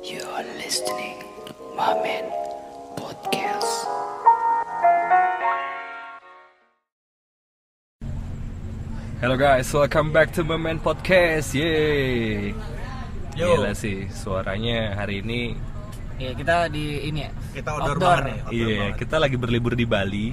You 0.00 0.24
are 0.32 0.48
listening 0.56 1.20
Mamen 1.76 2.24
Podcast. 2.96 3.84
Hello 9.20 9.36
guys, 9.36 9.68
welcome 9.76 10.08
back 10.10 10.32
to 10.32 10.40
Moment 10.40 10.80
Podcast. 10.80 11.52
Yeay. 11.52 12.56
Yo. 13.36 13.60
Gila 13.60 13.76
sih 13.76 14.08
suaranya 14.08 14.96
hari 14.96 15.20
ini. 15.20 15.52
Iya 16.20 16.32
kita 16.36 16.56
di 16.72 17.04
ini 17.04 17.24
ya. 17.24 17.30
Kita 17.52 17.68
outdoor, 17.76 17.96
banget 18.00 18.24
nih. 18.24 18.38
outdoor 18.40 18.56
Iya, 18.56 18.76
banget. 18.80 18.96
kita 19.04 19.16
lagi 19.20 19.36
berlibur 19.36 19.72
di 19.76 19.86
Bali. 19.88 20.26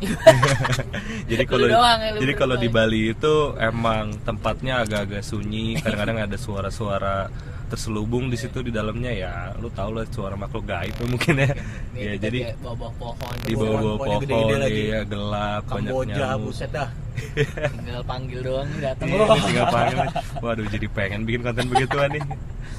jadi 1.31 1.43
Lu 1.43 1.51
kalau 1.51 1.67
ya, 1.67 2.15
jadi 2.15 2.33
kalau 2.35 2.55
di 2.55 2.67
ya. 2.67 2.75
Bali 2.75 3.01
itu 3.11 3.35
emang 3.59 4.15
tempatnya 4.23 4.83
agak-agak 4.87 5.23
sunyi, 5.23 5.75
kadang-kadang 5.79 6.23
ada 6.23 6.37
suara-suara 6.39 7.27
terselubung 7.67 8.27
di 8.27 8.35
situ 8.35 8.59
di 8.59 8.71
dalamnya 8.71 9.11
ya. 9.11 9.33
Lu 9.55 9.67
tau 9.69 9.91
lah 9.91 10.07
suara 10.07 10.33
makhluk 10.33 10.63
gaib 10.63 10.95
mungkin 11.03 11.35
ya. 11.37 11.51
Nih, 11.91 12.01
Ya 12.01 12.13
jadi 12.17 12.39
bawah-bawah 12.57 12.93
pohon 12.97 13.35
di 13.41 13.53
bawah 13.53 13.67
Pohon-pohonnya 13.67 13.97
pohon, 13.97 14.21
gede-gede 14.23 14.55
lagi. 14.57 14.81
iya 14.81 14.99
gelap, 15.03 15.61
banyak 15.63 15.91
Kamboja, 15.91 16.15
nyamuk. 16.15 16.47
buset 16.47 16.71
dah. 16.71 16.89
tinggal 17.77 18.01
panggil 18.05 18.39
doang 18.45 18.69
datang. 18.77 19.07
Iya, 19.09 19.25
ini 19.25 19.41
tinggal 19.43 19.67
panggil. 19.73 19.97
Waduh, 20.37 20.65
jadi 20.69 20.87
pengen 20.87 21.21
bikin 21.25 21.41
konten 21.41 21.65
begituan 21.67 22.09
nih. 22.13 22.23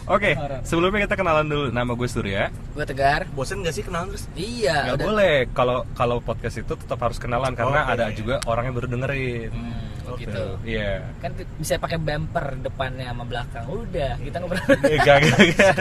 Oke, 0.07 0.31
sebelumnya 0.63 1.05
kita 1.05 1.17
kenalan 1.19 1.45
dulu. 1.45 1.67
Nama 1.69 1.91
gue 1.93 2.09
Surya. 2.09 2.49
Gue 2.73 2.85
tegar. 2.87 3.29
Bosen 3.35 3.61
gak 3.61 3.75
sih 3.75 3.83
kenalan 3.83 4.09
terus? 4.09 4.25
Iya. 4.33 4.95
Gak 4.95 4.97
udah. 4.97 5.07
boleh 5.11 5.35
kalau 5.53 5.79
kalau 5.93 6.17
podcast 6.19 6.57
itu 6.57 6.73
tetap 6.73 6.97
harus 6.99 7.19
kenalan 7.19 7.53
karena 7.53 7.85
Oke. 7.85 7.93
ada 7.93 8.05
juga 8.15 8.35
orang 8.47 8.71
yang 8.71 8.75
baru 8.75 8.89
dengerin. 8.89 9.51
Hmm, 9.51 9.75
oh 10.09 10.17
Oke. 10.17 10.25
gitu. 10.25 10.45
Iya. 10.65 11.05
Kan 11.19 11.31
t- 11.33 11.45
bisa 11.55 11.77
pakai 11.77 11.97
bumper 11.97 12.57
depannya 12.59 13.07
sama 13.07 13.25
belakang. 13.25 13.65
Udah, 13.65 14.13
kita 14.17 14.37
ngobrol. 14.39 14.65
Eh, 14.83 14.99
Gak, 15.07 15.17
gak, 15.23 15.39
gak. 15.53 15.77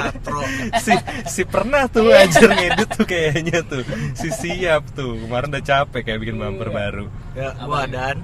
Si, 0.77 0.93
si 1.25 1.41
pernah 1.43 1.87
tuh 1.87 2.11
anjir 2.11 2.47
ngedit 2.47 2.89
tuh 2.91 3.03
kayaknya 3.03 3.59
tuh 3.61 3.81
Si 4.13 4.27
siap 4.29 4.83
tuh 4.91 5.15
Kemarin 5.17 5.49
udah 5.49 5.63
capek 5.63 6.01
kayak 6.03 6.19
bikin 6.19 6.35
bumper 6.35 6.69
baru 6.69 7.05
Ya, 7.31 7.55
gua? 7.57 7.85
Dan. 7.85 8.17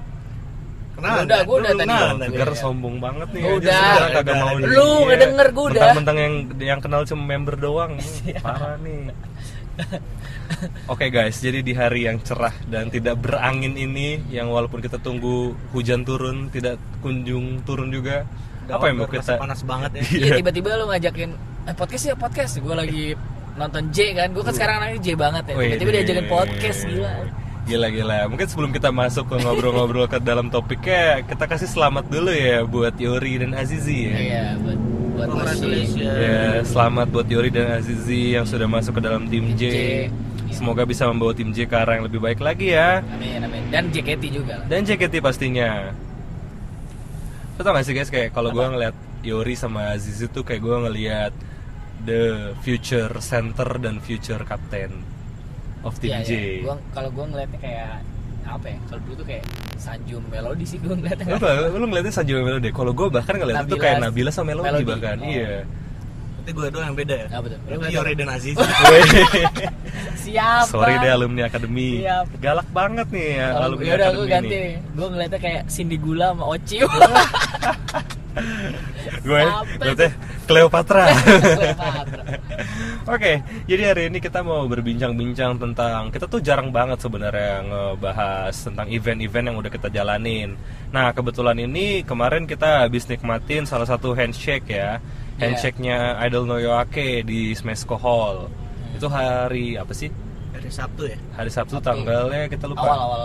Kenalan. 0.94 1.24
Udah, 1.24 1.40
gua 1.42 1.56
udah 1.58 1.72
Lu 1.72 1.78
tadi. 1.80 1.90
Iya, 1.90 2.08
Tegar 2.20 2.48
iya. 2.48 2.56
sombong 2.56 2.96
banget 2.98 3.28
nih 3.30 3.42
udah. 3.42 3.82
Kagak 4.12 4.22
Udah, 4.22 4.36
mau 4.36 4.46
udah. 4.48 4.58
nih. 4.60 4.66
Lu 4.68 4.86
Iya. 4.86 5.02
nggak 5.04 5.18
denger, 5.20 5.46
gua 5.50 5.64
udah. 5.64 5.80
Mentang-mentang 5.82 6.16
yang 6.16 6.34
yang 6.62 6.80
kenal 6.80 7.00
cuma 7.02 7.22
member 7.24 7.54
doang 7.56 7.92
Parah 8.46 8.76
nih 8.78 9.10
Oke 10.92 11.10
guys, 11.10 11.42
jadi 11.42 11.60
di 11.60 11.74
hari 11.74 12.06
yang 12.06 12.22
cerah 12.22 12.54
dan 12.70 12.86
tidak 12.94 13.18
berangin 13.18 13.74
ini 13.74 14.22
Yang 14.30 14.54
walaupun 14.54 14.78
kita 14.78 15.02
tunggu 15.02 15.50
hujan 15.74 16.06
turun 16.06 16.46
Tidak 16.46 17.02
kunjung 17.02 17.58
turun 17.66 17.90
juga 17.90 18.22
Udah 18.64 18.74
Apa 18.80 18.84
yang 18.88 18.96
mau 19.04 19.08
kita 19.08 19.36
panas 19.36 19.60
banget 19.60 19.90
ya. 20.00 20.02
Iya, 20.24 20.30
tiba-tiba 20.40 20.68
lu 20.80 20.88
ngajakin 20.88 21.30
eh, 21.68 21.74
podcast 21.76 22.04
ya 22.08 22.16
podcast. 22.16 22.52
Gue 22.64 22.72
lagi 22.72 23.04
nonton 23.60 23.92
J 23.92 24.16
kan. 24.16 24.28
Gue 24.32 24.40
kan 24.40 24.54
sekarang 24.56 24.74
anaknya 24.80 25.00
J 25.04 25.08
banget 25.20 25.44
ya. 25.52 25.54
Tiba-tiba 25.54 25.90
diajakin 26.00 26.24
deh. 26.24 26.32
podcast 26.32 26.80
gila. 26.88 27.12
Gila 27.64 27.88
gila. 27.92 28.18
Mungkin 28.32 28.46
sebelum 28.48 28.70
kita 28.72 28.88
masuk 28.88 29.24
ke 29.28 29.36
ngobrol-ngobrol 29.40 30.08
ke 30.08 30.16
dalam 30.20 30.48
topiknya, 30.48 31.24
kita 31.28 31.44
kasih 31.44 31.68
selamat 31.68 32.08
dulu 32.08 32.32
ya 32.32 32.64
buat 32.64 32.96
Yori 32.96 33.44
dan 33.44 33.52
Azizi 33.52 34.08
ya. 34.08 34.16
Iya, 34.16 34.44
buat 34.64 34.80
buat. 35.14 35.26
Congratulations. 35.30 35.96
Ya, 36.02 36.42
selamat 36.66 37.06
buat 37.14 37.26
Yori 37.30 37.50
dan 37.54 37.78
Azizi 37.78 38.34
yang 38.34 38.44
sudah 38.44 38.66
masuk 38.66 38.98
ke 38.98 39.02
dalam 39.02 39.30
tim 39.30 39.54
J. 39.54 39.62
J. 39.62 39.76
Semoga 40.50 40.82
bisa 40.82 41.06
membawa 41.06 41.34
tim 41.34 41.50
J 41.50 41.66
ke 41.66 41.74
arah 41.74 41.98
yang 41.98 42.06
lebih 42.06 42.18
baik 42.18 42.38
lagi 42.38 42.74
ya. 42.74 43.02
Amin, 43.10 43.42
amin. 43.42 43.62
Dan 43.70 43.90
JKT 43.90 44.22
juga 44.30 44.62
lah. 44.62 44.66
Dan 44.70 44.86
JKT 44.86 45.18
pastinya. 45.18 45.90
Lo 47.54 47.62
tau 47.62 47.70
gak 47.74 47.86
sih 47.86 47.94
guys 47.94 48.10
kayak 48.10 48.34
kalau 48.34 48.50
gue 48.50 48.62
ngeliat 48.62 48.94
Yori 49.22 49.54
sama 49.54 49.94
Azizi 49.94 50.26
tuh 50.26 50.42
kayak 50.42 50.62
gue 50.62 50.76
ngeliat 50.90 51.32
the 52.04 52.52
future 52.60 53.10
center 53.18 53.78
dan 53.80 53.98
future 53.98 54.42
captain 54.44 54.90
of 55.82 55.96
tim 55.98 56.12
Iya, 56.12 56.18
J. 56.22 56.30
iya. 56.30 56.62
Gua 56.66 56.76
kalau 56.92 57.10
gua 57.12 57.24
ngeliatnya 57.30 57.58
kayak 57.60 57.94
apa 58.44 58.66
ya? 58.68 58.78
Kalau 58.84 59.00
dulu 59.02 59.14
tuh 59.16 59.26
kayak 59.26 59.44
Sanjum 59.74 60.22
Melody 60.28 60.64
sih 60.64 60.78
gua 60.78 60.94
ngeliatnya. 60.94 61.26
Lu, 61.26 61.36
apa? 61.36 61.50
lu 61.70 61.86
ngeliatnya 61.86 62.12
Sanjo 62.12 62.34
Melody. 62.38 62.68
Kalau 62.70 62.92
gue 62.92 63.06
bahkan 63.08 63.34
ngeliatnya 63.34 63.66
tuh 63.66 63.78
kayak 63.78 63.96
Nabila 64.00 64.30
sama 64.30 64.46
Melody, 64.52 64.66
Melody. 64.68 64.84
bahkan. 64.86 65.16
Oh. 65.18 65.28
Iya. 65.28 65.56
Berarti 66.34 66.50
gue 66.52 66.66
doang 66.70 66.86
yang 66.86 66.98
beda 66.98 67.14
ya? 67.16 67.26
Apa 67.32 67.46
tuh? 67.48 67.58
Lu 67.58 67.76
Berarti 67.80 67.96
apa? 67.96 68.12
dan 68.14 68.28
Aziz. 68.28 68.56
Siapa? 70.24 70.64
Sorry 70.66 70.94
deh 70.98 71.10
alumni 71.10 71.42
akademi. 71.44 72.00
Siap. 72.00 72.26
Galak 72.36 72.68
banget 72.68 73.06
nih 73.08 73.28
ya 73.34 73.46
Kalau 73.48 73.64
alumni 73.64 73.84
ya 73.84 73.88
udah 73.88 74.04
akademi 74.04 74.20
gua 74.20 74.26
ganti. 74.28 74.54
nih. 74.54 74.72
Gua 74.92 75.06
ngeliatnya 75.08 75.40
kayak 75.40 75.62
Cindy 75.68 75.96
Gula 75.96 76.26
sama 76.32 76.44
Oci. 76.48 76.76
Gue 79.24 79.40
Siapa 79.40 79.62
ngeliatnya 79.78 80.10
Cleopatra. 80.44 81.04
Cleopatra. 81.14 82.24
Oke, 83.04 83.32
jadi 83.68 83.82
hari 83.92 84.02
ini 84.08 84.18
kita 84.20 84.40
mau 84.40 84.64
berbincang-bincang 84.64 85.60
tentang 85.60 86.08
kita 86.08 86.24
tuh 86.24 86.40
jarang 86.40 86.72
banget 86.72 87.00
sebenarnya 87.04 87.64
ngebahas 87.64 88.52
tentang 88.52 88.88
event-event 88.88 89.44
yang 89.52 89.56
udah 89.60 89.70
kita 89.72 89.88
jalanin. 89.92 90.56
Nah, 90.88 91.12
kebetulan 91.12 91.56
ini 91.60 92.00
kemarin 92.02 92.48
kita 92.48 92.88
habis 92.88 93.04
nikmatin 93.08 93.68
salah 93.68 93.84
satu 93.84 94.16
handshake 94.16 94.68
ya. 94.72 94.98
Iya. 95.36 95.40
Handshake-nya 95.40 96.16
Idol 96.24 96.46
Noyoake 96.48 97.26
di 97.26 97.52
Smesco 97.52 97.98
Hall. 98.00 98.48
Itu 98.94 99.10
hari 99.10 99.74
apa 99.74 99.92
sih? 99.92 100.08
Dari 100.54 100.70
Sabtu 100.70 101.02
ya? 101.10 101.18
Hari 101.34 101.50
Sabtu 101.50 101.76
Sabtu. 101.76 101.84
tanggalnya 101.84 102.46
kita 102.46 102.70
lupa. 102.70 102.86
Awal-awal 102.88 103.22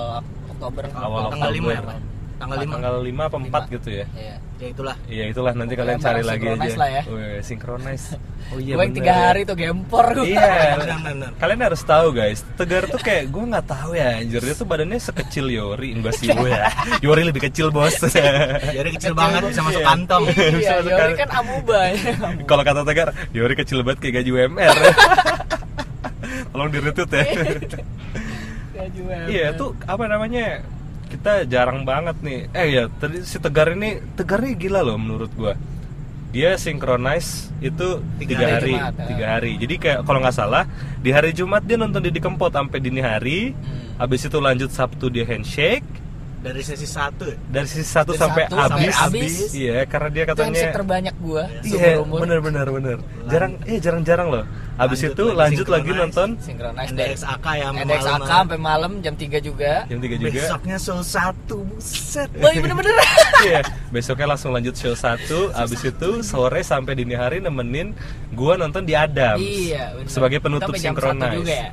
Oktober. 0.50 0.84
Awal 0.92 1.22
Tanggal 1.30 1.52
Oktober. 1.56 1.72
5 1.72 1.78
ya, 1.78 1.82
Pak? 1.86 2.19
Tanggal 2.40 2.58
5. 2.64 2.72
Tanggal 2.72 2.96
5 3.04 3.28
apa 3.28 3.38
4 3.38 3.44
Lima. 3.44 3.60
gitu 3.68 3.90
ya. 3.92 4.06
Iya. 4.16 4.36
Ya 4.60 4.68
itulah. 4.76 4.96
Iya 5.08 5.24
itulah 5.32 5.52
nanti 5.56 5.72
Pokoknya 5.76 5.96
kalian 5.96 6.00
cari 6.04 6.22
lagi 6.28 6.46
aja. 6.52 6.76
lah 6.76 6.90
ya. 6.92 7.02
Wih, 7.08 7.40
synchronize. 7.44 8.08
Oh 8.50 8.58
iya. 8.58 8.74
Bener 8.82 8.98
tiga 8.98 9.14
hari 9.14 9.46
tuh 9.46 9.54
gempor 9.54 10.10
gua. 10.10 10.26
Iya. 10.26 10.74
Kalian 11.42 11.62
harus 11.70 11.86
tahu 11.86 12.10
guys, 12.10 12.42
Tegar 12.58 12.90
tuh 12.90 12.98
kayak 12.98 13.30
gue 13.30 13.44
nggak 13.46 13.62
tahu 13.70 13.94
ya 13.94 14.18
anjir 14.18 14.42
dia 14.42 14.58
tuh 14.58 14.66
badannya 14.66 14.98
sekecil 14.98 15.54
Yori 15.54 15.94
enggak 15.94 16.18
sih 16.18 16.34
gue 16.34 16.50
ya. 16.50 16.66
Yori 17.06 17.30
lebih 17.30 17.46
kecil 17.46 17.70
bos. 17.70 17.94
Yori 18.74 18.90
kecil 18.98 19.14
banget 19.14 19.46
bisa 19.54 19.62
masuk 19.62 19.86
kantong. 19.86 20.34
Iya, 20.34 20.82
masuk 20.82 20.90
Yori 20.90 21.14
kan 21.14 21.30
amuba 21.30 21.80
ya. 21.94 22.14
Kalau 22.50 22.64
kata 22.66 22.82
Tegar, 22.90 23.10
Yori 23.38 23.54
kecil 23.54 23.86
banget 23.86 24.00
kayak 24.02 24.14
gaji 24.26 24.30
UMR. 24.34 24.78
Tolong 26.50 26.70
di 26.74 26.80
retweet 26.82 27.12
ya. 27.14 27.24
Gaji 28.74 29.02
Iya 29.30 29.48
tuh 29.54 29.78
apa 29.86 30.10
namanya 30.10 30.66
kita 31.20 31.44
jarang 31.52 31.84
banget 31.84 32.16
nih. 32.24 32.48
Eh 32.56 32.68
ya 32.80 32.84
tadi 32.88 33.28
si 33.28 33.36
Tegar 33.44 33.76
ini 33.76 34.00
Tegar 34.16 34.40
ini 34.40 34.56
gila 34.56 34.80
loh 34.80 34.96
menurut 34.96 35.28
gua. 35.36 35.54
Dia 36.32 36.56
synchronize 36.56 37.52
itu 37.60 38.00
Tiga 38.22 38.40
tiga, 38.40 38.46
hari 38.48 38.56
hari, 38.56 38.72
Jumat, 38.72 38.94
ya. 38.96 39.08
tiga 39.12 39.26
hari. 39.28 39.52
Jadi 39.60 39.76
kayak 39.76 40.00
kalau 40.08 40.20
nggak 40.24 40.38
salah 40.40 40.64
di 41.04 41.10
hari 41.12 41.36
Jumat 41.36 41.68
dia 41.68 41.76
nonton 41.76 42.00
Didi 42.00 42.24
Kempot 42.24 42.56
sampai 42.56 42.80
dini 42.80 43.04
hari. 43.04 43.52
Hmm. 43.52 44.00
Habis 44.00 44.32
itu 44.32 44.40
lanjut 44.40 44.72
Sabtu 44.72 45.12
dia 45.12 45.28
handshake. 45.28 45.84
Dari 46.40 46.64
sesi 46.64 46.88
1 46.88 47.20
ya? 47.20 47.36
Dari 47.52 47.68
sisi 47.68 47.84
satu 47.84 48.16
Dari 48.16 48.22
sampai 48.24 48.44
satu 48.48 48.56
habis. 48.56 48.96
sampai 48.96 49.20
habis. 49.20 49.34
Iya 49.52 49.78
karena 49.84 50.08
dia 50.08 50.24
Itu 50.24 50.32
katanya. 50.32 50.72
terbanyak 50.72 51.16
gua 51.20 51.44
Iya, 51.60 52.00
seumur 52.00 52.04
umur. 52.08 52.20
bener 52.24 52.40
bener 52.40 52.68
bener. 52.72 52.98
Jarang, 53.28 53.52
iya 53.68 53.80
jarang-jarang 53.80 54.28
loh. 54.32 54.44
Habis 54.80 55.00
Lanjut 55.04 55.12
itu 55.12 55.24
lagi 55.28 55.40
lanjut 55.60 55.68
lagi 55.68 55.92
nonton 55.92 56.30
Synchronize 56.40 56.92
dari 56.96 57.12
NDXAK 57.12 57.46
ya 57.52 57.66
sampai 57.68 57.84
NDXAK 57.84 58.08
malam. 58.16 58.30
sampai 58.32 58.58
malam 58.58 58.92
jam 59.04 59.14
3 59.14 59.40
juga. 59.44 59.72
jam 59.86 60.00
3 60.00 60.16
juga. 60.16 60.32
Besoknya 60.40 60.78
show 60.80 61.00
1 61.04 61.36
buset. 61.68 62.30
Boy 62.34 62.56
bener-bener. 62.58 62.96
Iya, 63.40 63.60
besoknya 63.90 64.28
langsung 64.30 64.52
lanjut 64.52 64.76
show 64.76 64.92
1 64.92 65.52
Abis 65.54 65.80
itu 65.82 66.10
sore 66.22 66.60
sampai 66.60 66.92
dini 66.94 67.16
hari 67.16 67.40
nemenin 67.40 67.92
gua 68.30 68.56
nonton 68.56 68.84
di 68.84 68.96
Adams 68.96 69.40
iya, 69.40 69.92
bener. 69.92 70.08
Sebagai 70.08 70.40
Itu 70.40 70.46
penutup 70.46 70.72
satu 70.72 70.80
Synchronize 70.80 71.36
juga 71.36 71.56
ya. 71.58 71.70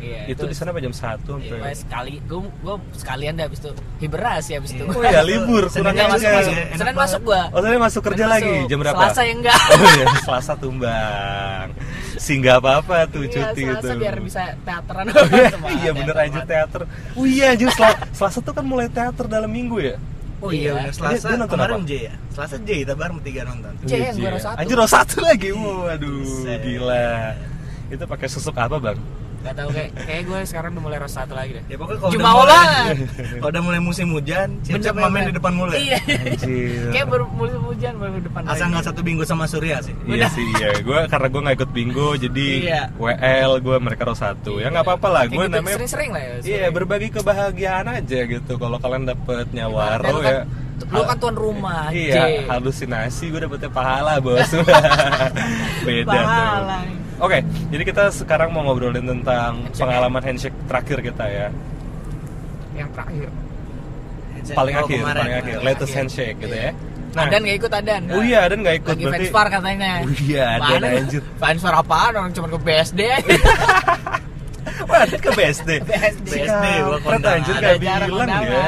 Iya, 0.00 0.20
Itu 0.28 0.44
di 0.44 0.54
sana 0.54 0.70
jam 0.74 0.92
1 0.92 0.98
Iya, 1.40 1.50
sampai 1.50 1.74
sekali 1.74 2.12
gua 2.24 2.40
gua 2.60 2.74
sekalian 2.92 3.32
deh 3.34 3.44
abis 3.44 3.58
itu 3.60 3.70
hiberasi 4.00 4.50
abis 4.56 4.70
itu. 4.72 4.84
Oh 4.84 5.00
ya 5.00 5.22
libur, 5.22 5.64
kurang 5.66 5.94
Masuk, 5.94 6.28
masuk. 6.28 6.52
Enak 6.54 6.76
Senin 6.76 6.94
masuk 6.94 7.20
gua. 7.24 7.42
Oh 7.50 7.60
tadi 7.60 7.76
masuk 7.76 8.02
kerja 8.04 8.24
Senin 8.24 8.34
lagi, 8.34 8.52
masuk. 8.58 8.68
jam 8.68 8.78
berapa? 8.82 8.98
Selasa 9.00 9.20
ya 9.22 9.32
enggak. 9.32 9.58
Oh 9.64 9.88
iya, 9.94 10.04
Selasa 10.20 10.52
tumbang 10.56 11.68
Sih 12.14 12.34
nggak 12.38 12.56
apa-apa 12.62 12.96
tuh 13.10 13.22
Iya, 13.26 13.50
cuti 13.50 13.62
Selasa 13.66 13.82
itu 13.84 13.96
biar 13.98 14.16
bisa 14.22 14.42
teateran. 14.62 15.04
Iya 15.82 15.90
bener 15.98 16.16
aja 16.16 16.40
teater 16.46 16.82
Oh 17.18 17.24
iya 17.26 17.46
anjir, 17.52 17.70
Sel- 17.74 18.00
Selasa 18.14 18.38
tuh 18.38 18.54
kan 18.54 18.62
mulai 18.62 18.86
teater 18.86 19.26
dalam 19.26 19.50
minggu 19.50 19.82
ya 19.82 19.96
Oh 20.38 20.52
iya, 20.52 20.76
Iya. 20.76 20.92
Selasa 20.92 21.26
Dia- 21.26 21.30
dia 21.32 21.38
nonton 21.40 21.56
kemarin 21.56 21.74
apa? 21.80 21.88
J 21.88 21.92
ya? 21.96 22.14
Selasa 22.30 22.56
J 22.60 22.68
kita 22.84 22.94
bareng 22.94 23.16
bertiga 23.16 23.42
nonton. 23.48 23.72
J 23.82 23.92
yang 23.96 24.16
gua 24.20 24.30
roh 24.30 24.42
satu. 24.44 24.56
Anjir 24.60 24.78
satu 24.84 25.16
lagi, 25.24 25.48
waduh 25.56 26.20
gila 26.60 27.08
Itu 27.88 28.04
pakai 28.04 28.28
susuk 28.28 28.54
apa 28.54 28.76
bang? 28.76 28.98
Gak 29.44 29.60
tau 29.60 29.68
kayak 29.68 29.90
kayak 30.08 30.22
gue 30.24 30.38
sekarang 30.48 30.70
udah 30.72 30.82
mulai 30.88 30.98
rasa 31.04 31.28
satu 31.28 31.36
lagi 31.36 31.60
deh. 31.60 31.64
Ya 31.68 31.76
pokoknya 31.76 32.00
kalau 32.00 32.08
udah 32.08 32.16
Jumawa 32.16 32.40
mulai, 32.40 32.96
kalau 33.44 33.50
udah 33.52 33.62
mulai 33.68 33.80
musim 33.84 34.06
hujan, 34.16 34.48
siap-siap 34.64 34.96
mamen 34.96 35.22
di 35.28 35.34
depan 35.36 35.52
mulu 35.52 35.72
ya. 35.76 35.80
Iya. 35.84 35.98
Anjir 36.00 36.88
Kayak 36.96 37.06
baru 37.12 37.24
musim 37.28 37.60
hujan 37.68 37.92
baru 38.00 38.16
depan. 38.24 38.40
Asal 38.48 38.66
nggak 38.72 38.84
satu 38.88 39.00
bingo 39.04 39.24
sama 39.28 39.44
Surya 39.44 39.84
sih. 39.84 39.92
Iya 40.08 40.32
sih, 40.32 40.44
iya. 40.56 40.80
Gue 40.80 40.96
karena 41.12 41.28
gue 41.28 41.40
nggak 41.44 41.56
ikut 41.60 41.70
bingo, 41.76 42.08
jadi 42.16 42.46
Iya. 42.64 42.82
WL 42.96 43.52
gue 43.60 43.76
mereka 43.84 44.02
roh 44.08 44.16
satu. 44.16 44.56
Ya 44.56 44.72
nggak 44.72 44.84
apa-apa 44.88 45.08
lah. 45.12 45.22
Gue 45.28 45.44
gitu, 45.44 45.60
namanya 45.60 45.76
sering-sering 45.76 46.10
lah 46.16 46.22
ya. 46.24 46.32
Iya 46.40 46.66
berbagi 46.72 47.08
kebahagiaan 47.12 47.86
aja 48.00 48.18
gitu. 48.24 48.52
Kalau 48.56 48.80
kalian 48.80 49.04
dapet 49.04 49.44
nyawaro 49.52 50.08
lu 50.08 50.20
kan, 50.24 50.32
ya. 50.32 50.42
lu 50.88 51.02
kan 51.04 51.16
tuan 51.20 51.36
rumah. 51.36 51.92
Iya, 51.92 52.14
J. 52.16 52.18
halusinasi 52.48 53.28
gue 53.28 53.40
dapetnya 53.44 53.68
pahala 53.68 54.24
bos. 54.24 54.48
Beda 55.86 56.08
Pahala. 56.08 56.78
tuh. 56.88 57.03
Oke, 57.16 57.38
jadi 57.70 57.82
kita 57.84 58.04
sekarang 58.10 58.50
mau 58.50 58.62
ngobrolin 58.62 59.04
tentang 59.04 59.62
Handshake. 59.62 59.80
pengalaman 59.80 60.22
handshake 60.22 60.56
terakhir 60.66 60.98
kita 61.00 61.24
ya. 61.24 61.46
Yang 62.74 62.90
terakhir. 62.90 63.28
Paling 64.44 64.74
Oh, 64.74 64.82
akhir, 64.82 64.98
kemarin. 65.00 65.16
paling 65.16 65.36
akhir, 65.36 65.56
latest 65.62 65.88
akhir. 65.88 65.98
handshake 66.02 66.36
gitu 66.38 66.52
Iya. 66.52 66.68
ya. 66.68 66.92
Nah, 67.14 67.22
Adan 67.24 67.40
nggak 67.46 67.56
ikut 67.56 67.72
Adan. 67.72 68.02
oh 68.10 68.20
iya, 68.20 68.38
Adan 68.42 68.58
nggak 68.60 68.76
ikut 68.76 68.90
Lagi 68.90 69.04
berarti. 69.06 69.18
fansfar 69.24 69.46
katanya. 69.48 69.90
Oh 70.02 70.14
iya, 70.20 70.44
Adan 70.58 70.80
Mana? 70.82 70.98
anjir. 70.98 71.22
Fansfar 71.38 71.74
apaan? 71.76 72.12
Orang 72.12 72.32
cuma 72.34 72.46
ke 72.50 72.58
BSD 72.58 73.00
aja. 73.06 73.34
Wah, 74.90 75.06
ke 75.06 75.30
BSD. 75.30 75.70
BSD. 75.80 76.26
BSD, 76.26 76.66
gua 76.82 77.14
anjir 77.14 77.54
jarak 77.54 77.78
bilang 77.78 78.28
ya. 78.42 78.66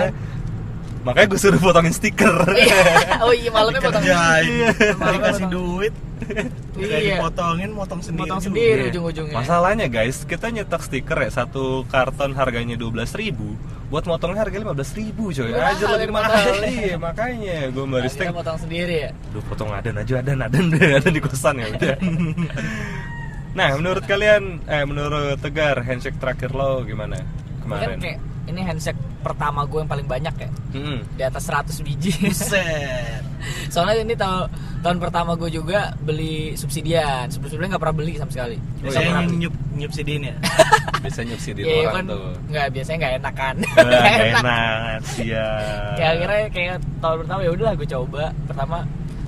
Makanya 1.02 1.26
gue 1.28 1.38
suruh 1.38 1.58
potongin 1.58 1.90
stiker. 1.90 2.34
Iya. 2.50 2.78
Oh 3.20 3.31
iya 3.31 3.50
malamnya 3.50 3.81
potong. 3.81 4.00
Kerjain, 4.00 4.46
Iya. 4.46 4.69
dikasih 4.94 5.46
duit, 5.48 5.94
Udah 6.76 6.99
Iya. 6.99 7.17
dipotongin, 7.17 7.70
motong 7.70 8.00
sendiri. 8.00 8.20
Potong 8.23 8.38
juga. 8.38 8.46
sendiri 8.46 8.81
Iya. 8.81 8.90
ujung-ujungnya. 8.90 9.37
Masalahnya 9.37 9.87
guys, 9.87 10.17
kita 10.23 10.46
nyetak 10.49 10.81
stiker 10.81 11.19
ya 11.19 11.31
satu 11.31 11.64
karton 11.87 12.32
harganya 12.32 12.75
12.000 12.75 13.56
buat 13.87 14.02
motongnya 14.02 14.43
harga 14.43 14.56
15.000 14.56 15.14
coy. 15.32 15.49
Mahal, 15.49 15.73
Aja 15.73 15.84
lebih 15.88 16.11
mahal. 16.11 16.44
Iya, 16.67 16.96
makanya 16.96 17.56
gue 17.69 17.81
Nah, 17.81 17.93
baristek 17.94 18.26
kita 18.26 18.34
potong 18.34 18.58
sendiri 18.58 18.94
ya. 19.00 19.11
Aduh 19.31 19.43
potong 19.44 19.70
adan 19.70 19.94
aja 19.96 20.14
adan 20.19 20.38
adan 20.40 20.64
adan 20.75 21.12
di 21.12 21.20
kosan 21.20 21.56
ya 21.56 21.67
udah. 21.69 21.96
nah 23.56 23.72
menurut 23.75 24.05
kalian 24.05 24.61
eh 24.67 24.84
menurut 24.84 25.40
Tegar 25.40 25.81
handshake 25.81 26.19
terakhir 26.19 26.52
lo 26.52 26.82
gimana 26.82 27.17
Kan 27.17 27.64
kemarin? 27.64 27.99
kayak 27.99 28.19
ini 28.46 28.61
handshake 28.61 29.00
pertama 29.19 29.64
gue 29.64 29.81
yang 29.81 29.88
paling 29.88 30.05
banyak 30.05 30.34
ya 30.37 30.50
Mm-mm. 30.72 30.99
di 31.12 31.22
atas 31.25 31.43
100 31.43 31.81
biji. 31.81 32.12
Buset. 32.22 33.25
Soalnya 33.66 34.02
ini 34.02 34.14
tahun 34.14 34.46
tahun 34.81 34.96
pertama 34.98 35.34
gue 35.34 35.50
juga 35.50 35.94
beli 35.98 36.54
subsidian. 36.54 37.26
Sebelum-sebelumnya 37.26 37.75
nggak 37.75 37.82
pernah 37.82 37.96
beli 37.96 38.12
sama 38.14 38.31
sekali. 38.31 38.56
Oh, 38.56 38.82
Biasanya 38.82 39.02
iya. 39.02 39.14
yang 39.16 39.28
nyup 39.38 39.54
nyup 39.72 39.93
sidin 39.93 40.22
ya. 40.22 40.37
Bisa 41.04 41.20
nyubsidi 41.22 41.60
Iya 41.60 41.75
orang 41.82 41.93
kan 41.93 42.04
tuh. 42.08 42.20
nggak 42.48 42.66
biasanya 42.70 42.96
nggak 42.98 43.14
enak 43.19 43.34
kan. 43.34 43.54
Wah, 43.56 43.82
Nggak 43.87 44.16
Gak 44.16 44.28
enak 44.34 45.00
ya. 45.20 45.48
Kayak 45.94 46.10
akhirnya 46.12 46.43
kayak 46.50 46.75
tahun 46.98 47.16
pertama 47.22 47.40
ya 47.40 47.50
udahlah 47.50 47.75
gue 47.75 47.88
coba. 47.88 48.25
Pertama 48.46 48.76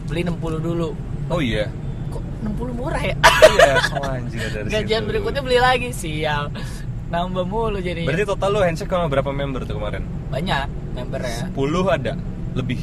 beli 0.05 0.21
60 0.23 0.59
dulu. 0.61 0.89
Oh 1.29 1.41
iya. 1.41 1.65
Kok 2.09 2.23
60 2.41 2.73
murah 2.73 3.03
ya? 3.03 3.17
Iya. 3.45 3.75
Oh, 3.93 4.09
anjir 4.09 4.41
dari 4.49 4.67
Gajian 4.69 5.03
situ. 5.03 5.09
berikutnya 5.09 5.43
beli 5.43 5.59
lagi 5.59 5.89
sial. 5.93 6.49
Nambah 7.09 7.45
mulu 7.45 7.79
jadi. 7.79 8.05
Berarti 8.05 8.25
total 8.25 8.51
lo 8.51 8.61
handshake 8.61 8.89
sama 8.89 9.09
berapa 9.09 9.29
member 9.29 9.65
tuh 9.65 9.77
kemarin? 9.77 10.05
banyak 10.29 10.69
membernya 10.93 11.49
10 11.49 11.57
ada 11.89 12.13
lebih 12.53 12.81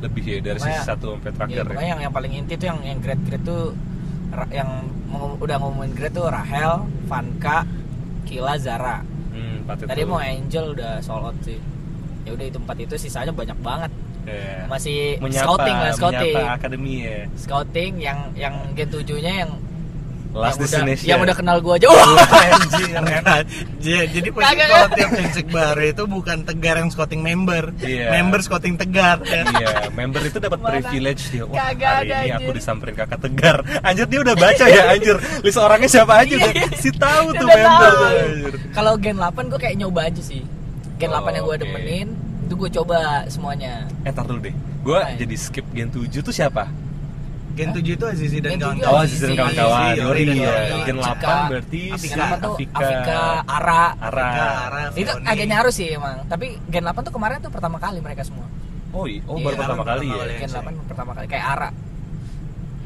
lebih. 0.00 0.22
ya 0.22 0.38
dari 0.38 0.58
Pokoknya- 0.58 0.76
sisi 0.76 0.88
satu 0.88 1.08
sampai 1.14 1.28
Ya, 1.28 1.34
terakhir. 1.34 1.62
pokoknya 1.64 1.80
ya. 1.80 1.88
yang 1.88 2.00
yang 2.02 2.12
paling 2.12 2.32
inti 2.34 2.54
tuh 2.54 2.66
yang 2.66 2.78
yang 2.82 2.98
grade 2.98 3.22
grade 3.24 3.44
tuh 3.44 3.62
yang 4.50 4.70
ngom- 5.08 5.38
udah 5.38 5.56
ngomongin 5.56 5.92
grade 5.92 6.12
tuh 6.12 6.26
Rahel, 6.26 6.72
Vanka, 7.04 7.64
Kila, 8.24 8.58
Zara. 8.58 9.00
Hmm, 9.30 9.62
itu. 9.64 9.84
Tadi 9.86 10.02
mau 10.02 10.18
Angel 10.18 10.72
udah 10.72 10.98
sold 10.98 11.24
out 11.24 11.38
sih. 11.40 11.56
Ya 12.22 12.34
udah 12.34 12.44
itu 12.44 12.58
empat 12.58 12.76
itu 12.80 12.94
sisanya 12.96 13.30
banyak 13.30 13.56
banget. 13.60 13.92
Iya. 14.26 14.66
Masih 14.66 14.98
menyapa, 15.20 15.46
scouting 15.46 15.76
lah, 15.78 15.92
scouting. 15.94 16.34
menyapa 16.34 16.52
akademi 16.52 16.94
ya. 17.00 17.18
Scouting 17.36 17.92
yang 17.96 18.18
yang 18.34 18.54
gen 18.74 18.90
7-nya 18.90 19.32
yang 19.46 19.50
Last 20.36 20.54
yang 20.54 20.60
udah, 20.60 20.68
destination. 20.68 21.06
yang 21.08 21.20
udah 21.24 21.34
kenal 21.34 21.56
gua 21.58 21.74
aja. 21.74 21.86
Wah, 21.92 22.44
Anjir, 22.52 22.88
Nah, 22.92 23.40
jadi 23.80 24.28
pasti 24.28 24.54
kalau 24.58 24.88
tiap 24.92 25.10
handshake 25.10 25.50
baru 25.50 25.82
itu 25.86 26.02
bukan 26.04 26.38
tegar 26.42 26.76
yang 26.76 26.90
scouting 26.90 27.22
member, 27.22 27.72
Iya. 27.80 28.12
member 28.12 28.40
scouting 28.40 28.76
tegar. 28.76 29.22
ya. 29.22 29.42
Iya, 29.46 29.68
member 29.90 30.20
itu 30.20 30.36
dapat 30.36 30.58
privilege 30.60 31.22
dia. 31.30 31.44
Wah, 31.44 31.72
Kagak 31.72 31.92
hari 31.96 32.10
ada, 32.10 32.16
ini 32.20 32.30
aku 32.34 32.50
disamperin 32.52 32.94
kakak 32.94 33.18
Tegar. 33.18 33.56
Anjir 33.80 34.06
dia 34.06 34.20
udah 34.20 34.36
baca 34.36 34.64
ya, 34.66 34.82
anjir. 34.92 35.16
List 35.40 35.56
orangnya 35.56 35.88
siapa 35.88 36.12
aja 36.20 36.28
Iya, 36.28 36.36
udah 36.38 36.52
iya. 36.52 36.68
si 36.76 36.90
tahu 36.92 37.26
tuh 37.32 37.46
udah 37.46 37.56
member. 37.56 37.92
Kalau 38.70 38.92
gen 38.98 39.16
8 39.16 39.48
gua 39.48 39.58
kayak 39.58 39.76
nyoba 39.76 40.00
aja 40.06 40.20
sih. 40.20 40.42
Gen 40.96 41.10
Oh, 41.10 41.18
8 41.18 41.32
yang 41.32 41.44
gua 41.44 41.56
oke. 41.56 41.62
demenin 41.64 42.08
itu 42.44 42.54
gua 42.54 42.70
coba 42.70 42.98
semuanya. 43.26 43.88
Eh, 44.04 44.12
tar 44.12 44.24
dulu 44.24 44.44
deh. 44.44 44.54
Ya? 44.86 45.18
jadi 45.18 45.34
skip 45.34 45.66
Gen 45.72 45.90
7 45.90 46.22
tuh 46.22 46.30
siapa? 46.30 46.70
Gen 47.56 47.68
7 47.72 47.96
itu 47.96 48.04
Azizi 48.04 48.38
dan 48.38 48.50
Gen 48.52 48.60
7 48.60 48.62
kawan-kawan. 48.62 48.92
Oh, 48.92 49.00
Aziz 49.00 49.18
dan 49.18 49.32
kawan-kawan. 49.32 49.80
Azizi, 49.80 50.00
Yori 50.04 50.22
dan 50.22 50.36
ya. 50.36 50.44
kawan-kawan. 50.44 50.84
Gen 50.84 50.96
Cika, 50.96 51.32
8 51.32 51.50
berarti 51.50 51.80
Afika. 51.86 51.96
si 51.96 52.06
Gen 52.06 52.18
8 52.20 52.36
tuh 52.36 52.54
Afika, 52.54 52.78
Afika, 52.78 53.20
Ara. 53.48 53.84
Ara. 53.98 54.28
Itu 54.92 55.12
agak 55.18 55.46
nyaru 55.46 55.70
sih 55.72 55.86
emang. 55.90 56.16
Tapi 56.26 56.46
Gen 56.68 56.84
8 56.84 57.00
tuh 57.00 57.12
kemarin 57.12 57.36
tuh 57.40 57.48
pertama 57.48 57.76
kali 57.76 57.98
mereka 57.98 58.22
semua. 58.22 58.44
Oh, 58.92 59.04
iya. 59.04 59.20
oh 59.24 59.36
Iya, 59.36 59.44
baru 59.46 59.56
pertama 59.58 59.84
kali 59.84 60.06
ya. 60.06 60.24
Gen 60.38 60.50
8 60.52 60.86
pertama 60.86 61.10
kali 61.12 61.26
kayak 61.26 61.46
Ara. 61.50 61.70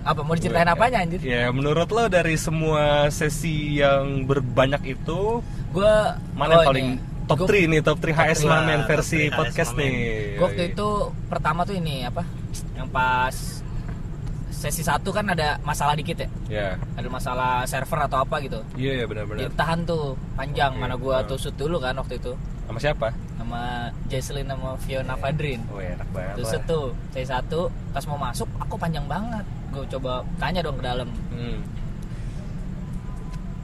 Apa 0.00 0.20
mau 0.24 0.32
diceritain 0.32 0.64
apanya 0.64 1.04
anjir? 1.04 1.20
Ya, 1.20 1.50
menurut 1.50 1.84
lo 1.86 2.08
dari 2.08 2.32
semua 2.34 3.10
sesi 3.10 3.76
yang 3.76 4.24
berbanyak 4.24 4.96
itu 4.96 5.44
Gua 5.70 6.16
mana 6.32 6.56
yang 6.56 6.62
oh, 6.62 6.68
paling 6.72 6.88
ini. 6.96 7.26
top 7.28 7.36
Gua- 7.36 7.50
3 7.52 7.68
nih, 7.68 7.80
top 7.84 7.98
3 8.00 8.16
HS 8.16 8.38
three. 8.38 8.48
Mamen 8.48 8.80
versi 8.86 9.20
podcast 9.28 9.76
nih. 9.76 9.94
Gua 10.34 10.48
waktu 10.48 10.62
itu 10.72 10.88
pertama 11.26 11.60
tuh 11.62 11.74
ini 11.74 12.02
apa? 12.02 12.24
Yang 12.72 12.88
pas 12.88 13.36
sesi 14.60 14.84
satu 14.84 15.08
kan 15.08 15.24
ada 15.24 15.56
masalah 15.64 15.96
dikit 15.96 16.20
ya. 16.20 16.28
Ya. 16.46 16.68
Ada 16.92 17.08
masalah 17.08 17.64
server 17.64 18.04
atau 18.04 18.20
apa 18.20 18.36
gitu. 18.44 18.60
Iya, 18.76 18.92
iya 19.00 19.04
benar-benar. 19.08 19.48
Ditahan 19.48 19.80
tuh 19.82 20.12
panjang 20.36 20.76
Oke. 20.76 20.80
mana 20.84 20.94
gua 20.94 21.24
Oh. 21.24 21.26
tusut 21.26 21.56
dulu 21.56 21.80
kan 21.80 21.96
waktu 21.96 22.20
itu 22.20 22.36
Sama 22.68 22.76
siapa? 22.78 23.08
sama 23.34 23.88
Jesslyn 24.06 24.44
sama 24.44 24.76
Fiona 24.76 25.16
Fadrin. 25.16 25.64
Oh, 25.72 25.80
enak 25.80 26.04
banget. 26.12 26.36
Tusut 26.36 26.62
tuh 26.68 26.92
saya 27.08 27.26
satu 27.26 27.72
pas 27.90 28.04
mau 28.04 28.20
masuk 28.20 28.44
aku 28.60 28.76
panjang 28.76 29.08
banget. 29.08 29.42
Gue 29.72 29.82
coba 29.88 30.20
tanya 30.36 30.60
dong 30.60 30.76
ke 30.76 30.84
dalam. 30.84 31.08
Hmm. 31.32 31.58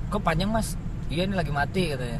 Kok 0.09 0.23
panjang 0.23 0.49
mas? 0.49 0.75
Iya 1.07 1.27
ini 1.27 1.35
lagi 1.35 1.53
mati 1.53 1.93
katanya. 1.93 2.19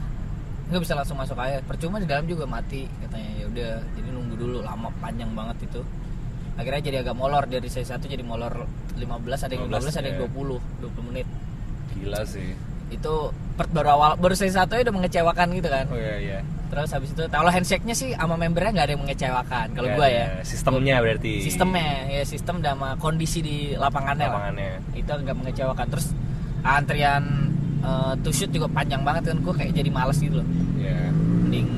Nggak 0.67 0.83
bisa 0.83 0.95
langsung 0.95 1.17
masuk 1.17 1.39
aja. 1.39 1.59
Percuma 1.63 1.97
di 1.97 2.07
dalam 2.07 2.27
juga 2.27 2.45
mati 2.45 2.85
katanya. 3.01 3.31
Ya 3.35 3.45
udah, 3.47 3.73
jadi 3.95 4.09
nunggu 4.11 4.35
dulu 4.37 4.59
lama 4.61 4.91
panjang 4.99 5.31
banget 5.33 5.65
itu. 5.65 5.81
Akhirnya 6.57 6.83
jadi 6.83 6.97
agak 7.05 7.17
molor 7.17 7.45
dari 7.45 7.69
saya 7.69 7.85
satu 7.85 8.09
jadi 8.09 8.25
molor 8.25 8.65
15 8.97 9.05
ada 9.45 9.53
yang 9.53 9.69
15 9.69 10.01
ada 10.01 10.07
yang 10.09 10.19
ya. 10.19 10.29
20 10.29 10.89
20 10.97 11.09
menit. 11.13 11.27
Gila 11.93 12.21
sih. 12.25 12.57
Itu 12.89 13.15
per, 13.55 13.67
baru 13.69 13.89
awal 13.93 14.11
baru 14.17 14.33
saya 14.33 14.65
satu 14.65 14.81
udah 14.81 14.95
mengecewakan 14.95 15.47
gitu 15.53 15.69
kan. 15.69 15.85
Oh 15.93 15.99
iya 16.01 16.17
iya. 16.17 16.39
Terus 16.67 16.91
habis 16.91 17.15
itu 17.15 17.23
kalau 17.31 17.51
handshake-nya 17.53 17.95
sih 17.95 18.11
sama 18.17 18.35
membernya 18.35 18.73
nggak 18.75 18.87
ada 18.89 18.93
yang 18.97 19.03
mengecewakan 19.05 19.67
kalau 19.77 19.87
Nggak 19.87 19.99
gua 20.01 20.09
ya. 20.09 20.27
Sistemnya 20.43 20.97
berarti. 20.99 21.33
Sistemnya 21.45 21.89
ya 22.11 22.23
sistem 22.25 22.57
sama 22.59 22.89
kondisi 22.97 23.39
di 23.45 23.57
lapangannya 23.77 24.27
lah. 24.27 24.33
Lapangannya. 24.51 24.73
Itu 24.97 25.13
nggak 25.13 25.37
mengecewakan. 25.37 25.87
Terus 25.93 26.07
antrian 26.65 27.23
eh, 27.85 28.13
to 28.25 28.33
shoot 28.33 28.51
juga 28.51 28.67
panjang 28.67 29.05
banget 29.05 29.31
kan 29.31 29.39
gua 29.45 29.55
kayak 29.55 29.77
jadi 29.77 29.91
males 29.93 30.19
gitu 30.19 30.41
loh. 30.41 30.47
Ya. 30.81 31.13
Mending 31.13 31.69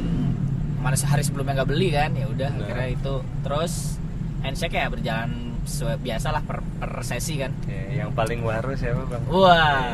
mana 0.79 0.95
sehari 0.95 1.27
sebelumnya 1.27 1.59
nggak 1.61 1.69
beli 1.69 1.91
kan 1.91 2.15
ya 2.15 2.31
udah 2.31 2.51
Nah. 2.55 2.63
akhirnya 2.63 2.89
itu 2.95 3.15
terus 3.43 3.99
handshake 4.43 4.77
ya 4.77 4.89
berjalan 4.89 5.31
sesuai 5.69 6.01
biasa 6.01 6.33
lah 6.33 6.43
per, 6.43 6.65
per 6.81 6.91
sesi 7.05 7.37
kan. 7.37 7.53
Ya, 7.69 8.05
yang 8.05 8.11
paling 8.17 8.41
baru 8.41 8.73
siapa 8.73 9.05
bang? 9.05 9.23
Wah. 9.29 9.85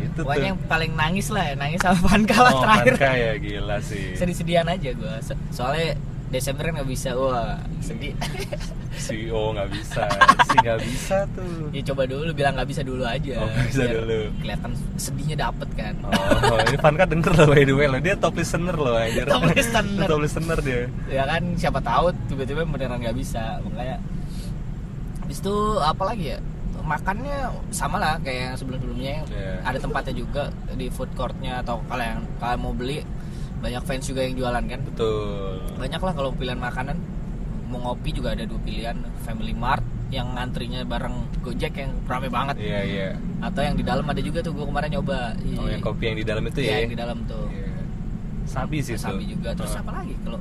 Eh, 0.00 0.06
itu 0.08 0.20
Pokoknya 0.24 0.40
tuh. 0.40 0.50
yang 0.56 0.58
paling 0.64 0.92
nangis 0.96 1.26
lah 1.28 1.44
ya, 1.44 1.54
nangis 1.60 1.80
sama 1.84 1.98
Vanka 2.08 2.38
lah 2.40 2.52
oh, 2.56 2.62
terakhir. 2.64 2.94
Vanka 2.96 3.10
ya 3.12 3.32
gila 3.36 3.76
sih. 3.84 4.16
Sedih-sedihan 4.16 4.66
aja. 4.68 4.90
So- 5.20 5.40
soalnya 5.52 5.94
Desember 6.30 6.62
kan 6.62 6.78
nggak 6.78 6.86
bisa, 6.88 7.10
wah 7.12 7.58
sedih. 7.82 8.14
CEO 9.04 9.50
nggak 9.50 9.70
bisa, 9.70 10.04
si 10.46 10.56
nggak 10.58 10.80
bisa 10.82 11.16
tuh. 11.32 11.72
ya 11.72 11.82
coba 11.90 12.06
dulu 12.06 12.30
bilang 12.30 12.54
nggak 12.54 12.68
bisa 12.68 12.82
dulu 12.82 13.02
aja. 13.02 13.42
Oh, 13.42 13.50
bisa 13.66 13.82
Biar 13.82 13.94
dulu. 13.98 14.18
Kelihatan 14.38 14.70
sedihnya 14.94 15.36
dapet 15.40 15.68
kan. 15.74 15.94
Oh, 16.06 16.58
ini 16.62 16.78
Vanka 16.78 17.04
denger 17.04 17.32
loh 17.34 17.46
by 17.48 17.62
the 17.64 17.74
way 17.74 17.86
loh. 17.86 17.98
Dia 17.98 18.14
top 18.14 18.34
listener 18.34 18.76
loh 18.76 18.94
anjir. 18.94 19.26
Top 19.26 19.42
listener. 19.42 20.06
top 20.06 20.20
listener 20.20 20.58
dia. 20.60 20.82
ya 21.10 21.22
kan 21.26 21.42
siapa 21.54 21.80
tahu 21.80 22.14
tiba-tiba 22.26 22.62
beneran 22.62 22.98
nggak 23.00 23.16
bisa 23.16 23.58
makanya 23.62 23.98
habis 25.20 25.38
itu 25.38 25.54
apa 25.78 26.02
lagi 26.04 26.34
ya 26.34 26.38
makannya 26.80 27.38
sama 27.70 28.02
lah 28.02 28.18
kayak 28.18 28.50
yang 28.50 28.54
sebelum-sebelumnya 28.58 29.14
Iya. 29.30 29.52
ada 29.62 29.78
tempatnya 29.78 30.14
juga 30.16 30.42
di 30.74 30.90
food 30.90 31.06
courtnya 31.14 31.62
atau 31.62 31.78
kalau 31.86 32.02
yang 32.02 32.20
kalian 32.36 32.58
mau 32.58 32.74
beli 32.74 32.98
banyak 33.60 33.82
fans 33.84 34.04
juga 34.04 34.20
yang 34.20 34.34
jualan 34.34 34.64
kan 34.64 34.80
Betul. 34.82 35.60
banyak 35.76 36.00
lah 36.00 36.12
kalau 36.12 36.30
pilihan 36.32 36.56
makanan 36.56 36.96
mau 37.68 37.78
ngopi 37.86 38.10
juga 38.10 38.32
ada 38.32 38.42
dua 38.42 38.58
pilihan 38.58 38.96
Family 39.20 39.52
Mart 39.52 39.80
yang 40.10 40.34
ngantrinya 40.34 40.82
bareng 40.82 41.14
Gojek 41.38 41.70
yang 41.76 41.94
rame 42.02 42.26
banget 42.26 42.58
Iya 42.58 42.80
iya. 42.82 43.08
atau 43.38 43.62
yang 43.62 43.74
di 43.74 43.84
dalam 43.84 44.02
ada 44.02 44.18
juga 44.18 44.40
tuh 44.40 44.52
gue 44.52 44.64
kemarin 44.64 44.90
nyoba 44.90 45.38
Oh 45.56 45.68
yang 45.68 45.78
kopi 45.78 46.04
yang 46.04 46.18
di 46.18 46.26
dalam 46.26 46.42
itu 46.44 46.58
Iya, 46.58 46.66
ya. 46.66 46.78
yang 46.82 46.90
di 46.90 46.98
dalam 46.98 47.18
tuh 47.24 47.46
Iya. 47.46 47.70
Sabi 48.42 48.82
sih 48.82 48.98
Sabi 48.98 49.22
tuh. 49.22 49.38
juga 49.38 49.54
terus 49.54 49.70
Oh. 49.70 49.80
apa 49.80 49.90
lagi 49.94 50.14
kalau 50.20 50.40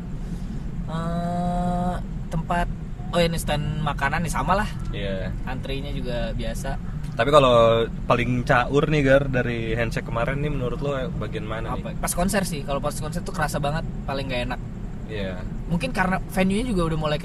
eh, 0.90 1.96
tempat 2.28 2.68
oh 3.10 3.20
ini 3.20 3.38
stand 3.38 3.82
makanan 3.82 4.22
nih 4.22 4.34
sama 4.34 4.54
lah 4.56 4.70
Iya. 4.90 5.30
antrinya 5.44 5.92
juga 5.92 6.34
biasa 6.34 6.78
Tapi 7.20 7.36
kalau 7.36 7.84
paling 8.08 8.48
caur 8.48 8.88
nih 8.88 9.02
Gar 9.04 9.28
dari 9.28 9.76
handshake 9.76 10.08
kemarin 10.08 10.40
nih 10.40 10.56
menurut 10.56 10.80
lo 10.80 10.96
bagian 11.20 11.44
mana 11.44 11.76
apa? 11.76 11.92
Nih? 11.92 12.00
pas 12.00 12.16
konser 12.16 12.48
sih. 12.48 12.64
Kalau 12.64 12.80
pas 12.80 12.96
konser 12.96 13.20
tuh 13.20 13.36
kerasa 13.36 13.60
banget 13.60 13.84
paling 14.08 14.32
gak 14.32 14.44
enak. 14.48 14.62
Iya. 15.10 15.42
mungkin 15.66 15.90
karena 15.90 16.22
venue 16.30 16.62
nya 16.62 16.70
juga 16.70 16.94
udah 16.94 16.98
mulai 17.02 17.18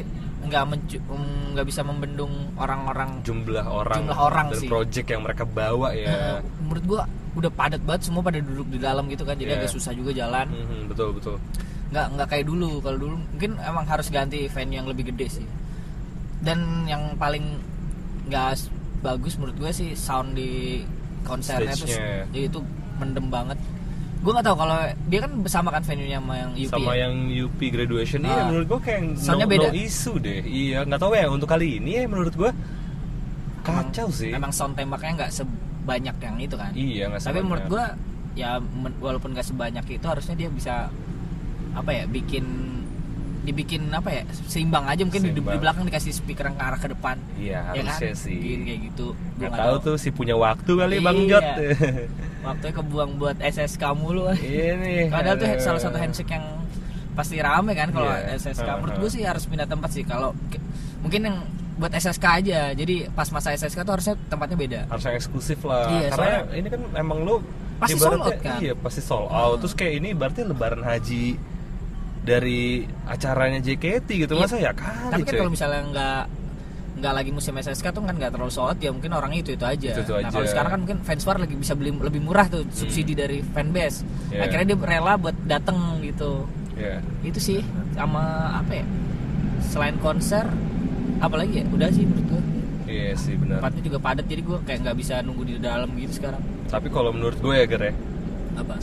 nggak 0.45 0.63
mm, 1.05 1.53
nggak 1.53 1.67
bisa 1.69 1.81
membendung 1.85 2.33
orang-orang 2.57 3.21
jumlah 3.25 3.65
orang 3.65 4.05
Jumlah 4.05 4.19
orang 4.21 4.47
dan 4.53 4.61
sih. 4.61 4.69
project 4.69 5.07
yang 5.09 5.23
mereka 5.25 5.45
bawa 5.45 5.93
ya. 5.93 6.41
Menurut 6.65 6.85
gua 6.85 7.03
udah 7.37 7.51
padat 7.53 7.85
banget 7.85 8.09
semua 8.09 8.25
pada 8.25 8.41
duduk 8.41 8.69
di 8.73 8.79
dalam 8.81 9.05
gitu 9.13 9.25
kan 9.29 9.37
jadi 9.37 9.57
Iya. 9.57 9.61
agak 9.65 9.71
susah 9.73 9.93
juga 9.93 10.17
jalan. 10.17 10.49
Mhm, 10.49 10.81
betul 10.93 11.13
betul. 11.13 11.37
Nggak 11.93 12.07
nggak 12.17 12.29
kayak 12.33 12.45
dulu. 12.49 12.71
Kalau 12.81 12.99
dulu 13.01 13.15
mungkin 13.21 13.51
emang 13.61 13.85
harus 13.85 14.09
ganti 14.09 14.49
venue 14.49 14.77
yang 14.81 14.89
lebih 14.89 15.05
gede 15.13 15.27
sih. 15.41 15.47
Dan 16.41 16.89
yang 16.89 17.21
paling 17.21 17.45
nggak 18.33 18.65
bagus 19.05 19.37
menurut 19.37 19.57
gue 19.59 19.71
sih 19.71 19.93
sound 19.93 20.33
di 20.33 20.81
konsernya 21.23 21.73
Stage-nya. 21.73 22.25
jadi 22.27 22.49
itu 22.49 22.61
mendem 22.97 23.29
banget 23.29 23.59
gue 24.19 24.33
nggak 24.33 24.47
tahu 24.47 24.57
kalau 24.57 24.77
dia 25.05 25.21
kan 25.21 25.33
bersama 25.39 25.69
kan 25.69 25.83
venue 25.83 26.05
nya 26.07 26.17
sama 26.17 26.35
yang 26.35 26.51
UP 26.55 26.71
sama 26.71 26.91
ya? 26.91 27.05
yang 27.05 27.15
UP 27.39 27.61
graduation 27.61 28.21
Ah. 28.21 28.29
iya 28.31 28.43
menurut 28.47 28.67
gua 28.67 28.81
kayak 28.81 29.01
no, 29.05 29.21
Soundnya 29.21 29.45
beda. 29.47 29.69
no 29.69 29.77
issue 29.77 30.17
deh 30.17 30.41
iya 30.43 30.79
nggak 30.83 30.97
tahu 30.99 31.13
ya 31.13 31.29
untuk 31.29 31.45
kali 31.47 31.77
ini 31.77 31.91
ya 31.95 32.05
menurut 32.07 32.33
gua 32.35 32.51
kacau 33.63 34.09
Emang- 34.09 34.13
sih 34.15 34.31
emang 34.31 34.49
sound 34.51 34.73
tembaknya 34.75 35.13
nggak 35.19 35.33
sebanyak 35.35 36.17
yang 36.19 36.37
itu 36.39 36.57
kan 36.57 36.73
iya 36.73 37.05
nggak 37.07 37.21
tapi 37.21 37.29
sebanyak. 37.31 37.45
menurut 37.45 37.67
gue 37.69 37.85
ya 38.35 38.51
men- 38.59 38.99
walaupun 38.99 39.31
gak 39.31 39.47
sebanyak 39.47 39.85
itu 39.87 40.03
harusnya 40.03 40.35
dia 40.35 40.49
bisa 40.49 40.91
apa 41.71 41.91
ya 41.93 42.05
bikin 42.05 42.43
dibikin 43.45 43.87
apa 43.89 44.09
ya 44.11 44.23
seimbang 44.45 44.85
aja 44.85 45.01
mungkin 45.01 45.21
di, 45.21 45.29
di 45.29 45.37
Seimbang. 45.37 45.61
belakang 45.61 45.85
dikasih 45.85 46.11
speaker 46.11 46.45
yang 46.45 46.57
ke 46.57 46.65
arah 46.65 46.79
ke 46.79 46.89
depan. 46.89 47.17
Iya 47.37 47.61
ya 47.61 47.61
kan? 47.61 47.75
harusnya 47.87 48.13
sih. 48.17 48.35
Bikin 48.35 48.61
kayak 48.63 48.81
gitu. 48.89 49.07
Nggak 49.37 49.51
nggak 49.51 49.61
tahu 49.61 49.77
tuh 49.81 49.95
si 49.97 50.09
punya 50.09 50.35
waktu 50.35 50.73
kali 50.73 50.97
bang 50.99 51.17
Iya. 51.19 51.29
Jot. 51.31 51.45
Waktunya 52.45 52.75
kebuang 52.75 53.11
buat 53.17 53.37
SSK 53.39 53.83
mulu. 53.95 54.29
Iya 54.35 54.71
nih 54.77 54.99
padahal 55.09 55.37
tuh 55.37 55.49
salah 55.59 55.81
satu 55.81 55.97
handshake 55.97 56.29
yang 56.31 56.45
pasti 57.13 57.39
rame 57.39 57.73
kan 57.73 57.89
kalau 57.89 58.11
Iya. 58.11 58.35
SSK 58.35 58.65
Heeh, 58.65 58.77
menurut 58.81 58.97
gue 58.99 59.11
sih 59.11 59.23
harus 59.23 59.45
pindah 59.45 59.65
tempat 59.65 59.91
sih. 59.91 60.03
Kalau 60.03 60.33
mungkin 61.01 61.21
yang 61.23 61.37
buat 61.75 61.91
SSK 61.91 62.25
aja. 62.25 62.73
Jadi 62.73 63.09
pas 63.11 63.29
masa 63.29 63.51
SSK 63.51 63.81
tuh 63.81 63.93
harusnya 63.93 64.15
tempatnya 64.27 64.57
beda. 64.57 64.81
Harus 64.89 65.05
yang 65.05 65.17
eksklusif 65.17 65.61
lah. 65.63 65.89
Iya, 65.91 66.09
karena 66.09 66.17
soalnya- 66.17 66.45
ini 66.55 66.69
kan 66.69 66.81
emang 66.95 67.19
lu 67.23 67.37
Pasti 67.75 67.99
sold 67.99 68.23
out, 68.23 68.39
kan? 68.39 68.63
iya 68.63 68.71
pasti 68.73 69.03
sold 69.03 69.27
out. 69.27 69.35
Hmm. 69.51 69.61
terus 69.61 69.75
kayak 69.75 69.95
ini 69.99 70.15
berarti 70.15 70.41
lebaran 70.43 70.81
haji 70.81 71.35
dari 72.25 72.83
acaranya 73.05 73.61
JKT 73.61 74.09
gitu 74.09 74.33
Iya. 74.35 74.41
masa 74.41 74.57
ya 74.57 74.73
kali 74.73 75.13
tapi 75.13 75.23
kan 75.23 75.33
kalau 75.37 75.53
misalnya 75.53 75.83
nggak 75.93 76.23
nggak 76.95 77.13
lagi 77.13 77.31
musim 77.31 77.53
SSK 77.53 77.87
tuh 77.91 78.01
kan 78.01 78.15
nggak 78.17 78.33
terlalu 78.33 78.49
sold 78.49 78.79
ya 78.79 78.89
mungkin 78.89 79.13
orangnya 79.13 79.43
itu 79.43 79.53
itu 79.53 79.67
aja. 79.67 79.89
Itu-itu 79.93 80.13
nah 80.15 80.21
aja. 80.25 80.31
kalau 80.33 80.47
sekarang 80.47 80.71
kan 80.73 80.81
mungkin 80.81 80.99
fans 81.03 81.23
war 81.23 81.37
lagi 81.37 81.53
bisa 81.53 81.75
beli 81.75 81.91
lebih 81.91 82.23
murah 82.23 82.47
tuh 82.47 82.65
subsidi 82.71 83.13
dari 83.13 83.43
fanbase. 83.45 84.07
Iya. 84.31 84.47
Akhirnya 84.47 84.67
dia 84.73 84.79
rela 84.81 85.19
buat 85.19 85.37
dateng 85.45 85.77
gitu. 86.01 86.47
Iya. 86.79 87.03
Itu 87.21 87.39
sih 87.39 87.61
sama 87.93 88.23
apa 88.57 88.79
ya? 88.81 88.87
Selain 89.61 89.99
konser, 89.99 90.47
apalagi 91.19 91.61
ya? 91.61 91.65
Udah 91.69 91.91
sih 91.91 92.07
menurut 92.07 92.27
gue. 92.31 92.43
iya 92.85 93.11
sih 93.17 93.35
benar 93.35 93.59
Tempatnya 93.59 93.83
juga 93.91 93.99
padat 93.99 94.25
jadi 94.25 94.43
gue 94.45 94.59
kayak 94.63 94.79
nggak 94.87 94.97
bisa 94.97 95.15
nunggu 95.21 95.43
di 95.45 95.55
dalam 95.59 95.89
gitu 95.99 96.21
sekarang. 96.21 96.41
tapi 96.69 96.89
kalau 96.89 97.11
menurut 97.11 97.37
gue 97.37 97.55
ya 97.55 97.67
Ger 97.67 97.83
ya 97.91 97.95
Apa? 98.55 98.79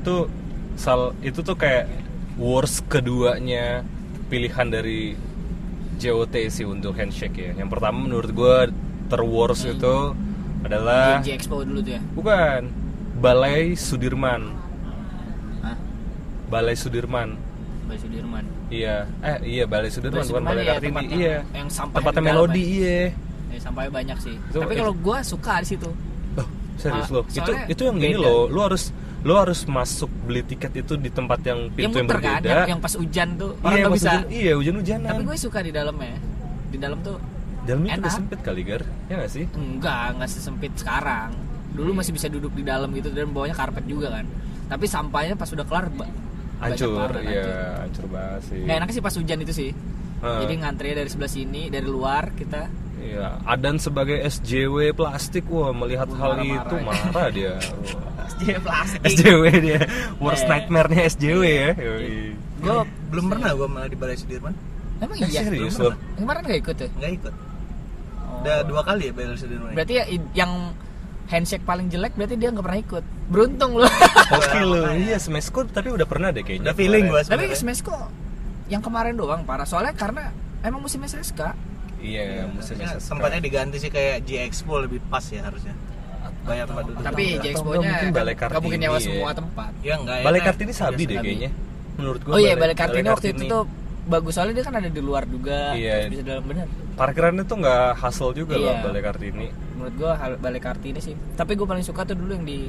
Tuh 0.00 0.26
sal 0.74 1.14
itu 1.22 1.38
tuh 1.38 1.54
kayak 1.54 1.86
worst 2.36 2.86
keduanya 2.86 3.82
pilihan 4.26 4.66
dari 4.66 5.14
JOT 5.96 6.34
sih 6.48 6.64
untuk 6.64 6.94
handshake 6.94 7.36
ya. 7.36 7.50
Yang 7.54 7.70
pertama 7.70 7.98
menurut 8.00 8.30
gue 8.30 8.56
terworst 9.06 9.64
Hmm. 9.64 9.74
itu 9.74 9.96
adalah 10.60 11.20
Genji 11.20 11.32
Expo 11.32 11.60
dulu 11.60 11.78
tuh 11.78 11.92
ya. 11.92 12.00
bukan 12.12 12.60
Balai 13.14 13.72
Sudirman. 13.74 14.42
Hah? 15.60 15.76
Balai 16.46 16.74
Sudirman. 16.74 17.38
Bay 17.84 17.96
Sudirman. 17.96 18.44
Iya, 18.66 19.04
eh 19.20 19.38
iya 19.44 19.64
Balai 19.64 19.88
Sudirman 19.88 20.18
Balai 20.18 20.24
bukan 20.24 20.40
Sudirman 20.40 20.50
Balai 20.50 20.64
ya, 20.64 20.72
Kartini. 20.72 20.88
tempatnya 20.90 21.16
Iya. 21.16 21.36
yang 21.54 21.68
sampah 21.68 21.96
Tempatnya 22.00 22.22
Melodi, 22.24 22.58
ya. 22.58 22.72
iya. 22.74 23.00
Ya, 23.46 23.58
sampahnya 23.60 23.90
banyak 23.92 24.18
sih. 24.18 24.34
Itu- 24.34 24.58
Tapi 24.58 24.74
kalau 24.74 24.92
gue 24.96 25.18
suka 25.22 25.54
di 25.60 25.66
situ. 25.68 25.90
Loh, 26.34 26.48
serius 26.74 27.06
Ah, 27.06 27.14
loh. 27.14 27.24
Itu 27.28 27.50
itu 27.70 27.82
yang 27.84 27.96
gini 27.96 28.16
loh. 28.16 28.48
Lu 28.48 28.60
harus 28.60 28.90
lu 29.24 29.32
harus 29.34 29.64
masuk 29.64 30.12
beli 30.22 30.42
tiket 30.42 30.72
itu 30.76 30.94
di 30.94 31.08
tempat 31.08 31.40
yang 31.42 31.60
Yang 31.64 31.72
pintu 31.72 31.96
yang, 31.96 32.06
muter 32.06 32.18
kan, 32.18 32.24
berbeda. 32.36 32.50
yang, 32.50 32.68
yang 32.68 32.80
pas 32.80 32.92
hujan 32.94 33.28
tuh 33.34 33.50
orang 33.56 33.64
iya, 33.70 33.80
nggak 33.80 33.88
pas 33.88 33.96
bisa. 33.96 34.10
hujan- 34.10 34.28
iya, 34.30 34.52
hujan-hujanan. 34.54 35.10
Tapi 35.10 35.22
gue 35.24 35.36
suka 35.40 35.58
di 35.58 35.72
dalamnya. 35.72 36.16
Di 36.66 36.76
dalam 36.76 36.98
tuh 37.00 37.16
Dalamnya 37.64 37.90
juga 37.90 38.04
enak. 38.04 38.12
sempit 38.14 38.40
kali, 38.40 38.60
Gar. 38.62 38.82
Ya 39.08 39.14
nggak 39.16 39.30
sih? 39.30 39.44
enggak, 39.50 40.06
enggak 40.12 40.28
sesempit 40.28 40.72
sekarang. 40.76 41.30
Dulu 41.72 41.90
masih 41.94 42.12
bisa 42.12 42.28
duduk 42.28 42.52
di 42.52 42.62
dalam 42.62 42.92
gitu 42.92 43.08
dan 43.08 43.32
bawahnya 43.32 43.56
karpet 43.56 43.84
juga 43.84 44.12
kan. 44.12 44.28
Tapi 44.66 44.84
sampahnya 44.84 45.34
pas 45.34 45.48
udah 45.48 45.64
kelar 45.64 45.88
Hancur, 46.54 47.10
banget, 47.10 47.24
iya, 47.26 47.80
hancur. 47.82 48.06
banget 48.06 48.40
sih. 48.46 48.60
Nggak 48.60 48.76
enak 48.78 48.88
sih 48.90 49.00
pas 49.00 49.14
hujan 49.14 49.38
itu 49.38 49.52
sih. 49.54 49.70
Heeh. 50.20 50.40
Jadi 50.40 50.52
ngantrinya 50.56 50.96
dari 50.96 51.10
sebelah 51.10 51.28
sini, 51.30 51.62
dari 51.66 51.84
luar 51.84 52.32
kita 52.32 52.62
Iya, 52.96 53.36
Adan 53.44 53.76
sebagai 53.76 54.16
SJW 54.18 54.92
plastik, 54.92 55.44
wah 55.46 55.72
melihat 55.72 56.08
hal 56.10 56.40
marah-marah 56.40 56.64
itu 56.64 56.74
ya. 56.74 56.84
marah 56.84 57.28
dia. 57.30 57.54
Wah. 57.56 58.12
Dia 58.36 58.58
plastik. 58.58 59.00
SJW 59.04 59.44
dia, 59.60 59.80
worst 60.16 60.44
Eh. 60.44 60.48
nightmare-nya 60.48 61.02
SJW 61.06 61.42
ya. 61.44 61.70
Yoi. 61.74 62.34
gue 62.34 62.76
Belum 63.08 63.24
pernah 63.28 63.50
gue 63.52 63.68
malah 63.68 63.86
di 63.86 63.94
Balai 63.94 64.16
Sudirman. 64.16 64.54
Emang 64.96 65.16
Eh, 65.16 65.28
iya. 65.28 65.42
serius 65.42 65.76
loh. 65.76 65.94
Kemarin 66.14 66.40
gak 66.42 66.58
ikut 66.60 66.74
tuh? 66.76 66.90
Nggak 66.94 67.12
ikut. 67.14 67.34
Oh. 67.34 68.40
Udah 68.40 68.56
dua 68.62 68.80
kali 68.82 69.02
ya 69.06 69.12
Balai 69.12 69.36
Sudirman. 69.36 69.70
Berarti 69.72 69.92
ya 69.92 70.04
yang 70.34 70.52
handshake 71.24 71.62
paling 71.62 71.88
jelek 71.88 72.12
berarti 72.12 72.34
dia 72.34 72.48
nggak 72.48 72.62
pernah 72.62 72.80
ikut. 72.80 73.04
Beruntung 73.26 73.72
loh. 73.76 73.88
Oke 74.30 74.60
loh, 74.60 74.88
iya 74.92 75.16
Smesco 75.16 75.64
tapi 75.64 75.88
udah 75.88 76.04
pernah 76.04 76.28
deh 76.28 76.40
kayaknya. 76.40 76.64
Udah 76.64 76.74
feeling 76.74 77.04
gue 77.06 77.20
Tapi 77.22 77.44
Smash 77.52 77.80
kok 77.80 78.08
yang 78.66 78.80
kemarin 78.80 79.14
doang 79.14 79.44
parah. 79.44 79.64
Soalnya 79.64 79.92
karena 79.92 80.32
emang 80.60 80.80
musim 80.80 81.00
SSK. 81.00 81.52
Iya, 82.00 82.44
musim 82.50 82.76
Harusnya 82.76 82.98
SSK. 82.98 83.10
tempatnya 83.10 83.40
diganti 83.40 83.76
sih 83.78 83.88
kayak 83.88 84.24
G 84.24 84.36
Expo 84.42 84.76
lebih 84.76 85.00
pas 85.06 85.24
ya 85.24 85.40
harusnya. 85.40 85.72
Banyak 86.44 86.66
tempat 86.66 86.84
duduk. 86.84 87.00
Tapi 87.00 87.22
Atau 87.24 87.24
J 87.24 87.34
enggak, 87.34 87.50
Expo-nya 87.50 87.78
mungkin 87.82 88.08
Balai 88.10 88.34
nggak 88.34 88.44
mungkin 88.44 88.60
Kartini 88.60 88.76
nyawa 88.78 88.94
ya. 88.94 89.02
semua 89.02 89.30
tempat. 89.32 89.70
Ya 89.80 89.94
enggak 89.96 90.16
Balai. 90.20 90.40
Kartini 90.40 90.72
sabi 90.72 91.02
deh 91.02 91.16
kayaknya. 91.18 91.50
Menurut 91.94 92.20
gua. 92.20 92.32
Oh 92.32 92.38
iya, 92.38 92.54
Balai 92.54 92.74
Kartini 92.74 93.08
waktu 93.08 93.26
itu 93.28 93.34
Kartini. 93.40 93.50
tuh 93.50 93.62
bagus 94.04 94.32
soalnya 94.32 94.54
dia 94.54 94.64
kan 94.64 94.74
ada 94.76 94.88
di 94.88 95.00
luar 95.00 95.24
juga. 95.24 95.58
Iya. 95.72 95.94
Bisa 96.06 96.22
dalam 96.22 96.44
bener. 96.44 96.66
parkirannya 96.94 97.42
tuh 97.42 97.58
nggak 97.58 97.86
hassle 97.96 98.30
juga 98.32 98.54
loh 98.54 98.70
Iya. 98.70 98.82
Balai 98.82 99.02
Kartini. 99.02 99.46
Menurut 99.74 99.94
gua 99.96 100.12
hal- 100.14 100.38
Balai 100.38 100.60
Kartini 100.60 101.00
sih. 101.00 101.14
Tapi 101.32 101.52
gua 101.54 101.66
paling 101.66 101.82
suka 101.82 102.04
tuh 102.04 102.14
dulu 102.14 102.30
yang 102.32 102.44
di 102.44 102.68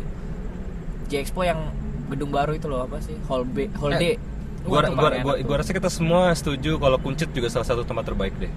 J 1.06 1.22
Expo 1.22 1.42
yang 1.42 1.60
gedung 2.08 2.30
baru 2.30 2.52
itu 2.52 2.66
loh 2.66 2.82
apa 2.82 2.98
sih? 3.00 3.14
Hall 3.26 3.44
B, 3.44 3.70
Hall 3.76 3.94
D. 3.94 4.06
Eh, 4.08 4.18
Gua, 4.64 4.82
gua, 4.82 5.14
gua, 5.14 5.34
tuh. 5.36 5.46
gua 5.46 5.56
rasa 5.62 5.72
kita 5.72 5.90
semua 5.90 6.34
setuju 6.34 6.82
kalau 6.82 6.98
Kuncit 6.98 7.30
juga 7.30 7.46
salah 7.48 7.68
satu 7.68 7.84
tempat 7.84 8.02
terbaik 8.04 8.34
deh. 8.36 8.50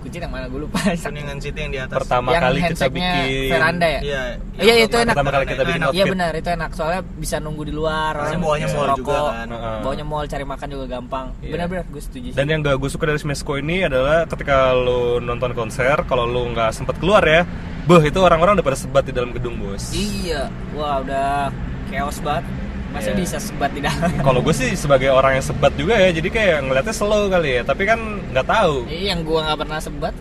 Kucing 0.00 0.20
yang 0.24 0.32
mana 0.32 0.46
gue 0.48 0.60
lupa. 0.64 0.80
Kuningan 1.04 1.38
City 1.38 1.58
yang 1.60 1.72
di 1.72 1.80
atas. 1.80 1.96
Pertama 2.00 2.32
yang 2.32 2.42
kali 2.42 2.60
kita 2.72 2.86
bikin 2.88 3.24
veranda 3.52 3.86
ya? 3.86 4.00
Iya. 4.00 4.22
Iya, 4.60 4.74
itu 4.88 4.96
enak. 4.96 5.14
Pertama 5.14 5.30
kali 5.32 5.44
kita 5.48 5.62
bikin. 5.68 5.80
Iya 5.92 6.04
benar 6.08 6.32
itu 6.32 6.48
enak 6.48 6.70
soalnya 6.72 7.00
bisa 7.20 7.36
nunggu 7.36 7.62
di 7.68 7.74
luar. 7.76 8.12
Orang 8.16 8.40
bawahnya 8.40 8.68
bisa 8.68 8.78
mall 8.80 8.90
juga 8.96 9.18
kan. 9.28 9.46
Heeh. 9.52 9.78
Bawahnya 9.84 10.04
mall 10.08 10.24
cari 10.24 10.44
makan 10.48 10.66
juga 10.72 10.84
gampang. 10.88 11.26
Iya. 11.44 11.52
Benar-benar 11.52 11.84
gue 11.92 12.02
setuju. 12.02 12.28
sih. 12.32 12.36
Dan 12.36 12.46
yang 12.48 12.60
gak 12.64 12.76
gue 12.80 12.90
suka 12.90 13.04
dari 13.06 13.20
Smesco 13.20 13.52
ini 13.60 13.84
adalah 13.84 14.24
ketika 14.24 14.72
lu 14.72 15.20
nonton 15.20 15.52
konser, 15.52 15.96
kalau 16.08 16.24
lu 16.24 16.48
nggak 16.56 16.72
sempet 16.72 16.96
keluar 16.96 17.20
ya, 17.24 17.44
beh 17.84 18.02
itu 18.08 18.18
orang-orang 18.20 18.56
udah 18.60 18.66
pada 18.66 18.78
sebat 18.78 19.04
di 19.04 19.12
dalam 19.12 19.30
gedung 19.36 19.60
bos. 19.60 19.92
Iya, 19.92 20.48
wah 20.72 21.04
udah 21.04 21.52
chaos 21.90 22.18
banget. 22.24 22.44
Masa 22.90 23.10
Iya. 23.10 23.18
bisa 23.18 23.38
sebat 23.38 23.70
di 23.70 23.80
dalam? 23.80 24.10
Kalau 24.18 24.40
gue 24.42 24.50
sih 24.50 24.74
sebagai 24.74 25.08
orang 25.08 25.38
yang 25.38 25.46
sebat 25.46 25.72
juga 25.74 25.94
ya, 25.94 26.10
jadi 26.10 26.28
kayak 26.28 26.58
ngeliatnya 26.66 26.90
slow 26.90 27.30
kali 27.30 27.50
ya. 27.56 27.62
Tapi 27.62 27.82
kan 27.86 27.98
nggak 28.30 28.46
tahu. 28.46 28.74
Iya, 28.86 29.14
yang 29.14 29.20
gua 29.22 29.38
nggak 29.46 29.58
pernah 29.62 29.78
sebat. 29.78 30.14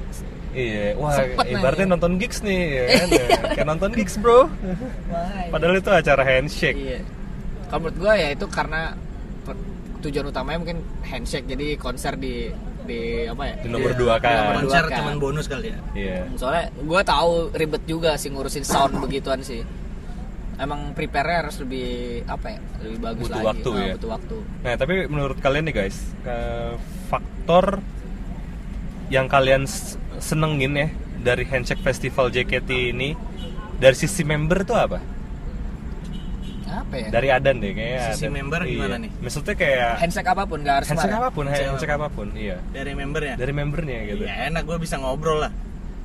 Iya, 0.50 0.98
wah 0.98 1.14
ibaratnya 1.46 1.86
nanya. 1.86 1.94
nonton 1.94 2.14
gigs 2.18 2.42
nih, 2.42 2.62
ya 2.68 2.84
kan? 2.90 3.08
Ya, 3.10 3.28
kayak 3.54 3.68
nonton 3.70 3.90
gigs 3.94 4.16
bro. 4.18 4.50
Wah, 5.10 5.46
Padahal 5.50 5.78
itu 5.78 5.90
acara 5.90 6.22
handshake. 6.22 6.74
Iya. 6.76 7.00
Kalau 7.70 7.80
menurut 7.86 7.98
gua 7.98 8.14
ya 8.18 8.30
itu 8.34 8.46
karena 8.50 8.98
tujuan 10.00 10.26
utamanya 10.26 10.58
mungkin 10.58 10.78
handshake 11.04 11.46
jadi 11.46 11.76
konser 11.76 12.16
di 12.16 12.50
di 12.82 13.26
apa 13.26 13.44
ya? 13.46 13.56
Di 13.62 13.70
nomor 13.70 13.92
Iya. 13.94 13.98
dua 13.98 14.14
kan. 14.18 14.34
Nomor 14.34 14.54
dua. 14.54 14.62
Konser 14.66 14.84
kan. 14.86 14.98
cuman 14.98 15.16
bonus 15.18 15.46
kali 15.46 15.68
ya. 15.70 15.78
Iya. 15.94 16.18
Soalnya 16.34 16.66
gua 16.82 17.02
tahu 17.04 17.32
ribet 17.52 17.84
juga 17.86 18.12
sih 18.16 18.30
ngurusin 18.30 18.64
sound 18.64 18.94
begituan 18.98 19.42
sih. 19.42 19.62
Emang 20.60 20.92
prepare 20.92 21.40
harus 21.40 21.56
lebih 21.58 21.88
apa 22.26 22.52
ya? 22.52 22.60
Lebih 22.84 23.00
bagus 23.00 23.24
Butuh 23.26 23.34
lagi. 23.34 23.48
waktu 23.48 23.70
Ah, 23.72 23.80
ya. 23.82 23.94
Butuh 23.96 24.12
waktu. 24.12 24.36
Nah, 24.60 24.74
tapi 24.76 24.94
menurut 25.08 25.38
kalian 25.40 25.64
nih 25.66 25.76
guys, 25.78 25.98
eh, 26.22 26.76
faktor 27.08 27.80
yang 29.08 29.26
kalian 29.26 29.64
senengin 30.20 30.76
ya 30.76 30.88
dari 31.18 31.44
Handshake 31.44 31.80
Festival 31.80 32.28
JKT 32.28 32.70
ini 32.92 33.16
dari 33.76 33.96
sisi 33.96 34.22
member 34.22 34.62
tuh 34.62 34.76
apa? 34.76 35.00
Apa 36.70 36.96
ya? 36.96 37.08
Dari 37.10 37.28
Adan 37.30 37.58
deh 37.58 37.72
kayaknya. 37.72 38.14
Sisi 38.14 38.26
Adan. 38.26 38.34
member 38.36 38.62
Iya. 38.62 38.70
gimana 38.70 38.96
nih? 39.00 39.12
Maksudnya 39.18 39.56
kayak 39.56 39.78
Ya, 39.80 39.90
handshake 39.98 40.28
apa 40.28 40.44
pun 40.44 40.58
nggak 40.60 40.76
harus 40.76 40.88
handshake 40.88 41.16
apa 41.16 41.30
pun, 41.30 41.44
Handshake 41.48 41.70
handshake 41.72 41.96
apa 41.96 42.08
pun, 42.10 42.28
iya. 42.36 42.58
Dari 42.70 42.92
membernya. 42.94 43.36
Dari 43.36 43.54
membernya 43.54 44.00
gitu. 44.06 44.24
Iya 44.24 44.36
enak 44.50 44.64
gue 44.66 44.78
bisa 44.78 44.96
ngobrol 44.98 45.40
lah. 45.40 45.52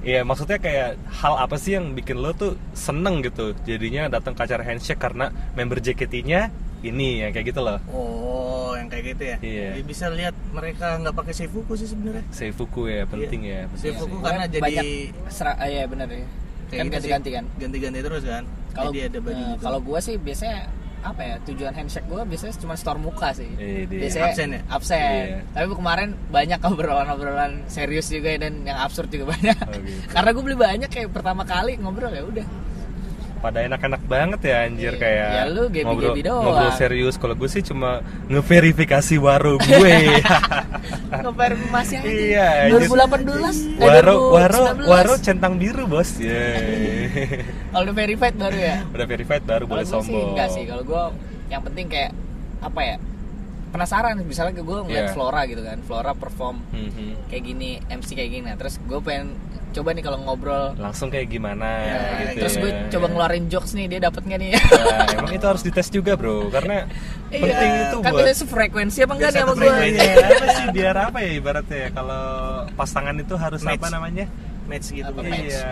Iya, 0.04 0.20
maksudnya 0.20 0.61
kayak 0.61 1.00
hal 1.11 1.34
apa 1.34 1.56
sih 1.56 1.75
yang 1.75 1.96
bikin 1.96 2.20
lo 2.20 2.30
tuh 2.30 2.61
seneng 2.76 3.25
gitu 3.25 3.56
jadinya 3.64 4.12
datang 4.12 4.37
ke 4.37 4.44
acara 4.44 4.61
handshake 4.61 5.00
karena 5.00 5.32
member 5.56 5.80
JKT-nya 5.80 6.52
ini 6.84 7.25
yang 7.25 7.32
kayak 7.32 7.56
gitu 7.56 7.64
loh. 7.64 7.80
Oh, 7.88 8.76
yang 8.76 8.92
kayak 8.92 9.16
gitu 9.16 9.23
ya. 9.25 9.37
Iya. 9.40 9.68
Jadi 9.73 9.82
bisa 9.82 10.12
lihat 10.12 10.37
mereka 10.52 11.00
nggak 11.00 11.16
pakai 11.16 11.32
seifuku 11.32 11.73
sih 11.75 11.88
sebenarnya 11.88 12.20
Seifuku 12.28 12.82
ya 12.87 13.08
penting 13.08 13.40
ya. 13.42 13.64
penting 13.73 13.80
seifuku 13.80 14.12
sih. 14.12 14.20
karena 14.20 14.44
jadi 14.44 14.61
banyak 14.62 14.84
sera- 15.32 15.56
ah, 15.56 15.64
iya 15.64 15.88
benar 15.88 16.06
ya 16.06 16.20
kayak 16.64 16.80
kan 16.80 16.87
ganti-ganti 16.92 17.30
kan 17.30 17.44
ganti-ganti 17.56 17.99
terus 18.00 18.23
kan 18.25 18.44
kalau 18.73 18.90
jadi 18.90 19.08
ada 19.08 19.18
baju 19.20 19.37
eh, 19.38 19.49
gitu. 19.49 19.62
kalau 19.62 19.78
gua 19.80 19.99
sih 20.00 20.14
biasanya 20.18 20.61
apa 21.04 21.20
ya 21.23 21.37
tujuan 21.44 21.70
handshake 21.70 22.06
gua 22.06 22.25
biasanya 22.25 22.56
cuma 22.56 22.75
store 22.75 22.96
muka 22.96 23.30
sih 23.30 23.44
di- 23.52 23.84
biasanya 23.87 24.25
absen 24.26 24.49
ya? 24.50 24.61
absen 24.66 24.99
Iya. 25.28 25.38
tapi 25.52 25.66
kemarin 25.70 26.08
banyak 26.28 26.61
obrolan-obrolan 26.61 27.52
serius 27.66 28.08
juga 28.08 28.32
dan 28.34 28.62
yang 28.62 28.78
absurd 28.78 29.08
juga 29.08 29.30
banyak 29.30 29.56
Oh, 29.61 29.76
gitu. 29.76 30.00
karena 30.14 30.30
gue 30.30 30.42
beli 30.42 30.56
banyak 30.58 30.88
kayak 30.88 31.11
pertama 31.11 31.42
kali 31.42 31.76
ngobrol 31.76 32.08
ya 32.08 32.25
udah 32.25 32.46
pada 33.45 33.61
enak-enak 33.61 34.03
banget 34.05 34.41
ya 34.43 34.57
anjir 34.65 34.89
Iya. 34.91 35.03
kayak 35.05 35.29
Ya, 35.31 35.45
lu 35.47 35.63
gebi-gebi 35.69 35.85
ngobrol, 35.85 36.25
doang. 36.25 36.43
ngobrol 36.49 36.73
serius 36.73 37.15
kalau 37.15 37.37
gue 37.37 37.45
sih 37.47 37.61
cuma 37.61 38.01
ngeverifikasi 38.27 39.15
waro 39.19 39.61
gue 39.61 39.93
aja 41.75 41.99
iya 42.01 42.49
anjir. 42.73 42.89
2018 42.89 43.77
eh, 43.77 43.85
waro 43.85 44.15
waro 44.33 44.63
2019. 44.73 44.89
waro 44.89 45.15
centang 45.21 45.55
biru 45.55 45.85
bos 45.85 46.17
Yeay. 46.17 47.13
kalau 47.71 47.85
udah 47.85 47.95
verified 47.95 48.35
baru 48.35 48.57
ya 48.57 48.77
udah 48.89 49.07
verified 49.07 49.45
baru 49.45 49.65
boleh 49.67 49.85
Kalau 49.85 49.93
gua 49.93 50.01
sih 50.01 50.09
sombong 50.09 50.29
enggak 50.33 50.49
sih 50.51 50.65
kalau 50.65 50.83
gue 50.83 51.03
yang 51.47 51.63
penting 51.63 51.87
kayak 51.87 52.13
apa 52.61 52.81
ya 52.83 52.97
penasaran 53.69 54.15
misalnya 54.23 54.57
gue 54.57 54.79
ngeliat 54.81 55.05
Iya. 55.05 55.13
Flora 55.13 55.43
gitu 55.45 55.61
kan 55.61 55.79
Flora 55.83 56.13
perform 56.15 56.57
Mhm. 56.71 57.29
kayak 57.29 57.43
gini 57.45 57.71
MC 57.85 58.09
kayak 58.15 58.31
gini 58.33 58.47
nah, 58.47 58.57
terus 58.57 58.79
gue 58.79 59.01
pengen 59.01 59.35
coba 59.75 59.90
nih 59.90 60.02
kalau 60.07 60.19
ngobrol. 60.23 60.66
Langsung 60.78 61.11
kayak 61.11 61.26
gimana 61.28 61.66
Nah, 61.83 62.14
gitu 62.23 62.37
terus 62.40 62.54
ya. 62.54 62.61
gue 62.62 62.71
coba 62.95 63.07
ngeluarin 63.11 63.45
jokes 63.50 63.75
nih 63.75 63.87
dia 63.90 64.00
dapat 64.00 64.23
nggak 64.23 64.38
nih? 64.38 64.50
Nah, 64.54 65.19
emang 65.19 65.33
itu 65.35 65.47
harus 65.50 65.62
dites 65.66 65.88
juga 65.90 66.12
bro. 66.14 66.47
Karena 66.49 66.87
penting 67.28 67.71
itu 67.83 67.97
kan 67.99 68.11
buat 68.14 68.21
kita 68.23 68.33
sefrekuensi 68.38 68.99
apa 69.02 69.12
enggak 69.19 69.31
nih 69.35 69.40
sama 69.43 69.52
gue. 69.59 69.75
Iya, 69.90 70.14
apa 70.23 70.47
sih? 70.49 70.64
Biar 70.71 70.97
apa 70.97 71.19
ya 71.21 71.31
ibaratnya 71.35 71.78
ya? 71.78 71.88
Kalau 71.90 72.23
pasangan 72.73 73.14
itu 73.19 73.35
harus 73.35 73.61
Match. 73.61 73.83
apa 73.83 73.88
namanya 73.90 74.26
match 74.64 74.87
gitu 74.90 75.04
Apa 75.06 75.21
kan. 75.21 75.28
match? 75.28 75.44
iya 75.47 75.68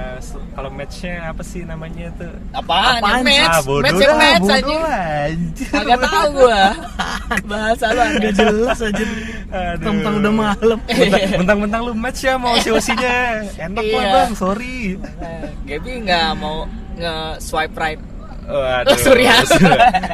kalau 0.52 0.70
matchnya 0.70 1.14
apa 1.25 1.42
sih 1.42 1.62
namanya 1.62 2.06
tuh 2.14 2.32
apaan, 2.52 2.99
Apaan? 2.99 3.20
match 3.22 3.49
ah 3.49 3.61
bodoh 3.61 3.82
match 3.82 3.96
yang 3.96 4.11
lah, 4.11 4.18
match 4.18 4.40
bodoh 4.42 4.52
aja 4.54 4.76
lah, 4.78 5.02
anjir 5.25 5.68
Kagak 5.68 5.99
tahu 6.02 6.26
gua. 6.34 6.62
Bahasa 7.50 7.84
lu 7.87 8.00
nggak 8.02 8.20
aneh. 8.20 8.32
jelas 8.34 8.78
aja 8.78 9.04
Aduh. 9.49 9.80
tentang 9.80 10.14
udah 10.18 10.32
malam 10.34 10.78
Bentang- 10.84 11.30
bentang-bentang 11.37 11.80
lu 11.82 11.92
match 11.94 12.20
ya 12.20 12.34
mau 12.37 12.54
COC-nya 12.56 13.16
enak 13.58 13.80
lah 13.82 14.02
Iya. 14.02 14.12
bang 14.14 14.32
sorry 14.34 14.78
Nah, 14.94 15.44
Gaby 15.64 15.90
nggak 16.02 16.28
mau 16.37 16.56
nge 16.94 17.14
swipe 17.38 17.75
right. 17.75 18.00
Waduh, 18.42 18.90
Oh, 18.90 18.99
Surya. 18.99 19.38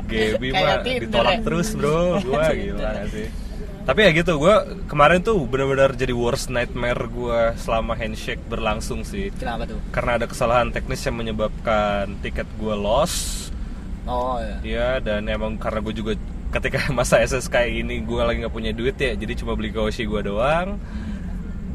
Gaby 0.04 0.49
mah 0.52 0.85
ditolak 0.85 1.35
ya. 1.35 1.42
terus 1.42 1.68
bro 1.73 2.20
Gua 2.20 2.52
gila 2.52 2.90
gak 2.94 3.06
sih 3.08 3.26
Tapi 3.88 4.00
ya 4.04 4.11
gitu, 4.12 4.37
gua 4.37 4.68
kemarin 4.85 5.25
tuh 5.25 5.40
benar-benar 5.42 5.97
jadi 5.97 6.12
worst 6.12 6.52
nightmare 6.52 7.09
gua 7.09 7.57
selama 7.57 7.97
handshake 7.97 8.45
berlangsung 8.45 9.00
sih 9.00 9.33
Kenapa 9.33 9.64
tuh? 9.64 9.80
Karena 9.88 10.21
ada 10.21 10.28
kesalahan 10.28 10.68
teknis 10.68 11.00
yang 11.00 11.16
menyebabkan 11.16 12.21
tiket 12.21 12.45
gua 12.54 12.76
loss 12.76 13.49
Oh 14.04 14.37
ya. 14.40 14.57
Ya 14.61 14.88
dan 14.99 15.25
emang 15.25 15.57
karena 15.57 15.80
gue 15.80 15.92
juga 15.92 16.12
ketika 16.49 16.88
masa 16.97 17.21
SSK 17.21 17.80
ini 17.80 18.00
gue 18.00 18.21
lagi 18.21 18.40
nggak 18.40 18.52
punya 18.52 18.73
duit 18.73 18.97
ya 18.97 19.12
Jadi 19.12 19.40
cuma 19.40 19.52
beli 19.52 19.68
kaoshi 19.68 20.04
gue 20.04 20.21
doang 20.21 20.76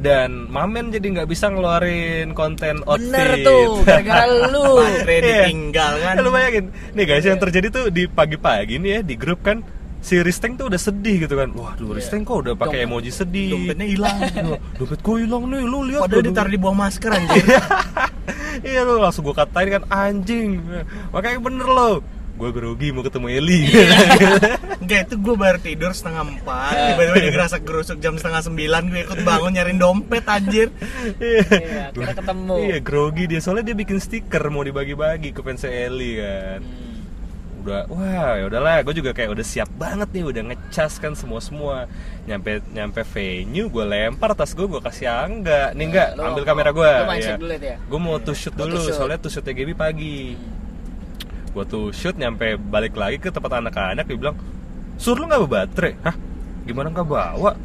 dan 0.03 0.51
Mamen 0.51 0.91
jadi 0.91 1.15
nggak 1.15 1.29
bisa 1.29 1.47
ngeluarin 1.47 2.35
konten 2.35 2.83
outfit 2.83 3.07
Bener 3.07 3.39
tuh, 3.39 3.79
gara-gara 3.87 4.27
lu. 4.51 4.83
baterai 4.83 5.15
Iya. 5.15 5.23
ditinggal 5.47 5.93
kan 5.95 6.13
lu 6.19 6.29
bayangin, 6.29 6.65
nih 6.91 7.05
guys 7.07 7.23
yang 7.23 7.39
terjadi 7.39 7.67
tuh 7.71 7.85
di 7.87 8.03
pagi-pagi 8.05 8.83
nih 8.83 8.91
ya 8.91 8.99
di 8.99 9.15
grup 9.15 9.39
kan 9.39 9.63
si 10.03 10.19
Risteng 10.19 10.53
tuh 10.53 10.67
udah 10.67 10.77
sedih 10.77 11.23
gitu 11.23 11.33
kan. 11.33 11.49
Waduh, 11.49 11.95
Risteng 11.95 12.21
kok 12.21 12.43
udah 12.43 12.53
pakai 12.53 12.83
emoji 12.83 13.09
sedih. 13.09 13.55
dompetnya 13.55 13.87
hilang 13.87 14.17
Wah, 14.51 14.59
Dompet 14.75 14.99
gue 14.99 15.15
hilang 15.23 15.43
nih, 15.47 15.63
lu 15.63 15.79
lihat. 15.87 16.01
padahal 16.03 16.19
tuh, 16.19 16.27
ditaruh 16.27 16.51
di 16.51 16.59
bawah 16.59 16.75
masker 16.77 17.09
anjir 17.09 17.43
iya 18.67 18.83
lu 18.83 18.99
langsung 18.99 19.23
gue 19.23 19.33
katain 19.33 19.69
kan 19.71 19.83
anjing. 19.87 20.59
Makanya 21.09 21.39
bener 21.39 21.65
lo. 21.65 21.91
Gue 22.33 22.49
grogi 22.49 22.89
mau 22.89 22.99
ketemu 22.99 23.27
Eli. 23.31 23.61
Enggak 24.81 24.99
itu 25.05 25.15
gue 25.15 25.35
baru 25.37 25.61
tidur 25.61 25.93
setengah 25.93 26.25
empat 26.25 26.73
Tiba-tiba 26.73 27.19
digerasak 27.23 27.61
gerusuk 27.61 28.01
jam 28.01 28.17
setengah 28.17 28.41
sembilan 28.41 28.89
Gue 28.89 29.05
ikut 29.05 29.19
bangun 29.21 29.53
nyariin 29.53 29.77
dompet 29.77 30.25
anjir 30.25 30.73
Iya. 31.21 31.39
Iya, 31.45 31.81
akhirnya 31.93 32.15
ketemu. 32.17 32.55
Iya, 32.59 32.77
grogi 32.81 33.23
dia 33.29 33.39
soalnya 33.39 33.69
dia 33.69 33.77
bikin 33.77 33.97
stiker 33.97 34.43
mau 34.49 34.59
dibagi-bagi 34.59 35.29
ke 35.29 35.39
fans 35.39 35.63
Eli 35.63 36.11
kan. 36.17 36.59
Hmm. 36.59 36.92
Udah 37.63 37.87
wah 37.87 38.35
ya 38.35 38.43
udahlah 38.51 38.83
gue 38.83 38.93
juga 38.99 39.15
kayak 39.15 39.31
udah 39.31 39.45
siap 39.47 39.71
banget 39.79 40.11
nih 40.11 40.23
udah 40.27 40.43
ngecas 40.51 40.99
kan 40.99 41.15
semua 41.15 41.39
semua 41.39 41.87
nyampe 42.27 42.59
nyampe 42.75 43.01
venue 43.07 43.71
gue 43.71 43.85
lempar 43.87 44.35
tas 44.35 44.51
gue 44.51 44.67
gue 44.67 44.81
kasih 44.83 45.07
angga. 45.07 45.71
Nih 45.71 45.87
enggak 45.87 46.09
Lu- 46.19 46.27
ambil 46.27 46.43
kamera 46.43 46.69
gue 46.75 46.91
itu 47.23 47.47
ya? 47.63 47.75
gue 47.79 47.99
mau 47.99 48.15
tuh 48.19 48.35
shoot 48.35 48.53
dulu 48.53 48.75
to 48.75 48.79
shoot. 48.83 48.95
soalnya 48.99 49.17
tuh 49.19 49.31
shootnya 49.31 49.53
Gaby 49.55 49.73
pagi. 49.73 50.19
Gue 51.55 51.63
tuh 51.63 51.95
shoot 51.95 52.15
nyampe 52.19 52.59
balik 52.59 52.99
lagi 52.99 53.17
ke 53.17 53.31
tempat 53.31 53.63
anak-anak 53.63 54.03
dia 54.03 54.17
bilang 54.19 54.35
sur 54.99 55.15
lu 55.15 55.25
nggak 55.25 55.39
bawa 55.47 55.51
baterai? 55.65 55.93
Hah? 56.03 56.15
Gimana 56.67 56.91
nggak 56.91 57.07
bawa? 57.07 57.55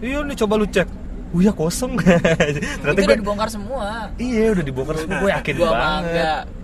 Iya 0.00 0.22
nih 0.24 0.36
coba 0.38 0.54
lu 0.56 0.64
cek 0.64 0.88
oh 1.30 1.40
ya 1.40 1.52
kosong 1.52 1.94
ternyata 2.80 2.90
Itu 2.90 2.98
gue 2.98 3.06
udah 3.06 3.18
dibongkar 3.18 3.48
semua. 3.48 4.10
iya 4.16 4.50
udah 4.50 4.64
dibongkar 4.64 4.96
semua 4.96 5.16
gue 5.18 5.30
yakin 5.32 5.54
Gua 5.54 5.70
banget. 5.70 6.12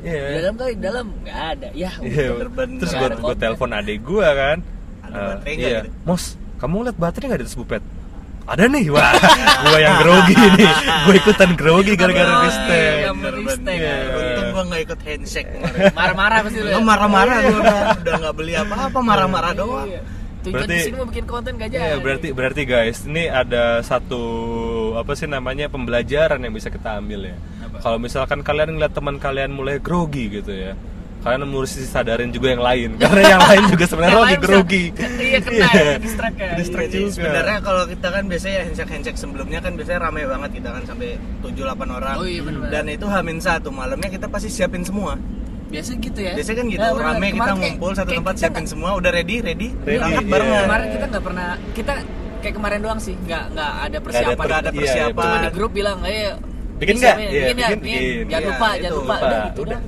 Iya. 0.03 0.19
Di 0.27 0.37
dalam 0.37 0.55
kali 0.57 0.73
dalam 0.77 1.07
enggak 1.17 1.41
ada. 1.53 1.69
Ya, 1.73 1.91
Iya, 1.99 2.25
Bener-bener. 2.33 2.79
terus 2.79 2.93
gue 2.93 3.09
konten. 3.17 3.39
telepon 3.39 3.71
adik 3.73 3.99
gue 4.01 4.27
kan. 4.29 4.59
Ada 5.01 5.15
Eh, 5.15 5.23
baterai 5.25 5.53
nggak 5.53 5.71
iya, 5.71 5.79
gitu? 5.81 5.91
Mos, 6.03 6.25
kamu 6.57 6.77
lihat 6.83 6.97
baterai 6.97 7.27
nggak 7.27 7.41
di 7.41 7.47
tas 7.47 7.57
bupet? 7.57 7.83
Ada 8.47 8.65
nih, 8.65 8.87
wah, 8.89 9.11
gue 9.65 9.79
yang 9.81 9.97
grogi 9.99 10.35
nih, 10.39 10.71
gue 11.03 11.15
ikutan 11.17 11.51
grogi 11.53 11.93
gara-gara 11.95 12.31
Oh, 12.33 12.41
Kristen. 12.41 12.95
iya. 13.67 13.67
Iya. 13.67 13.95
Untung 14.13 14.47
gue 14.49 14.63
gak 14.67 14.83
ikut 14.83 15.01
handshake 15.03 15.49
kemarin 15.53 15.91
Marah-marah 15.93 16.39
pasti 16.43 16.59
lu. 16.59 16.69
ya? 16.69 16.75
Gue 16.75 16.85
marah-marah 16.85 17.37
gue 17.41 17.57
udah, 17.57 17.79
udah 17.97 18.15
gak 18.21 18.35
beli 18.35 18.55
apa-apa 18.55 18.99
marah-marah 19.01 19.51
doang 19.53 19.89
Iya. 19.89 20.01
Tujuan 20.47 20.63
Berarti- 20.63 20.73
di 20.73 20.87
sini 20.87 20.97
mau 20.97 21.07
bikin 21.07 21.27
konten 21.27 21.53
gak 21.55 21.69
jadi. 21.69 21.83
Iya, 21.83 21.97
berarti 21.99 22.29
berarti 22.31 22.63
guys, 22.65 23.03
ini 23.03 23.27
ada 23.27 23.83
satu 23.83 24.23
apa 24.95 25.13
sih 25.13 25.27
namanya 25.27 25.67
pembelajaran 25.67 26.39
yang 26.39 26.53
bisa 26.53 26.69
kita 26.69 26.97
ambil 26.97 27.27
ya. 27.27 27.37
Kalau 27.77 27.99
misalkan 27.99 28.41
kalian 28.41 28.73
ngeliat 28.73 28.91
teman 28.91 29.17
kalian 29.17 29.51
mulai 29.51 29.77
grogi 29.77 30.33
gitu 30.33 30.49
ya, 30.49 30.73
kalian 31.21 31.45
mesti 31.45 31.83
sadarin 31.85 32.31
juga 32.31 32.49
yang 32.49 32.63
lain 32.63 32.91
karena 33.03 33.23
yang 33.29 33.43
lain 33.43 33.63
juga 33.69 33.85
sebenarnya 33.85 34.19
lagi 34.23 34.37
grogi. 34.39 34.85
Iya, 34.97 35.39
kena 35.41 35.67
ya, 35.69 35.95
distract 35.99 36.37
ya. 36.39 36.51
Distract 36.55 36.89
Jadi 36.89 37.03
juga. 37.03 37.13
sebenarnya 37.13 37.59
kalau 37.61 37.83
kita 37.85 38.09
kan 38.09 38.25
biasanya 38.25 38.59
handshake 38.65 38.91
handshake 38.91 39.19
sebelumnya 39.19 39.59
kan 39.59 39.73
biasanya 39.75 40.01
ramai 40.01 40.25
banget 40.25 40.51
kita 40.57 40.69
kan 40.71 40.83
sampai 40.87 41.09
7-8 41.43 41.53
orang 41.91 42.15
Oh 42.17 42.25
iya, 42.25 42.41
bener-bener. 42.41 42.71
dan 42.71 42.85
itu 42.87 43.07
hamin 43.07 43.39
satu 43.39 43.69
malamnya 43.69 44.09
kita 44.09 44.27
pasti 44.27 44.49
siapin 44.49 44.81
semua 44.81 45.19
Biasa 45.77 45.91
gitu 45.95 46.19
ya. 46.19 46.33
biasanya 46.33 46.57
kan 46.57 46.67
gitu 46.67 46.81
Nah, 46.81 46.93
rame 46.97 47.27
kita 47.31 47.53
ngumpul 47.53 47.91
satu 47.93 48.07
kayak 48.07 48.19
tempat 48.19 48.35
siapin 48.35 48.55
nggak- 48.57 48.71
semua 48.71 48.91
udah 48.95 49.11
ready 49.11 49.37
ready, 49.39 49.69
Ready, 49.77 49.93
berangkat 49.93 50.23
iya. 50.23 50.33
barengan 50.33 50.63
Kemarin 50.65 50.87
kita 50.89 51.05
nggak 51.07 51.25
pernah 51.25 51.49
kita 51.71 51.93
kayak 52.39 52.55
kemarin 52.55 52.79
doang 52.81 52.97
sih, 52.99 53.15
nggak 53.19 53.45
nggak 53.53 53.73
ada 53.83 53.99
persiapan. 53.99 54.33
Nggak 54.39 54.57
ada 54.57 54.71
Iya, 54.71 54.79
persiapan. 54.79 55.25
Cuma 55.27 55.39
di 55.39 55.51
grup 55.53 55.71
bilang, 55.73 55.99
ayo 56.01 56.33
Bikin 56.77 56.95
nggak? 56.95 57.17
Min. 57.17 57.25
Iya, 57.27 57.33
bikin 57.43 57.57
ya, 57.57 57.67
bikin, 57.67 57.79
bikin. 57.79 57.81
bikin. 57.81 58.25
Jangan 58.27 58.37
Iya, 58.37 58.49
lupa, 58.51 58.69
jangan 58.77 58.93
lupa. 58.95 59.15
Udah 59.17 59.39
gitu 59.43 59.61
udah. 59.63 59.81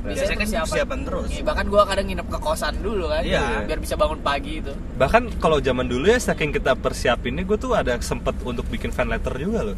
Biasanya 0.00 0.36
kan 0.38 0.46
persiapan 0.64 0.98
terus. 1.02 1.28
Iya, 1.28 1.42
bahkan 1.44 1.64
gua 1.66 1.82
kadang 1.84 2.06
nginep 2.06 2.28
ke 2.28 2.38
kosan 2.38 2.74
dulu 2.78 3.04
kan, 3.06 3.22
Iya. 3.22 3.42
biar 3.66 3.78
bisa 3.78 3.94
bangun 3.94 4.20
pagi 4.20 4.52
itu. 4.56 4.72
Bahkan 4.96 5.22
kalau 5.36 5.58
zaman 5.58 5.86
dulu 5.86 6.06
ya 6.06 6.16
saking 6.16 6.50
kita 6.52 6.72
persiapinnya 6.74 7.42
gue 7.42 7.54
tuh 7.56 7.74
ada 7.74 7.98
sempet 8.00 8.38
untuk 8.42 8.64
bikin 8.66 8.88
fan 8.88 9.06
letter 9.06 9.34
juga 9.34 9.60
loh. 9.64 9.76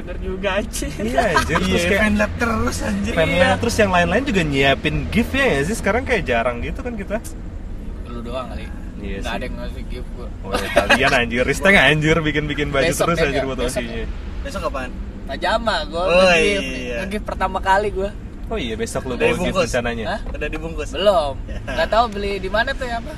Bener 0.00 0.16
juga 0.18 0.48
aja. 0.56 0.84
Iya 0.90 1.20
anjir 1.30 1.56
terus 1.56 1.68
Iya, 1.70 1.80
kayak 1.86 2.00
fan 2.00 2.14
lab 2.16 2.32
terus 2.34 2.76
anjir 2.80 3.12
fan 3.12 3.28
Iya. 3.28 3.48
terus 3.56 3.76
yang 3.76 3.90
lain-lain 3.90 4.24
juga 4.24 4.42
nyiapin 4.42 4.96
gift 5.06 5.32
ya 5.32 5.60
sih 5.60 5.76
sekarang 5.76 6.02
kayak 6.02 6.24
jarang 6.24 6.56
gitu 6.58 6.80
kan 6.80 6.94
kita. 6.94 7.16
Lu 8.06 8.20
doang 8.20 8.48
kali. 8.48 8.64
Iya 8.98 9.16
Nggak 9.16 9.24
sih. 9.24 9.32
ada 9.32 9.44
yang 9.44 9.56
ngasih 9.56 9.84
gift 9.86 10.08
gua. 10.12 10.28
Oh 10.42 10.52
ya, 10.52 10.68
kalian 10.74 11.12
anjir, 11.14 11.42
Risteng 11.42 11.74
anjir 11.74 12.16
bikin-bikin 12.18 12.68
baju 12.68 12.84
Besok 12.86 13.06
terus 13.06 13.18
ya, 13.18 13.24
anjir 13.26 13.40
ya. 13.40 13.46
buat 13.46 13.58
Besok 13.58 13.70
osinya. 13.76 14.04
Besok 14.40 14.62
apaan? 14.66 14.90
Pajama 15.26 15.76
gua 15.86 16.02
Oh, 16.02 16.24
nge-gift. 16.26 16.64
iya. 16.74 16.96
Nge-gift 17.00 17.24
pertama 17.24 17.58
kali 17.58 17.88
gua. 17.90 18.10
Oh 18.46 18.58
iya 18.58 18.74
besok 18.74 19.06
lu 19.06 19.14
bawa 19.14 19.30
gift 19.32 19.56
rencananya. 19.62 20.04
Hah? 20.10 20.20
Udah 20.28 20.48
dibungkus 20.48 20.90
Belum. 20.90 21.34
Ya. 21.46 21.58
Nggak 21.76 21.88
tahu 21.88 22.04
beli 22.10 22.32
di 22.36 22.48
mana 22.48 22.70
tuh 22.72 22.84
ya 22.84 22.98
apa? 22.98 23.12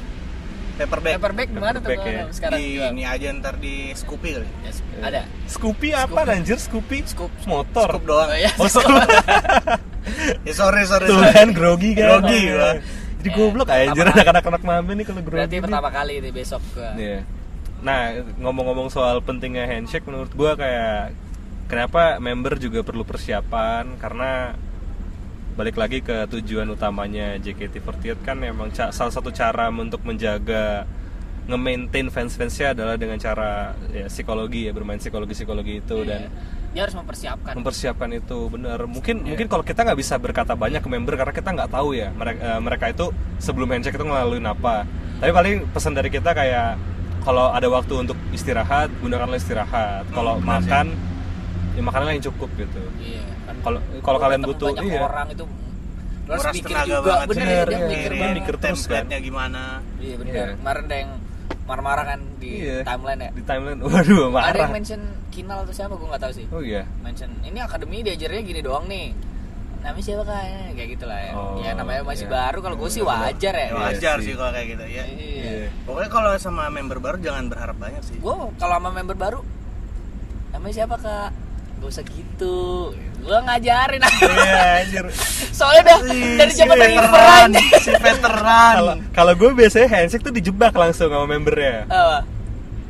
Paperback 0.73 1.13
Paperback 1.17 1.49
di 1.49 1.61
mana 1.61 1.77
tuh 1.77 1.91
ya. 1.93 2.25
sekarang 2.31 2.59
di 2.59 2.69
jual? 2.75 2.91
ini 2.91 3.03
aja 3.05 3.27
ntar 3.35 3.55
di 3.57 3.75
Scoopy 3.93 4.29
kali 4.33 4.49
ada. 5.01 5.23
Scoopy 5.47 5.89
apa 5.93 6.21
anjir 6.27 6.57
Scoopy? 6.57 6.99
Scoop. 7.05 7.33
motor. 7.45 7.89
Scoop 7.91 8.05
doang 8.05 8.29
Oh, 8.29 8.37
iya. 8.37 8.51
Oh, 8.57 8.67
ya 10.47 10.53
sorry 10.53 10.83
sorry 10.85 11.07
Tuh 11.07 11.19
sorry. 11.19 11.33
kan 11.33 11.49
grogi 11.53 11.91
kan. 11.93 12.21
Grogi 12.21 12.41
gua. 12.49 12.71
Jadi 13.23 13.29
goblok 13.31 13.69
anjir 13.69 14.03
Pertama- 14.03 14.17
anak-anak 14.17 14.45
anak 14.49 14.63
mame 14.63 14.93
nih 14.95 15.05
kalau 15.07 15.21
grogi. 15.21 15.35
Berarti 15.37 15.55
nih. 15.55 15.63
pertama 15.63 15.89
kali 15.91 16.13
itu 16.19 16.29
besok 16.31 16.63
gua. 16.73 16.91
Iya. 16.95 17.19
Nah, 17.83 18.01
ngomong-ngomong 18.39 18.89
soal 18.89 19.19
pentingnya 19.21 19.67
handshake 19.67 20.07
menurut 20.07 20.31
gua 20.33 20.55
kayak 20.55 21.15
kenapa 21.67 22.19
member 22.19 22.55
juga 22.57 22.81
perlu 22.81 23.03
persiapan 23.03 23.99
karena 23.99 24.55
balik 25.53 25.77
lagi 25.77 26.01
ke 26.01 26.25
tujuan 26.33 26.65
utamanya 26.73 27.37
JKT48 27.37 28.19
kan 28.25 28.37
emang 28.41 28.73
ca- 28.73 28.89
salah 28.89 29.13
satu 29.13 29.29
cara 29.29 29.69
untuk 29.69 30.01
menjaga 30.01 30.89
nge-maintain 31.43 32.07
fans-fansnya 32.09 32.73
adalah 32.73 32.95
dengan 32.95 33.19
cara 33.19 33.75
ya 33.91 34.07
psikologi 34.07 34.71
ya 34.71 34.73
bermain 34.73 35.03
psikologi-psikologi 35.03 35.83
itu 35.83 36.07
dan 36.07 36.31
dia 36.73 36.89
harus 36.89 36.97
mempersiapkan. 36.97 37.53
mempersiapkan 37.53 38.09
itu 38.17 38.49
benar. 38.49 38.89
Mungkin 38.89 39.29
mungkin 39.29 39.45
kalau 39.45 39.61
kita 39.61 39.85
nggak 39.85 39.99
bisa 39.99 40.17
berkata 40.17 40.57
banyak 40.57 40.81
ke 40.81 40.89
member 40.89 41.21
karena 41.21 41.35
kita 41.37 41.51
nggak 41.53 41.69
tahu 41.69 41.93
ya 41.93 42.09
mereka 42.17 42.57
mereka 42.65 42.85
itu 42.89 43.13
sebelum 43.37 43.69
handshake 43.69 43.99
itu 44.01 44.07
ngelaluin 44.09 44.47
apa. 44.49 44.89
Tapi 45.21 45.31
paling 45.37 45.55
pesan 45.69 45.93
dari 45.93 46.09
kita 46.09 46.33
kayak 46.33 46.81
kalau 47.29 47.53
ada 47.53 47.69
waktu 47.69 47.93
untuk 48.09 48.17
istirahat 48.33 48.89
gunakanlah 49.05 49.37
istirahat. 49.37 50.09
Kalau 50.17 50.41
sih. 50.41 50.49
makan 50.49 50.87
ya 51.77 51.83
makanlah 51.85 52.11
yang 52.17 52.25
cukup 52.25 52.49
gitu. 52.57 52.81
Kan 52.81 53.32
Kalau- 53.63 53.83
kalau 54.01 54.19
kalian 54.19 54.43
butuh- 54.43 54.69
banyak 54.71 54.85
iya. 54.89 55.01
orang 55.01 55.29
itu 55.31 55.45
lu 56.23 56.31
harus 56.31 56.47
mikir 56.53 56.71
tenaga 56.73 56.87
juga 56.89 57.01
banget 57.05 57.27
bener 57.29 57.43
sih. 57.43 57.51
ya 57.53 57.63
dia 57.63 57.75
Iya, 57.75 57.89
mikir 57.89 57.99
iya. 58.09 58.21
banget 58.21 58.37
mikir 58.37 58.55
terus 58.57 58.83
kan. 58.85 59.05
gimana 59.21 59.63
iya 59.99 60.15
bener 60.17 60.33
Iya. 60.33 60.45
kemarin 60.55 60.83
ada 60.83 60.97
yang 60.97 61.11
marah-marah 61.63 62.05
kan 62.07 62.21
di 62.37 62.51
Iya. 62.61 62.77
timeline 62.83 63.21
ya 63.21 63.31
di 63.33 63.43
timeline 63.43 63.79
waduh 63.81 63.99
ada 64.21 64.31
marah 64.31 64.59
yang 64.61 64.73
mention 64.73 65.03
Kinal 65.29 65.59
atau 65.63 65.73
siapa 65.73 65.93
gue 65.93 66.07
nggak 66.07 66.23
tahu 66.23 66.33
sih 66.33 66.47
oh 66.49 66.61
iya 66.61 66.83
mention 67.01 67.31
ini 67.41 67.59
akademi 67.59 68.03
diajarnya 68.03 68.41
gini 68.41 68.61
doang 68.61 68.85
nih 68.87 69.11
namanya 69.81 70.05
siapa 70.05 70.23
kayaknya 70.23 70.63
kayak 70.73 70.89
gitulah 70.93 71.19
ya 71.19 71.33
Oh, 71.33 71.59
ya 71.59 71.71
namanya 71.73 72.01
masih 72.05 72.27
iya. 72.27 72.33
baru 72.33 72.59
kalau 72.61 72.77
gue 72.77 72.91
sih 72.93 73.03
wajar 73.03 73.55
ya 73.57 73.67
ya 73.67 73.75
wajar 73.75 74.17
sih. 74.17 74.25
sih 74.25 74.35
kalau 74.37 74.51
kayak 74.53 74.67
gitu 74.69 74.85
ya 74.85 75.05
iya 75.05 75.05
Iya. 75.43 75.67
pokoknya 75.83 76.09
kalau 76.09 76.31
sama 76.37 76.63
member 76.69 76.99
baru 76.99 77.17
jangan 77.19 77.45
berharap 77.49 77.77
banyak 77.77 78.03
sih 78.05 78.15
gue 78.15 78.35
kalau 78.55 78.75
sama 78.77 78.91
member 78.93 79.17
baru 79.17 79.41
namanya 80.53 80.75
siapa 80.77 80.97
kak 80.97 81.31
gak 81.77 81.89
usah 81.89 82.05
gitu 82.07 82.95
gue 83.23 83.39
ngajarin. 83.41 84.01
Iya 84.03 84.63
anjir. 84.83 85.05
Soalnya 85.51 85.83
dah 85.85 85.99
dari 86.37 86.51
si 86.51 86.59
zaman 86.59 86.77
veteran 86.77 87.49
si 87.79 87.91
veteran. 87.95 88.77
Kalau 89.11 89.33
gue 89.33 89.51
biasanya 89.53 89.89
handshake 89.89 90.23
tuh 90.23 90.31
dijebak 90.31 90.73
langsung 90.73 91.07
sama 91.07 91.25
membernya. 91.25 91.87
Apa? 91.87 92.19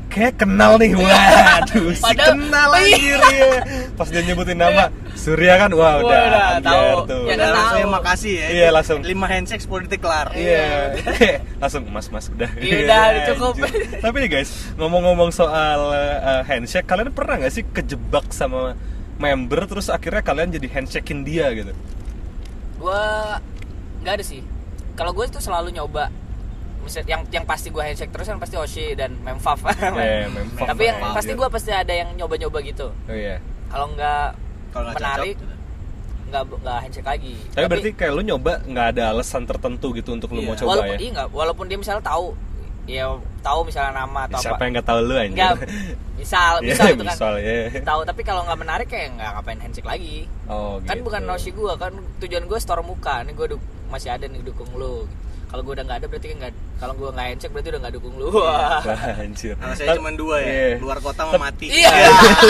Kayak 0.09 0.45
kenal 0.45 0.77
nih 0.77 0.93
waduh 0.93 1.89
si 1.91 2.05
Padahal- 2.05 2.37
kenal 2.37 2.69
anjir 2.71 3.17
ya. 3.17 3.49
pas 3.97 4.05
dia 4.13 4.21
nyebutin 4.21 4.61
nama 4.61 4.93
Surya 5.13 5.57
kan 5.57 5.73
wah 5.73 6.05
udah 6.05 6.21
udah, 6.29 6.49
tahu. 6.61 6.97
tuh. 7.09 7.23
Ya, 7.25 7.33
Udah 7.33 7.49
langsung. 7.49 7.69
tahu. 7.69 7.81
ya 7.81 7.87
makasih 7.89 8.33
ya. 8.35 8.47
Iya, 8.49 8.69
langsung. 8.73 8.99
5 9.01 9.09
handshake 9.09 9.65
10 9.65 9.85
detik 9.89 10.01
kelar. 10.01 10.29
Iya, 10.33 10.97
langsung 11.65 11.89
mas 11.89 12.09
mas 12.09 12.29
udah. 12.29 12.49
Iya, 12.57 12.77
udah, 12.85 13.05
cukup. 13.33 13.53
Tapi 14.01 14.17
nih 14.21 14.31
guys, 14.31 14.51
ngomong-ngomong 14.77 15.33
soal 15.33 15.81
uh, 15.89 16.45
handshake, 16.45 16.85
kalian 16.85 17.09
pernah 17.09 17.41
nggak 17.41 17.53
sih 17.53 17.65
kejebak 17.67 18.29
sama 18.31 18.77
member 19.23 19.61
terus 19.65 19.87
akhirnya 19.87 20.21
kalian 20.21 20.51
jadi 20.51 20.67
handshakein 20.69 21.23
dia 21.23 21.47
gitu? 21.55 21.71
gue 22.77 23.03
nggak 24.03 24.15
ada 24.19 24.25
sih 24.27 24.43
kalau 24.93 25.15
gue 25.15 25.31
tuh 25.31 25.39
selalu 25.39 25.71
nyoba 25.73 26.11
Misal, 26.83 27.07
yang 27.07 27.23
yang 27.31 27.47
pasti 27.47 27.71
gue 27.71 27.79
handshake 27.79 28.11
terus 28.11 28.27
yang 28.27 28.43
pasti 28.43 28.59
Oshi 28.59 28.99
dan 28.99 29.15
Memfav 29.17 29.55
Eh, 29.71 30.27
Memfav, 30.27 30.67
tapi 30.67 30.91
yang 30.91 30.99
pasti 31.15 31.31
gue 31.31 31.47
pasti 31.47 31.71
ada 31.71 31.95
yang 31.95 32.11
nyoba-nyoba 32.19 32.59
gitu 32.61 32.91
Oh 32.91 33.15
iya. 33.15 33.39
kalau 33.71 33.87
nggak 33.95 34.35
Kalau 34.75 34.91
nggak 34.91 34.99
menarik 34.99 35.37
cocok, 35.39 35.55
nggak 36.27 36.43
nggak 36.59 36.79
handshake 36.83 37.07
lagi 37.07 37.35
Tapi, 37.55 37.67
berarti 37.71 37.91
kayak 37.95 38.13
lu 38.13 38.23
nyoba 38.27 38.53
nggak 38.67 38.87
ada 38.91 39.03
alasan 39.15 39.47
tertentu 39.47 39.95
gitu 39.95 40.11
untuk 40.11 40.35
lu 40.35 40.43
Iya. 40.43 40.49
mau 40.49 40.57
coba 40.59 40.69
walaupun 40.75 40.91
ya? 40.91 40.99
iya 40.99 41.11
nggak 41.15 41.29
walaupun 41.31 41.65
dia 41.71 41.79
misalnya 41.79 42.03
tahu 42.03 42.27
ya 42.83 43.15
tahu 43.47 43.61
misalnya 43.63 44.03
nama 44.03 44.27
atau 44.27 44.43
Siapa 44.43 44.59
apa. 44.59 44.63
yang 44.67 44.73
nggak 44.75 44.89
tahu 44.91 44.99
lu 45.07 45.15
anjir? 45.15 45.39
nggak 45.39 45.55
misal 46.19 46.53
Iya, 46.63 46.67
misal 46.75 46.87
gitu 46.91 47.05
kan. 47.07 47.15
misal, 47.15 47.33
iya. 47.39 47.59
tahu 47.83 48.01
tapi 48.03 48.21
kalau 48.27 48.43
nggak 48.43 48.59
menarik 48.59 48.89
kayak 48.91 49.15
nggak 49.15 49.31
ngapain 49.39 49.61
handshake 49.63 49.87
lagi. 49.87 50.27
Oh, 50.51 50.83
kan 50.83 50.99
gitu. 50.99 51.07
bukan 51.07 51.23
nosi 51.23 51.51
gue 51.55 51.73
kan 51.79 51.93
tujuan 52.19 52.45
gue 52.51 52.59
store 52.59 52.83
muka. 52.83 53.23
Nih 53.23 53.35
gue 53.35 53.55
masih 53.87 54.11
ada 54.11 54.27
nih 54.27 54.43
dukung 54.43 54.71
lu. 54.75 55.07
Kalau 55.53 55.63
gue 55.69 55.73
udah 55.77 55.85
nggak 55.85 55.99
ada 56.01 56.07
berarti 56.09 56.27
kan 56.33 56.37
nggak 56.43 56.53
kalau 56.81 56.95
gue 56.97 57.09
nggak 57.13 57.27
handshake 57.29 57.53
berarti 57.55 57.69
udah 57.71 57.81
nggak 57.87 57.95
dukung 57.95 58.15
lu. 58.19 58.27
Wah 58.35 58.83
Wah, 58.89 59.23
anjir. 59.23 59.55
Nah, 59.63 59.75
saya 59.79 59.95
cuma 59.95 60.11
dua 60.17 60.37
ya. 60.43 60.51
Iya. 60.51 60.69
luar 60.83 60.99
kota 60.99 61.21
mau 61.29 61.39
mati. 61.39 61.67
Iya. 61.71 61.91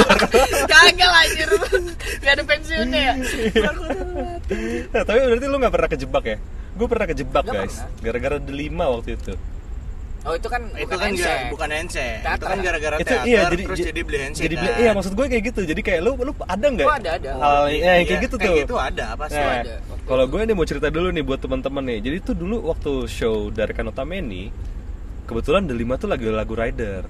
Kagak 0.73 1.13
anjir. 1.13 1.49
Nggak 2.25 2.33
ada 2.33 2.45
pensiunnya 2.49 3.01
ya? 3.05 3.15
Nah, 4.97 5.03
tapi 5.05 5.19
berarti 5.29 5.47
lu 5.49 5.57
nggak 5.61 5.75
pernah 5.75 5.89
kejebak 5.93 6.25
ya? 6.25 6.37
Gue 6.73 6.87
pernah 6.89 7.05
kejebak 7.05 7.45
Nggak 7.45 7.57
guys, 7.69 7.77
gara-gara 8.01 8.37
delima 8.41 8.89
waktu 8.89 9.21
itu. 9.21 9.37
Oh 10.23 10.33
itu 10.33 10.47
kan 10.47 10.63
itu 10.71 10.87
bukan 10.87 10.99
kan 10.99 11.11
nggak- 11.13 11.51
bukan 11.51 11.69
handshake 11.69 12.15
itu 12.23 12.45
kan 12.45 12.59
gara-gara 12.61 12.97
itu 12.97 13.07
teater 13.09 13.27
iya 13.27 13.41
jadi 13.45 13.63
terus 13.65 13.79
jadi 13.83 14.01
beli 14.03 14.19
handshake 14.19 14.45
jadi 14.45 14.55
beli 14.55 14.71
kan. 14.71 14.79
iya 14.79 14.91
maksud 14.93 15.13
gue 15.13 15.27
kayak 15.27 15.45
gitu. 15.45 15.61
Jadi 15.65 15.81
kayak 15.81 16.01
lu 16.01 16.13
lu 16.17 16.33
ada 16.41 16.67
nggak? 16.69 16.87
Oh, 16.87 16.95
ada, 16.95 17.11
ada. 17.13 17.31
hal 17.33 17.43
Oh, 17.43 17.65
ya, 17.65 17.75
iya, 17.75 17.91
yang 17.93 18.07
kayak 18.07 18.23
gitu 18.23 18.37
kayak 18.37 18.49
tuh. 18.49 18.57
gitu 18.63 18.75
ada 18.77 19.07
pasti 19.15 19.37
Nah, 19.37 19.55
ada. 19.61 19.75
Kalau 20.03 20.25
gue 20.25 20.41
nih 20.41 20.55
mau 20.55 20.65
cerita 20.65 20.89
dulu 20.89 21.09
nih 21.09 21.23
buat 21.23 21.41
teman-teman 21.41 21.83
nih. 21.85 21.99
Jadi 22.01 22.17
tuh 22.23 22.35
dulu 22.37 22.57
waktu 22.65 22.93
show 23.07 23.37
dari 23.49 23.73
Kanotameni 23.73 24.43
kebetulan 25.25 25.63
Delima 25.65 25.95
tuh 25.97 26.07
lagi 26.07 26.27
lagu 26.27 26.55
Rider. 26.55 27.03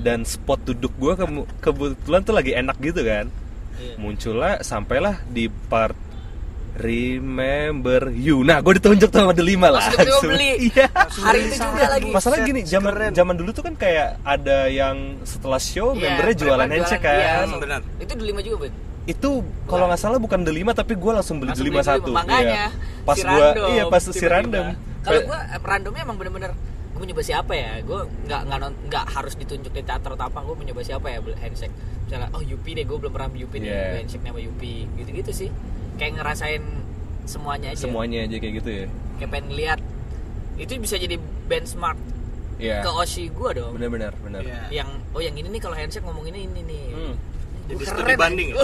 Dan 0.00 0.22
spot 0.22 0.60
duduk 0.62 0.92
gue 0.94 1.12
ke- 1.14 1.28
kebetulan 1.62 2.20
tuh 2.22 2.32
lagi 2.32 2.52
enak 2.52 2.76
gitu 2.78 3.00
kan. 3.02 3.28
Iya. 3.74 3.98
muncullah 3.98 4.62
sampailah 4.62 5.18
di 5.26 5.50
part 5.50 5.98
Remember 6.74 8.10
You. 8.10 8.42
Nah, 8.42 8.58
gue 8.58 8.76
ditunjuk 8.76 9.06
tuh 9.06 9.20
sama 9.20 9.30
Delima 9.30 9.70
lah. 9.70 9.78
Langsung 9.80 9.94
tiba-tiba 9.96 10.18
beli. 10.28 10.50
Iya. 10.66 10.86
hari 11.22 11.38
itu 11.44 11.56
juga 11.56 11.84
lagi 11.88 12.08
Masalah 12.10 12.36
gini, 12.42 12.60
zaman 12.62 12.92
zaman 13.10 13.34
dulu 13.34 13.50
tuh 13.50 13.62
kan 13.62 13.74
kayak 13.74 14.18
ada 14.20 14.66
yang 14.66 14.96
setelah 15.22 15.56
show 15.56 15.92
Iya, 15.92 16.12
membernya 16.12 16.34
jualan 16.36 16.68
handshake 16.68 17.00
kan. 17.00 17.14
iya. 17.14 17.34
Hmm, 17.44 17.58
benar. 17.58 17.80
itu 17.96 18.12
di 18.12 18.24
lima 18.24 18.40
juga 18.40 18.56
ben 18.60 18.72
Itu 19.04 19.30
kalau 19.64 19.84
nggak 19.86 20.00
salah 20.00 20.18
bukan 20.18 20.42
Delima 20.42 20.72
tapi 20.72 20.94
gue 20.94 21.12
langsung 21.12 21.38
beli 21.38 21.52
Langsung 21.52 21.62
Delima 21.62 21.80
satu. 21.80 22.10
Delima. 22.10 22.20
makanya 22.20 22.42
Iya. 22.42 22.66
Pas 23.04 23.14
si 23.14 23.22
gue 23.22 23.30
random, 23.30 23.66
iya 23.70 23.82
pas 23.84 24.00
si 24.00 24.08
tiba-tiba. 24.08 24.32
random. 24.32 24.66
kalau 25.00 25.20
gue 25.22 25.38
randomnya 25.62 26.02
emang 26.02 26.16
bener-bener 26.16 26.50
gue 26.88 26.96
mau 26.96 27.04
nyoba 27.04 27.22
siapa 27.22 27.52
ya 27.52 27.72
gue 27.80 27.98
nggak 28.24 28.40
nggak 28.46 28.58
nggak 28.88 29.04
harus 29.10 29.34
ditunjuk 29.34 29.68
di 29.68 29.82
teater 29.82 30.10
atau 30.10 30.24
apa 30.24 30.38
gue 30.40 30.54
mau 30.54 30.64
nyoba 30.64 30.80
siapa 30.80 31.06
ya 31.06 31.18
beli 31.18 31.36
handshake 31.36 31.74
misalnya 32.02 32.28
oh 32.30 32.40
Yupi 32.40 32.70
deh 32.72 32.82
gue 32.82 32.96
belum 32.96 33.12
pernah 33.12 33.28
Yupi 33.30 33.56
nih 33.58 33.66
Yeah. 33.66 33.84
gue 33.84 33.98
handshake 34.00 34.22
sama 34.22 34.40
Yupi 34.40 34.74
gitu-gitu 34.96 35.30
sih 35.30 35.50
kayak 35.94 36.12
ngerasain 36.16 36.62
semuanya 37.24 37.68
aja 37.70 37.80
semuanya 37.80 38.18
aja 38.22 38.36
kayak 38.36 38.54
gitu 38.58 38.70
ya. 38.70 38.86
kayak 39.16 39.30
pengen 39.30 39.50
lihat 39.52 39.80
itu 40.56 40.72
bisa 40.76 40.96
jadi 40.96 41.16
benchmark 41.44 41.98
Iya. 42.54 42.80
ke 42.80 42.90
Oshi 42.92 43.26
gue 43.28 43.50
dong 43.52 43.74
Benar-benar, 43.74 44.14
benar. 44.16 44.38
Iya. 44.40 44.70
yang 44.72 44.88
oh 45.10 45.18
yang 45.18 45.34
ini 45.34 45.50
nih 45.50 45.58
kalau 45.58 45.74
handshake 45.74 46.02
ngomong 46.02 46.22
ini 46.26 46.46
ini 46.46 46.60
nih 46.62 46.82
Hmm. 46.88 47.14
Jadi 47.64 47.80
studi 47.82 48.14
banding 48.14 48.48
ya? 48.50 48.60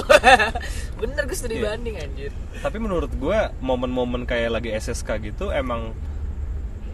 bener 1.03 1.23
gue 1.25 1.35
studi 1.35 1.57
Iya. 1.57 1.65
banding 1.67 1.95
anjir 1.97 2.31
Tapi 2.55 2.77
menurut 2.77 3.11
gue 3.11 3.39
momen-momen 3.59 4.23
kayak 4.25 4.53
lagi 4.53 4.71
SSK 4.71 5.09
gitu 5.25 5.51
emang 5.51 5.91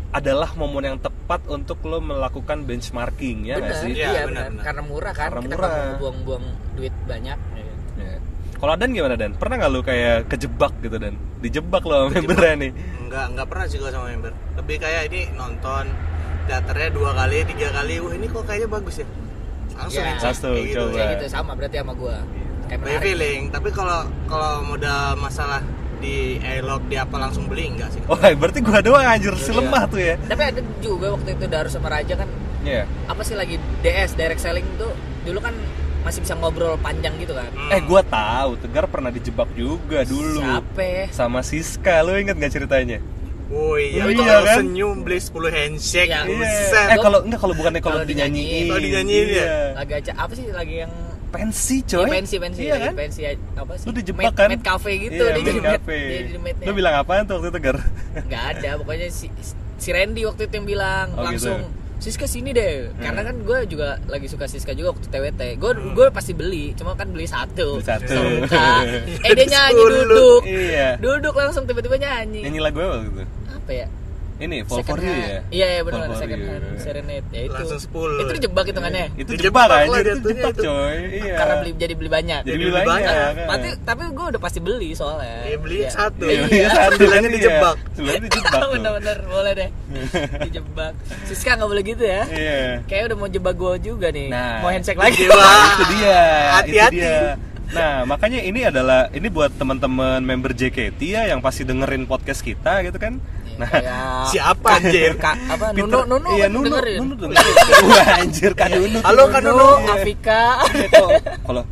adalah 0.09 0.49
momen 0.55 0.87
yang 0.87 0.99
tepat 0.99 1.45
untuk 1.47 1.83
lo 1.83 2.01
melakukan 2.01 2.65
benchmarking 2.65 3.45
ya 3.45 3.61
bener 3.61 3.77
sih? 3.77 3.93
Iya, 3.93 4.07
iya 4.07 4.21
benar, 4.23 4.25
benar 4.25 4.47
benar. 4.49 4.65
karena 4.65 4.83
murah 4.83 5.13
kan 5.13 5.29
Karena 5.29 5.43
kita 5.43 5.57
murah. 5.59 5.69
mau 5.69 5.93
buang-buang 6.01 6.45
duit 6.73 6.95
banyak 7.05 7.39
ya 7.53 7.65
kan? 8.01 8.23
Kalau 8.57 8.75
Dan 8.75 8.91
gimana 8.91 9.15
Dan? 9.15 9.33
Pernah 9.33 9.55
nggak 9.59 9.71
lu 9.71 9.81
kayak 9.81 10.17
kejebak 10.27 10.73
gitu 10.81 10.97
Dan? 10.97 11.15
Dijebak 11.39 11.83
lo 11.83 12.09
sama 12.09 12.17
membernya 12.17 12.55
nih 12.59 12.71
Enggak, 12.99 13.25
enggak 13.31 13.47
pernah 13.47 13.67
sih 13.67 13.77
gue 13.77 13.91
sama 13.91 14.07
member. 14.09 14.33
Lebih 14.57 14.77
kayak 14.79 15.03
ini 15.07 15.21
nonton 15.33 15.85
teaternya 16.45 16.89
dua 16.91 17.11
kali, 17.13 17.39
tiga 17.47 17.69
kali. 17.73 17.95
Wah 17.99 18.13
ini 18.13 18.27
kok 18.27 18.43
kayaknya 18.43 18.69
bagus 18.69 18.97
ya. 18.99 19.07
Langsung 19.77 20.03
handshake, 20.03 20.27
Langsung, 20.27 20.55
kayak 20.55 20.67
gitu. 20.67 20.81
coba. 20.81 20.97
kayak 20.97 21.09
gitu 21.13 21.27
sama 21.29 21.53
berarti 21.53 21.77
sama 21.77 21.93
gua 21.93 22.17
kayak 22.67 22.79
By 22.79 22.87
menarik 22.89 23.03
feeling. 23.05 23.41
Tapi 23.51 23.69
kalau 23.71 24.01
kalau 24.25 24.53
modal 24.65 25.05
masalah 25.17 25.61
di 25.97 26.17
elok 26.39 26.83
di 26.87 26.97
apa 26.97 27.17
langsung 27.17 27.45
beli 27.47 27.71
enggak 27.71 27.89
sih? 27.91 28.01
Oh 28.05 28.17
berarti 28.17 28.59
gua 28.61 28.81
doang 28.81 29.01
anjir 29.03 29.33
si 29.37 29.49
Iya. 29.49 29.59
lemah 29.59 29.83
tuh 29.87 29.97
ya 29.99 30.15
tapi 30.23 30.43
ada 30.45 30.61
juga 30.79 31.07
waktu 31.09 31.29
itu 31.33 31.45
Darus 31.47 31.73
sama 31.73 31.89
Raja 31.89 32.15
kan 32.15 32.29
Iya 32.61 32.85
apa 33.07 33.23
sih 33.23 33.33
lagi 33.33 33.57
DS 33.81 34.13
direct 34.13 34.37
selling 34.39 34.67
tuh 34.77 34.93
dulu 35.25 35.41
kan 35.41 35.57
masih 36.07 36.23
bisa 36.23 36.35
ngobrol 36.35 36.79
panjang 36.79 37.11
gitu 37.19 37.35
kan 37.35 37.51
Hmm. 37.51 37.69
Eh 37.69 37.83
gua 37.83 38.01
tahu 38.01 38.55
Tegar 38.57 38.87
pernah 38.87 39.11
dijebak 39.11 39.51
juga 39.53 40.07
dulu 40.07 40.39
siapa 40.39 41.11
Sama 41.11 41.43
Siska, 41.43 42.01
lu 42.01 42.15
inget 42.15 42.37
gak 42.37 42.53
ceritanya? 42.53 43.03
Oh 43.47 43.75
iya, 43.75 44.03
Iya 44.03 44.11
itu 44.11 44.23
kan? 44.23 44.59
senyum 44.59 44.97
beli 45.03 45.19
10 45.19 45.31
handshake. 45.49 46.07
Iya. 46.09 46.27
Buset. 46.27 46.87
Eh 46.89 46.99
kalau 46.99 47.19
enggak 47.23 47.39
kalau 47.39 47.55
bukannya 47.55 47.79
kalau 47.79 47.97
Kalau 47.97 48.07
dinyanyiin. 48.07 48.67
Kalau 48.67 48.81
dinyanyiin 48.81 49.27
ya? 49.29 49.47
lagi 49.73 49.93
aja 49.97 50.13
apa 50.15 50.33
sih 50.33 50.47
lagi 50.49 50.75
yang 50.83 50.93
Pensi 51.27 51.77
ya, 51.81 51.91
coy 51.93 52.07
pensi 52.09 52.35
pensi 52.39 52.61
Iya 52.65 52.77
kan? 52.81 52.93
pensi 52.97 53.21
apa 53.53 53.73
sih 53.77 53.85
Lu 53.85 53.93
dijebak 53.93 54.31
kan? 54.33 54.49
Mad 54.49 54.63
cafe 54.63 54.91
gitu 55.01 55.21
Iya, 55.21 55.35
dia 55.37 55.43
jadi 55.45 55.61
cafe. 55.75 55.99
dia 56.01 56.21
jadi 56.25 56.39
madnya. 56.39 56.65
Lu 56.65 56.73
bilang 56.73 56.95
apaan 56.97 57.23
tuh 57.23 57.35
waktu 57.37 57.49
itu 57.51 57.61
Gar? 57.61 57.77
nggak 58.25 58.43
ada 58.53 58.71
pokoknya 58.79 59.07
si 59.11 59.27
si 59.77 59.89
Randy 59.91 60.23
waktu 60.23 60.43
itu 60.43 60.55
yang 60.55 60.67
bilang 60.69 61.07
Oh, 61.13 61.23
langsung 61.23 61.61
gitu. 61.61 61.86
Siska 61.97 62.25
sini 62.25 62.51
deh. 62.51 62.93
Karena 62.95 63.21
Hmm. 63.21 63.29
kan 63.29 63.37
gue 63.41 63.59
juga 63.67 63.89
lagi 64.05 64.27
suka 64.27 64.45
Siska 64.45 64.73
juga 64.73 64.93
waktu 64.93 65.07
TWT 65.07 65.41
gue 65.57 65.71
gue 65.93 66.07
pasti 66.11 66.33
beli 66.33 66.73
cuma 66.73 66.93
kan 66.93 67.09
beli 67.09 67.25
satu. 67.25 67.79
Beli 67.79 67.85
satu. 67.85 68.13
Muka. 68.41 68.85
Eh 69.23 69.33
dia 69.33 69.47
nyanyi 69.47 69.83
duduk. 69.83 70.41
Iya. 70.45 70.89
Duduk 70.97 71.33
langsung 71.33 71.65
tiba-tiba 71.65 71.97
nyanyi. 71.97 72.45
Nyanyi 72.45 72.61
lagu 72.61 72.79
apa 72.79 72.93
waktu 72.97 73.11
itu? 73.11 73.25
apa 73.49 73.71
ya 73.75 73.87
ini 74.39 74.61
Fall 74.63 74.79
Second 74.79 74.93
for 74.93 74.99
You 75.01 75.09
Hand. 75.09 75.25
ya 75.25 75.41
Iya, 75.49 75.67
iya 75.67 75.81
benar, 75.81 76.07
second 76.13 76.43
hand 76.43 76.65
serenade. 76.77 77.27
Ya 77.31 77.41
itu. 77.43 77.57
Langsung 77.57 77.81
10. 77.81 78.21
Itu 78.21 78.31
dijebak 78.37 78.65
hitungannya. 78.67 79.07
itu 79.15 79.21
Itu 79.27 79.33
jebak 79.41 79.65
jebak 79.67 79.89
aja 79.97 80.11
itu 80.13 80.29
jebak 80.29 80.55
coy 80.55 80.97
iya 81.11 81.35
Karena 81.35 81.55
beli 81.59 81.71
jadi 81.75 81.95
beli 81.95 82.11
banyak. 82.11 82.41
jadi 82.43 82.57
beli 82.59 82.71
banyak, 82.71 82.87
banyak. 82.87 83.15
kan. 83.33 83.35
Tapi 83.49 83.69
tapi 83.83 84.03
gue 84.11 84.27
udah 84.29 84.41
pasti 84.41 84.59
beli 84.59 84.89
soalnya. 84.93 85.37
Iya, 85.43 85.57
beli 85.57 85.77
Iya. 85.79 85.91
satu. 85.91 86.25
Iya, 86.25 86.41
Iya. 86.43 86.47
iya, 86.53 86.69
satu 86.71 86.99
Bilangnya 86.99 87.21
iya. 87.23 87.37
dijebak. 87.37 87.77
Sebenarnya 87.91 88.23
dijebak 88.23 88.53
tuh. 88.53 88.71
Bener-bener 88.73 89.17
boleh 89.27 89.53
deh. 89.55 89.69
dijebak. 90.47 90.93
Siska 91.25 91.51
nggak 91.55 91.69
boleh 91.69 91.83
gitu 91.83 92.05
ya. 92.05 92.23
iya 92.29 92.61
Kayak 92.85 93.03
udah 93.09 93.17
mau 93.17 93.29
jebak 93.29 93.55
gue 93.55 93.73
juga 93.83 94.09
nih. 94.11 94.29
Nah. 94.29 94.61
mau 94.61 94.69
handshake 94.69 94.99
lagi. 94.99 95.25
Wah. 95.33 95.65
itu 95.73 95.85
dia 95.95 96.21
Hati-hati. 96.55 97.01
nah 97.67 98.05
makanya 98.05 98.39
ini 98.41 98.63
adalah 98.63 99.11
ini 99.11 99.27
buat 99.27 99.51
teman-teman 99.53 100.21
member 100.21 100.53
JKT 100.53 101.01
ya 101.03 101.27
yang 101.27 101.43
pasti 101.43 101.63
dengerin 101.63 102.05
podcast 102.05 102.39
kita 102.41 102.79
gitu 102.81 102.95
kan 102.95 103.19
nah 103.57 103.67
Kayak 103.67 103.99
Siapa 104.27 104.69
anjir? 104.77 105.13
Ka, 105.17 105.33
apa 105.33 105.65
Peter- 105.71 105.87
Nunu 105.87 106.01
Nunu 106.07 106.29
iya 106.33 106.45
kan 106.45 106.53
Nunu 106.53 106.67
dengerin. 106.69 106.99
Nunu 107.01 107.15
dengerin 107.17 107.45
wah 107.85 108.07
anjir 108.17 108.53
kan 108.53 108.69
Nunu 108.71 108.99
Halo, 109.01 109.23
Kak 109.29 109.41
Nunu. 109.43 109.69
Iya. 109.79 109.93
Afika. 109.95 110.41
Iya, 110.77 110.89
kalau 111.43 111.63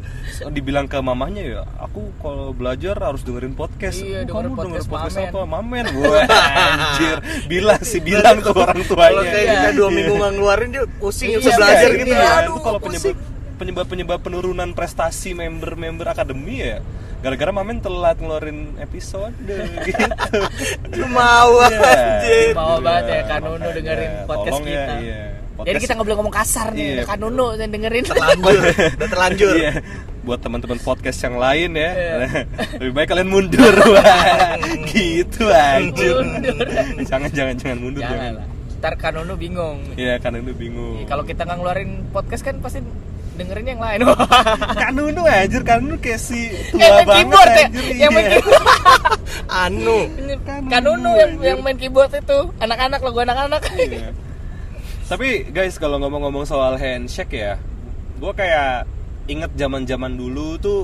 dibilang 0.50 0.84
ke 0.84 0.98
mamahnya 0.98 1.42
ya 1.44 1.62
aku 1.78 2.10
kalau 2.18 2.50
belajar 2.50 2.98
harus 2.98 3.22
dengerin 3.22 3.54
podcast 3.54 4.02
Iya, 4.02 4.26
Oh, 4.26 4.42
dengerin 4.42 4.50
kamu 4.50 4.58
podcast 4.58 4.86
podcast 4.86 5.14
Mamen. 5.14 5.30
apa 5.30 5.40
mamen 5.46 5.84
wah 5.94 6.24
anjir 6.50 7.16
bilang 7.46 7.80
sih 7.80 8.00
bilang 8.00 8.36
tuh 8.40 8.50
orang 8.52 8.82
tuanya 8.82 9.14
Kalau 9.14 9.22
kayak 9.24 9.38
Iya. 9.40 9.54
kita 9.54 9.68
dua 9.72 9.88
minggu 9.88 10.12
nggak 10.12 10.32
ngeluarin 10.34 10.68
dia 10.70 10.82
pusing 10.98 11.28
Iya, 11.30 11.54
belajar 11.54 11.86
iya, 11.86 11.96
gitu 11.96 12.10
iya. 12.10 12.18
ya. 12.20 12.32
Aduh, 12.42 12.58
kalau 12.58 12.78
pusing. 12.78 13.14
penyebab 13.14 13.16
penyebab 13.54 13.86
penyebab 13.86 14.18
penurunan 14.20 14.68
prestasi 14.72 15.30
member-member 15.32 16.06
akademi 16.08 16.56
ya 16.58 16.82
gara-gara 17.24 17.50
Mamen 17.50 17.80
telat 17.80 18.16
ngeluarin 18.16 18.58
episode 18.76 19.32
gitu. 19.88 20.04
Mau 21.08 21.50
Iya. 21.58 21.80
anjir. 21.80 22.52
Bawa 22.52 22.76
banget 22.78 23.04
ya 23.04 23.14
Iya, 23.14 23.22
Kak 23.24 23.38
Nunu 23.40 23.56
makanya. 23.56 23.74
dengerin 23.74 24.12
podcast 24.22 24.52
Tolong 24.52 24.64
ya, 24.64 24.72
kita. 24.76 24.94
iya. 25.00 25.20
Jadi 25.54 25.54
Podcast- 25.54 25.80
kita 25.80 25.92
nggak 25.94 26.04
boleh 26.04 26.18
ngomong 26.18 26.34
kasar 26.34 26.66
nih, 26.68 26.82
Iya. 26.84 27.02
Nunu 27.16 27.46
yang 27.56 27.70
dengerin. 27.70 28.04
Terlanjur, 28.04 28.60
udah 28.98 29.08
terlanjur. 29.08 29.54
Iya. 29.54 29.72
Buat 30.24 30.40
teman-teman 30.40 30.78
podcast 30.78 31.18
yang 31.20 31.36
lain 31.36 31.70
ya, 31.74 31.90
Iya. 31.90 32.14
lebih 32.80 32.92
baik 32.92 33.08
kalian 33.08 33.28
mundur. 33.28 33.74
Gitu 34.90 35.44
anjir. 35.48 36.14
Mundur. 36.16 36.66
jangan 37.04 37.30
jangan 37.30 37.54
jangan 37.54 37.78
mundur 37.78 38.02
Jangan 38.02 38.18
jangan. 38.18 38.32
lah. 38.36 38.46
Ntar 38.78 38.94
Kak 38.96 39.10
Nunu 39.14 39.34
bingung. 39.34 39.78
Iya, 39.94 40.20
itu 40.20 40.52
bingung. 40.52 41.00
Iya, 41.00 41.06
Kalau 41.06 41.22
kita 41.22 41.42
nggak 41.42 41.56
ngeluarin 41.56 41.90
podcast 42.10 42.42
kan 42.42 42.58
pasti 42.58 42.82
dengerin 43.34 43.66
yang 43.76 43.82
lain. 43.82 43.98
Kan 44.80 44.92
Nunu 44.94 45.22
anjir, 45.26 45.62
kan 45.66 45.82
Nunu 45.82 45.96
kayak 45.98 46.20
si 46.22 46.50
tua 46.70 46.78
yang 46.80 46.92
main 46.94 47.06
banget 47.06 47.16
keyboard 47.18 47.50
ya, 47.50 47.66
anjir, 47.66 47.84
yang 47.94 48.10
main 48.14 48.24
iya. 48.24 48.32
keyboard. 48.38 48.62
Anu. 49.64 49.98
Ini 50.14 50.34
Kak 50.46 50.58
Kak 50.70 50.80
Nunu, 50.82 50.96
Nunu 51.02 51.10
yang 51.18 51.32
yang 51.42 51.58
main 51.62 51.76
keyboard 51.78 52.10
itu, 52.14 52.38
anak-anak 52.62 53.00
logo 53.02 53.20
anak-anak. 53.22 53.62
Iya. 53.74 54.10
Tapi 55.04 55.28
guys 55.52 55.76
kalau 55.76 56.00
ngomong-ngomong 56.00 56.48
soal 56.48 56.80
handshake 56.80 57.36
ya, 57.36 57.60
gue 58.16 58.32
kayak 58.32 58.88
inget 59.28 59.52
zaman-zaman 59.52 60.16
dulu 60.16 60.56
tuh 60.56 60.80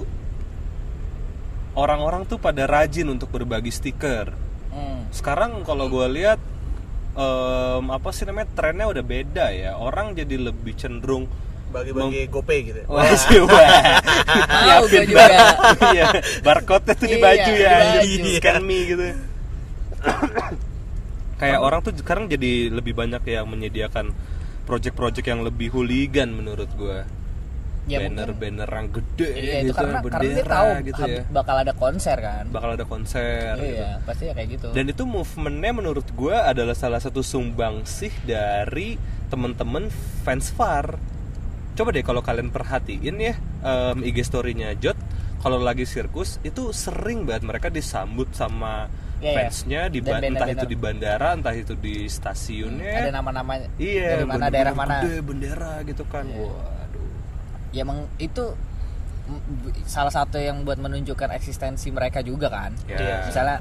orang-orang 1.78 2.26
tuh 2.26 2.36
pada 2.36 2.68
rajin 2.68 3.08
untuk 3.08 3.30
berbagi 3.32 3.72
stiker. 3.72 4.34
Hmm. 4.70 5.08
Sekarang 5.08 5.64
kalau 5.64 5.88
gue 5.88 6.06
lihat 6.20 6.36
em, 7.16 7.84
apa 7.90 8.10
sih 8.12 8.26
namanya 8.26 8.52
trennya 8.52 8.86
udah 8.90 9.04
beda 9.04 9.46
ya. 9.54 9.76
Orang 9.80 10.12
jadi 10.12 10.36
lebih 10.50 10.76
cenderung 10.76 11.30
Bagi-bagi 11.70 12.20
GoPay 12.26 12.58
gitu. 12.66 12.78
ya. 12.82 12.86
Wah, 12.90 13.06
sih, 13.14 13.38
wah. 13.40 13.48
Mau 13.48 14.62
Nyiapin 14.66 14.90
gua 14.90 15.06
juga. 15.06 15.22
banget. 15.22 15.78
Iya, 15.94 16.06
barcode-nya 16.42 16.94
tuh 16.94 17.06
di 17.06 17.16
Iya, 17.16 17.22
baju 17.22 17.52
ya, 17.54 17.74
di 18.02 18.30
scan 18.36 18.62
me 18.62 18.78
gitu. 18.84 19.02
Kayak 21.40 21.58
orang 21.64 21.80
tuh 21.80 21.92
sekarang 21.96 22.28
jadi 22.28 22.68
lebih 22.68 22.92
banyak 22.92 23.22
yang 23.24 23.48
menyediakan 23.48 24.12
project-project 24.68 25.24
yang 25.24 25.40
lebih 25.40 25.72
hooligan 25.72 26.28
menurut 26.30 26.68
gua. 26.76 27.08
Ya, 27.88 28.06
Banner-banner 28.06 28.68
yang 28.70 28.86
gede 28.92 29.30
Iya 29.34 29.56
gitu, 29.64 29.72
itu 29.72 29.72
karena 29.74 29.98
karena 29.98 30.20
dia 30.20 30.30
bendera 30.30 30.52
tahu 30.52 30.68
gitu 30.84 31.02
ya. 31.02 31.22
bakal 31.32 31.56
ada 31.58 31.72
konser 31.74 32.16
kan. 32.20 32.44
Bakal 32.52 32.70
ada 32.76 32.84
konser 32.86 33.50
gitu. 33.56 33.72
Iya, 33.72 33.90
pasti 34.04 34.22
ya 34.28 34.32
kayak 34.36 34.48
gitu. 34.52 34.68
Dan 34.70 34.84
itu 34.86 35.02
movementnya 35.02 35.72
menurut 35.72 36.06
gua 36.12 36.44
adalah 36.46 36.76
salah 36.76 37.00
satu 37.00 37.24
sumbangsih 37.24 38.12
dari 38.22 38.94
temen-temen 39.26 39.88
fans 40.22 40.52
Far. 40.52 41.00
Coba 41.80 41.90
deh 41.90 42.04
kalau 42.04 42.20
kalian 42.20 42.52
perhatiin 42.52 43.16
ya 43.16 43.34
em, 43.62 44.04
IG 44.04 44.20
story-nya 44.22 44.76
Jot, 44.76 45.00
kalau 45.40 45.56
lagi 45.58 45.82
sirkus 45.82 46.36
itu 46.42 46.70
sering 46.70 47.24
banget 47.24 47.40
mereka 47.42 47.68
disambut 47.68 48.28
sama 48.30 48.84
Iya, 49.16 49.24
iya. 49.26 49.36
fansnya 49.36 49.80
di 49.88 50.00
ba- 50.00 50.16
entah 50.16 50.44
itu 50.46 50.64
di 50.66 50.76
bandara, 50.76 51.32
entah 51.32 51.52
itu 51.52 51.72
di 51.74 52.04
stasiunnya. 52.06 53.04
ada 53.04 53.12
nama-nama 53.14 53.56
Iya, 53.76 54.16
dari 54.16 54.24
mana 54.24 54.32
bener-bener 54.40 54.48
daerah 54.50 54.74
mana. 54.74 54.94
gede 55.00 55.16
bendera 55.20 55.72
gitu 55.84 56.04
kan. 56.04 56.24
Iya. 56.24 56.40
Waduh. 56.42 57.08
Ya 57.70 57.80
emang 57.80 57.98
itu 58.16 58.44
salah 59.84 60.10
satu 60.10 60.36
yang 60.36 60.64
buat 60.64 60.76
menunjukkan 60.76 61.32
eksistensi 61.32 61.88
mereka 61.88 62.20
juga 62.20 62.48
kan. 62.48 62.72
Ya. 62.86 63.24
Misalnya 63.24 63.60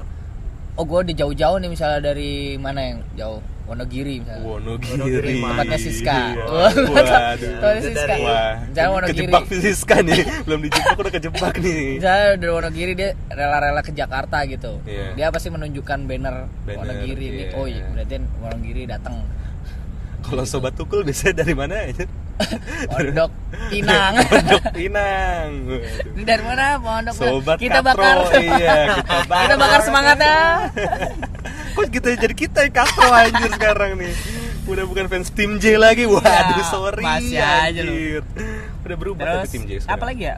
oh 0.76 0.84
gue 0.84 1.00
di 1.06 1.14
jauh-jauh 1.14 1.56
nih 1.56 1.68
misalnya 1.68 2.00
dari 2.02 2.56
mana 2.56 2.80
yang 2.82 2.98
jauh 3.14 3.40
Wonogiri 3.70 4.14
misalnya. 4.18 4.42
Wonogiri. 4.42 5.30
Tempatnya 5.38 5.78
Siska. 5.78 6.18
Waduh. 6.34 6.86
Tempatnya 7.38 7.82
Siska. 7.86 8.14
Wah, 8.18 8.52
Misalnya 8.66 8.90
Wonogiri. 8.90 9.14
kejebak 9.22 9.42
Siska 9.46 9.96
nih. 10.02 10.20
Belum 10.42 10.60
dijebak 10.60 10.96
udah 10.98 11.12
kejebak 11.12 11.54
nih. 11.56 11.82
Misalnya 11.96 12.26
dari 12.34 12.50
Wonogiri 12.50 12.92
dia 12.92 13.10
rela-rela 13.28 13.80
ke 13.80 13.92
Jakarta 13.92 14.42
gitu. 14.44 14.82
Iya. 14.82 15.14
Dia 15.14 15.26
pasti 15.30 15.48
menunjukkan 15.48 15.98
banner, 16.02 16.50
Banner, 16.66 16.76
Wonogiri 16.76 17.24
ini. 17.24 17.42
iya. 17.46 17.54
Oh 17.54 17.64
iya, 17.64 17.86
berarti 17.88 18.14
Wonogiri 18.36 18.82
datang. 18.84 19.14
Kalau 20.20 20.42
sobat 20.42 20.74
tukul 20.74 21.00
biasanya 21.00 21.40
dari 21.40 21.54
mana 21.54 21.74
aja? 21.80 22.04
Pondok 22.90 23.30
Pinang. 23.68 24.14
Pondok 24.28 24.64
Pinang. 24.72 25.48
Ini 26.12 26.22
dari 26.24 26.42
mana 26.42 26.74
Pondok? 26.76 27.14
Sobat 27.14 27.56
Kita 27.56 27.78
Katro, 27.80 28.02
bakar. 28.02 28.16
iya, 28.36 28.98
kita 28.98 29.16
bakar. 29.24 29.40
kita 29.46 29.56
bakar 29.56 29.80
semangatnya. 29.80 30.36
Kok 31.70 31.86
kita 31.88 32.08
jadi 32.16 32.34
kita 32.34 32.58
yang 32.62 32.74
katro 32.74 33.08
anjir 33.08 33.50
sekarang 33.50 33.90
nih. 33.96 34.12
Udah 34.64 34.84
bukan 34.84 35.04
fans 35.06 35.28
tim 35.28 35.56
J 35.56 35.76
lagi. 35.76 36.04
Waduh, 36.04 36.22
Ya, 36.22 36.64
sorry. 36.64 37.02
masih 37.02 37.38
aja 37.38 37.66
anjir. 37.66 38.22
Udah 38.80 38.96
berubah 38.96 39.24
Terus 39.38 39.50
tim 39.50 39.62
J 39.64 39.70
sekarang. 39.80 39.94
apa 39.94 40.04
lagi 40.04 40.24
ya? 40.24 40.36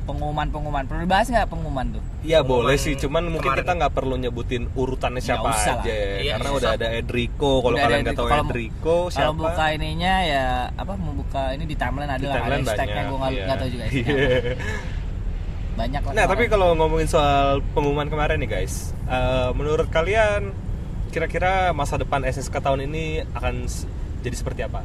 Pengumuman-pengumuman. 0.00 0.82
Perlu 0.84 1.00
dibahas 1.00 1.28
nggak 1.28 1.46
pengumuman 1.46 1.86
tuh? 1.92 2.02
Ya 2.20 2.40
Pengumuman 2.40 2.66
boleh 2.66 2.76
sih, 2.76 2.94
cuman 2.94 3.22
mungkin 3.28 3.46
kemarin. 3.46 3.62
kita 3.62 3.72
nggak 3.76 3.92
perlu 3.92 4.14
nyebutin 4.16 4.62
urutannya 4.72 5.20
siapa 5.20 5.46
lah. 5.46 5.54
aja, 5.54 5.94
Iya, 6.18 6.32
karena 6.34 6.50
udah 6.52 6.70
ada 6.72 6.88
Edrico. 6.90 7.52
Kalau 7.60 7.76
kalian 7.76 7.90
ada 7.92 8.04
nggak 8.04 8.18
tahu 8.18 8.26
Kalau- 8.26 8.44
Edrico 8.44 8.96
siapa? 9.06 9.20
Kalau 9.22 9.32
buka 9.36 9.64
ininya 9.70 10.14
ya 10.24 10.46
apa 10.72 10.92
mau 10.96 11.14
buka 11.14 11.42
ini 11.52 11.64
di 11.64 11.76
timeline 11.76 12.10
ada 12.10 12.18
Di 12.18 12.26
lah 12.26 12.34
ada 12.34 12.42
timeline 12.42 12.64
hashtagnya 12.64 12.90
banyak, 12.96 13.06
gue 13.06 13.18
nggak 13.18 13.30
iya. 13.30 13.44
nggak 13.44 13.56
tahu 13.56 13.68
juga 13.68 13.84
Iya. 13.84 14.02
apa. 14.02 14.54
banyak 15.80 16.00
lah 16.02 16.12
Nah, 16.12 16.24
tapi 16.26 16.44
kalau 16.46 16.74
ngomongin 16.74 17.06
soal 17.06 17.64
pengumuman 17.72 18.06
kemarin 18.06 18.36
nih 18.36 18.50
guys, 18.50 18.92
eh, 19.06 19.48
menurut 19.52 19.88
kalian 19.88 20.52
kira-kira 21.08 21.52
masa 21.72 21.96
depan 21.96 22.22
SSK 22.22 22.54
tahun 22.56 22.84
ini 22.84 23.04
akan 23.32 23.64
jadi 24.20 24.36
seperti 24.36 24.62
apa? 24.62 24.84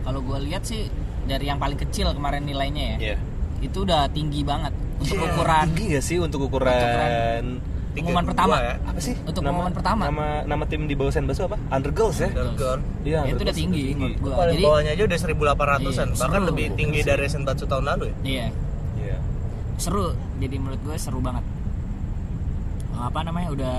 kalau 0.00 0.20
gue 0.22 0.38
lihat 0.42 0.64
sih 0.64 0.88
dari 1.24 1.46
yang 1.46 1.60
paling 1.60 1.76
kecil 1.78 2.10
kemarin 2.10 2.42
nilainya 2.42 2.84
ya 2.88 2.96
Iya. 2.98 3.16
itu 3.62 3.84
udah 3.84 4.08
tinggi 4.10 4.40
banget 4.42 4.72
untuk 4.96 5.14
Iya, 5.14 5.28
ukuran 5.28 5.66
tinggi 5.68 5.84
gak 5.92 6.02
sih 6.02 6.16
untuk 6.18 6.40
ukuran 6.42 6.72
ukuran 6.74 7.44
pengumuman 7.90 8.24
pertama 8.24 8.54
ya. 8.56 8.74
apa 8.80 8.98
sih? 8.98 9.14
Untuk 9.20 9.34
Nama- 9.36 9.50
pengumuman 9.50 9.72
pertama. 9.72 10.02
Nama 10.06 10.26
nama 10.46 10.64
tim 10.64 10.86
di 10.86 10.94
bawah 10.94 11.10
Senbasu 11.10 11.42
apa? 11.44 11.58
Undergirls 11.68 12.18
ya? 12.18 12.30
Undergirl. 12.30 12.78
Iya, 12.78 12.80
Ya, 12.80 12.94
itu 13.02 13.10
udah 13.10 13.26
Undergirls 13.26 13.58
tinggi 13.58 13.84
menurut 13.92 14.18
gua. 14.20 14.34
Paling 14.36 14.54
Jadi 14.54 14.62
bawahnya 14.64 14.90
aja 14.90 15.02
udah 15.04 15.18
1800-an, 15.18 15.80
Iya, 16.08 16.16
bahkan 16.16 16.38
seru. 16.38 16.48
lebih 16.48 16.66
tinggi 16.72 17.00
dari 17.02 17.26
Senbatsu 17.26 17.64
tahun 17.66 17.84
lalu 17.86 18.04
ya. 18.06 18.16
Iya. 18.24 18.46
Seru. 19.80 20.12
Jadi 20.36 20.56
menurut 20.56 20.80
gue 20.80 20.96
seru 20.96 21.18
banget. 21.18 21.42
Apa 22.92 23.24
namanya 23.24 23.48
udah 23.50 23.78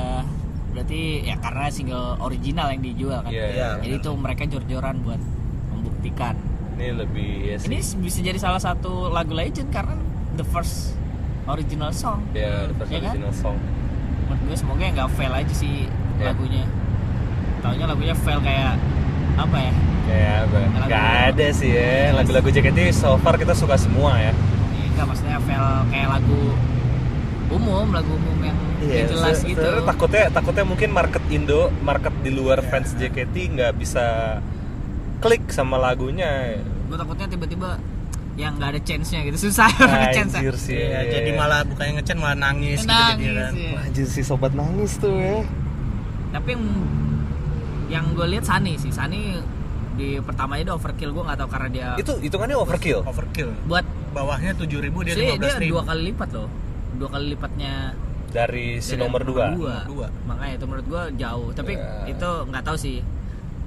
berarti 0.71 1.21
ya 1.21 1.35
karena 1.37 1.67
single 1.67 2.17
original 2.19 2.67
yang 2.69 2.81
dijual 2.81 3.19
kan. 3.21 3.31
Iya. 3.31 3.45
Iya. 3.47 3.69
Jadi 3.79 3.95
itu 3.97 4.11
mereka 4.15 4.43
jor-joran 4.45 4.95
buat 4.99 5.21
membuktikan. 5.69 6.35
Ini 6.73 6.97
lebih 6.97 7.29
ya 7.45 7.55
sih. 7.59 7.67
Ini 7.69 7.77
bisa 8.01 8.19
jadi 8.19 8.39
salah 8.39 8.57
satu 8.57 9.07
lagu 9.07 9.31
legend 9.31 9.69
karena 9.69 9.93
the 10.33 10.43
first 10.43 10.97
original 11.45 11.91
song. 11.91 12.25
Ya, 12.31 12.65
the 12.67 12.75
first 12.79 12.91
kan? 12.91 13.13
original 13.13 13.31
song. 13.31 13.57
Menurut 14.25 14.41
gue 14.43 14.57
semoga 14.57 14.83
nggak 14.83 15.09
fail 15.11 15.33
aja 15.35 15.53
sih 15.53 15.85
Iya. 16.17 16.31
lagunya. 16.31 16.63
Taunya 17.61 17.85
lagunya 17.85 18.15
fail 18.15 18.39
kayak 18.39 18.73
apa 19.37 19.57
ya? 19.59 19.73
Kayak 20.01 20.35
apa? 20.41 20.57
Lagu- 20.57 20.89
Gak 20.89 21.07
ada 21.29 21.47
sih 21.51 21.71
ya. 21.71 21.93
Lagu-lagu 22.11 22.47
JKT 22.47 22.79
so 22.89 23.19
far 23.19 23.37
kita 23.37 23.53
suka 23.53 23.75
semua 23.75 24.17
ya. 24.17 24.33
Ya, 24.91 24.97
enggak 24.97 25.05
maksudnya 25.07 25.39
fail 25.41 25.63
kayak 25.87 26.09
lagu 26.11 26.41
umum, 27.49 27.87
lagu 27.89 28.11
umum 28.13 28.37
yang 28.41 28.57
Iya, 28.81 29.05
nggak 29.05 29.07
jelas 29.09 29.35
se- 29.37 29.47
gitu. 29.47 29.61
sebenarnya 29.61 29.83
takutnya 29.85 30.23
takutnya 30.29 30.65
mungkin 30.65 30.89
market 30.89 31.23
Indo, 31.29 31.61
market 31.79 32.13
di 32.19 32.29
luar 32.29 32.59
fans 32.61 32.91
JKT 32.93 33.35
nggak 33.51 33.71
bisa 33.73 34.05
klik 35.19 35.47
sama 35.49 35.77
lagunya. 35.77 36.57
Gue 36.85 36.97
takutnya 36.97 37.27
tiba-tiba 37.29 37.77
yang 38.33 38.57
nggak 38.57 38.69
ada 38.69 38.81
chance-nya 38.81 39.21
gitu, 39.23 39.37
susah 39.43 39.69
ada 39.85 40.09
chance. 40.09 40.33
Anjir 40.33 40.55
sih. 40.55 40.75
Iya, 40.75 41.07
jadi 41.13 41.29
malah 41.31 41.61
bukannya 41.63 41.99
ngecen 41.99 42.17
malah 42.17 42.37
nangis, 42.41 42.79
gitu 42.79 42.89
Nangis, 42.89 43.15
jadi 43.21 43.37
kan. 43.37 43.53
iya. 43.53 43.71
Wah, 43.71 43.83
Anjir 43.85 44.07
sih 44.07 44.23
sobat 44.23 44.51
nangis 44.51 44.91
tuh 44.97 45.13
ya. 45.13 45.43
tapi 46.31 46.49
yang 46.49 46.63
yang 47.91 48.05
gue 48.11 48.23
lihat 48.25 48.43
Sani 48.43 48.75
sih 48.75 48.87
Sani 48.87 49.35
di 49.93 50.15
pertamanya 50.17 50.63
dia 50.63 50.73
overkill 50.73 51.11
gue 51.11 51.21
nggak 51.21 51.37
tahu 51.37 51.49
karena 51.49 51.67
dia 51.69 51.87
Itu 51.95 52.15
hitungannya 52.17 52.55
overkill. 52.55 53.03
overkill 53.03 53.51
buat 53.67 53.83
bawahnya 54.11 54.51
7000 54.53 54.91
dia 55.01 55.13
sih 55.13 55.25
dia 55.33 55.55
15000 55.57 55.67
dua 55.67 55.81
kali 55.83 56.01
lipat 56.07 56.29
loh 56.31 56.49
dua 56.93 57.09
kali 57.09 57.25
lipatnya 57.29 57.73
Dari 58.29 58.79
si 58.79 58.95
dari 58.95 59.03
nomor 59.03 59.21
2. 59.21 59.27
Nomor 59.27 59.83
dua. 59.85 60.07
makanya 60.23 60.53
itu 60.55 60.65
menurut 60.65 60.85
gue 60.85 61.03
jauh 61.17 61.49
tapi 61.51 61.73
Ya. 61.73 62.07
itu 62.07 62.29
nggak 62.45 62.63
tahu 62.63 62.77
sih 62.77 62.97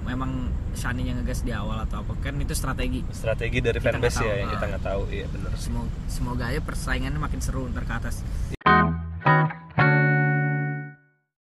memang 0.02 0.30
Shani 0.72 1.04
yang 1.04 1.16
ngegas 1.18 1.40
di 1.40 1.52
awal 1.52 1.78
atau 1.80 2.00
apa 2.00 2.12
kan 2.18 2.34
itu 2.36 2.50
strategi 2.50 3.04
Strategi 3.10 3.60
dari 3.60 3.78
fanbase 3.78 4.20
ya 4.20 4.34
yang 4.38 4.50
kita 4.50 4.64
nggak 4.66 4.82
tahu. 4.82 5.02
Iya 5.06 5.26
benar. 5.28 5.50
semoga 5.54 5.92
semoga 6.06 6.44
aja 6.46 6.60
persaingannya 6.60 7.16
makin 7.16 7.38
seru 7.38 7.68
ntar 7.68 7.84
ke 7.84 7.94
atas 7.94 8.24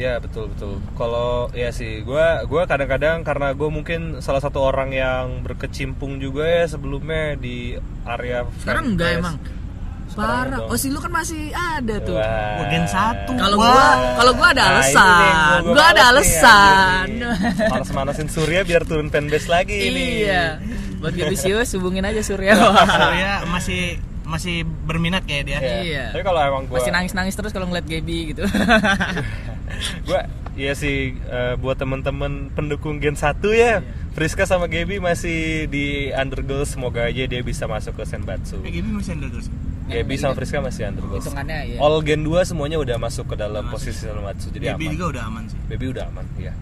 Ya 0.02 0.18
betul 0.18 0.50
betul. 0.50 0.82
Kalau 0.92 1.30
ya 1.52 1.70
sih, 1.70 2.02
gua 2.02 2.42
gua 2.42 2.66
kadang-kadang 2.66 3.22
karena 3.22 3.52
gue 3.52 3.68
mungkin 3.68 4.00
salah 4.18 4.38
satu 4.38 4.58
orang 4.60 4.90
yang 4.90 5.24
berkecimpung 5.40 6.18
juga 6.18 6.42
ya 6.42 6.64
sebelumnya 6.66 7.36
di 7.36 7.78
area 8.02 8.42
sekarang 8.58 8.84
enggak 8.92 9.10
emang 9.16 9.36
Sekarang 10.10 10.44
parah 10.44 10.58
dong. 10.58 10.68
oh 10.68 10.76
si 10.76 10.88
lu 10.88 10.98
kan 10.98 11.08
masih 11.08 11.42
ada 11.50 11.96
tuh 11.98 12.18
Wah. 12.18 12.66
Gen 12.66 12.84
satu. 12.84 13.30
Kalau 13.32 13.56
gua 13.56 13.84
kalau 14.12 14.32
gua 14.34 14.48
ada 14.50 14.60
Nah, 14.60 14.70
alasan. 14.74 15.06
nih, 15.16 15.32
gua, 15.62 15.72
males 15.72 15.86
ada 15.86 15.94
nih, 15.94 16.10
alasan. 16.10 17.06
nih. 17.08 17.70
Manas-manasin 17.70 18.28
Surya 18.28 18.60
biar 18.60 18.82
turun 18.82 19.06
fanbase 19.06 19.46
lagi 19.46 19.72
nih. 19.72 20.08
iya. 20.20 20.44
Buat 20.98 21.14
Gebisius 21.14 21.72
hubungin 21.72 22.02
aja 22.02 22.20
Surya. 22.20 22.58
Surya 22.58 23.32
masih 23.46 24.02
masih 24.24 24.56
berminat 24.86 25.22
kayak 25.22 25.44
dia 25.44 25.58
Iya. 25.58 25.76
Iya. 25.82 26.04
Tapi 26.10 26.22
kalau 26.22 26.40
emang 26.40 26.62
gua 26.66 26.78
Masih 26.78 26.90
nangis-nangis 26.90 27.34
terus 27.34 27.50
kalau 27.50 27.66
ngeliat 27.66 27.84
Gaby 27.84 28.32
gitu. 28.32 28.42
gua 30.06 30.20
iya 30.52 30.72
sih 30.72 31.16
eh, 31.16 31.54
buat 31.56 31.74
temen-temen 31.74 32.52
pendukung 32.52 32.98
Gen 32.98 33.14
1 33.14 33.40
ya. 33.52 33.80
Friska 34.12 34.44
sama 34.44 34.68
Gaby 34.68 35.00
masih 35.00 35.64
di 35.66 36.12
undergoal 36.12 36.68
semoga 36.68 37.08
aja 37.08 37.24
dia 37.24 37.40
bisa 37.40 37.64
masuk 37.64 37.96
ke 37.96 38.04
Senbatsu. 38.04 38.60
eh 38.60 38.70
Gaby 38.70 38.90
masih 38.92 39.16
terus 39.18 39.48
Gaby 39.82 40.14
sama 40.14 40.32
Friska 40.34 40.60
masih 40.60 40.82
undergoal. 40.86 41.18
Hitungannya 41.18 41.58
ya. 41.72 41.78
All 41.80 41.96
Gen 42.00 42.20
2 42.20 42.44
semuanya 42.44 42.76
udah 42.76 42.96
masuk 42.96 43.26
ke 43.26 43.36
dalam 43.36 43.64
posisi 43.68 44.04
Senbatsu 44.04 44.52
jadi 44.52 44.72
Gaby 44.72 44.84
aman. 44.84 44.92
juga 44.92 45.04
udah 45.10 45.22
aman 45.26 45.44
sih 45.48 45.58
Baby 45.66 45.86
udah 45.90 46.04
aman, 46.06 46.24
ya. 46.36 46.52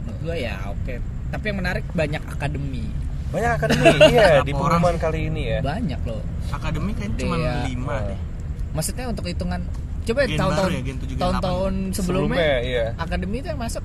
Menurut 0.00 0.18
gua 0.22 0.34
ya 0.34 0.54
oke. 0.66 0.94
Tapi 1.30 1.44
yang 1.44 1.58
menarik 1.58 1.84
banyak 1.90 2.22
akademi. 2.24 2.86
Banyak 3.34 3.50
akademi, 3.58 3.86
iya 4.08 4.28
di 4.40 4.52
orang 4.54 4.96
kali 4.96 5.20
ini 5.26 5.42
ya. 5.50 5.58
Banyak 5.60 6.00
loh. 6.06 6.22
akademi 6.54 6.90
kayaknya 6.94 7.18
cuma 7.18 7.34
Dia- 7.34 7.66
5 7.66 7.96
deh 8.06 8.18
Maksudnya 8.74 9.04
untuk 9.10 9.24
hitungan 9.26 9.60
coba 10.04 10.20
Gen 10.28 10.38
tahun-tahun 10.38 10.70
ya, 10.70 10.82
Gen 10.84 10.96
7, 10.98 11.06
Gen 11.08 11.18
tahun-tahun 11.18 11.72
sebelumnya, 11.90 11.98
Sebelumnya, 11.98 12.52
iya. 12.62 12.86
akademi 12.94 13.36
itu 13.42 13.48
yang 13.50 13.60
masuk 13.60 13.84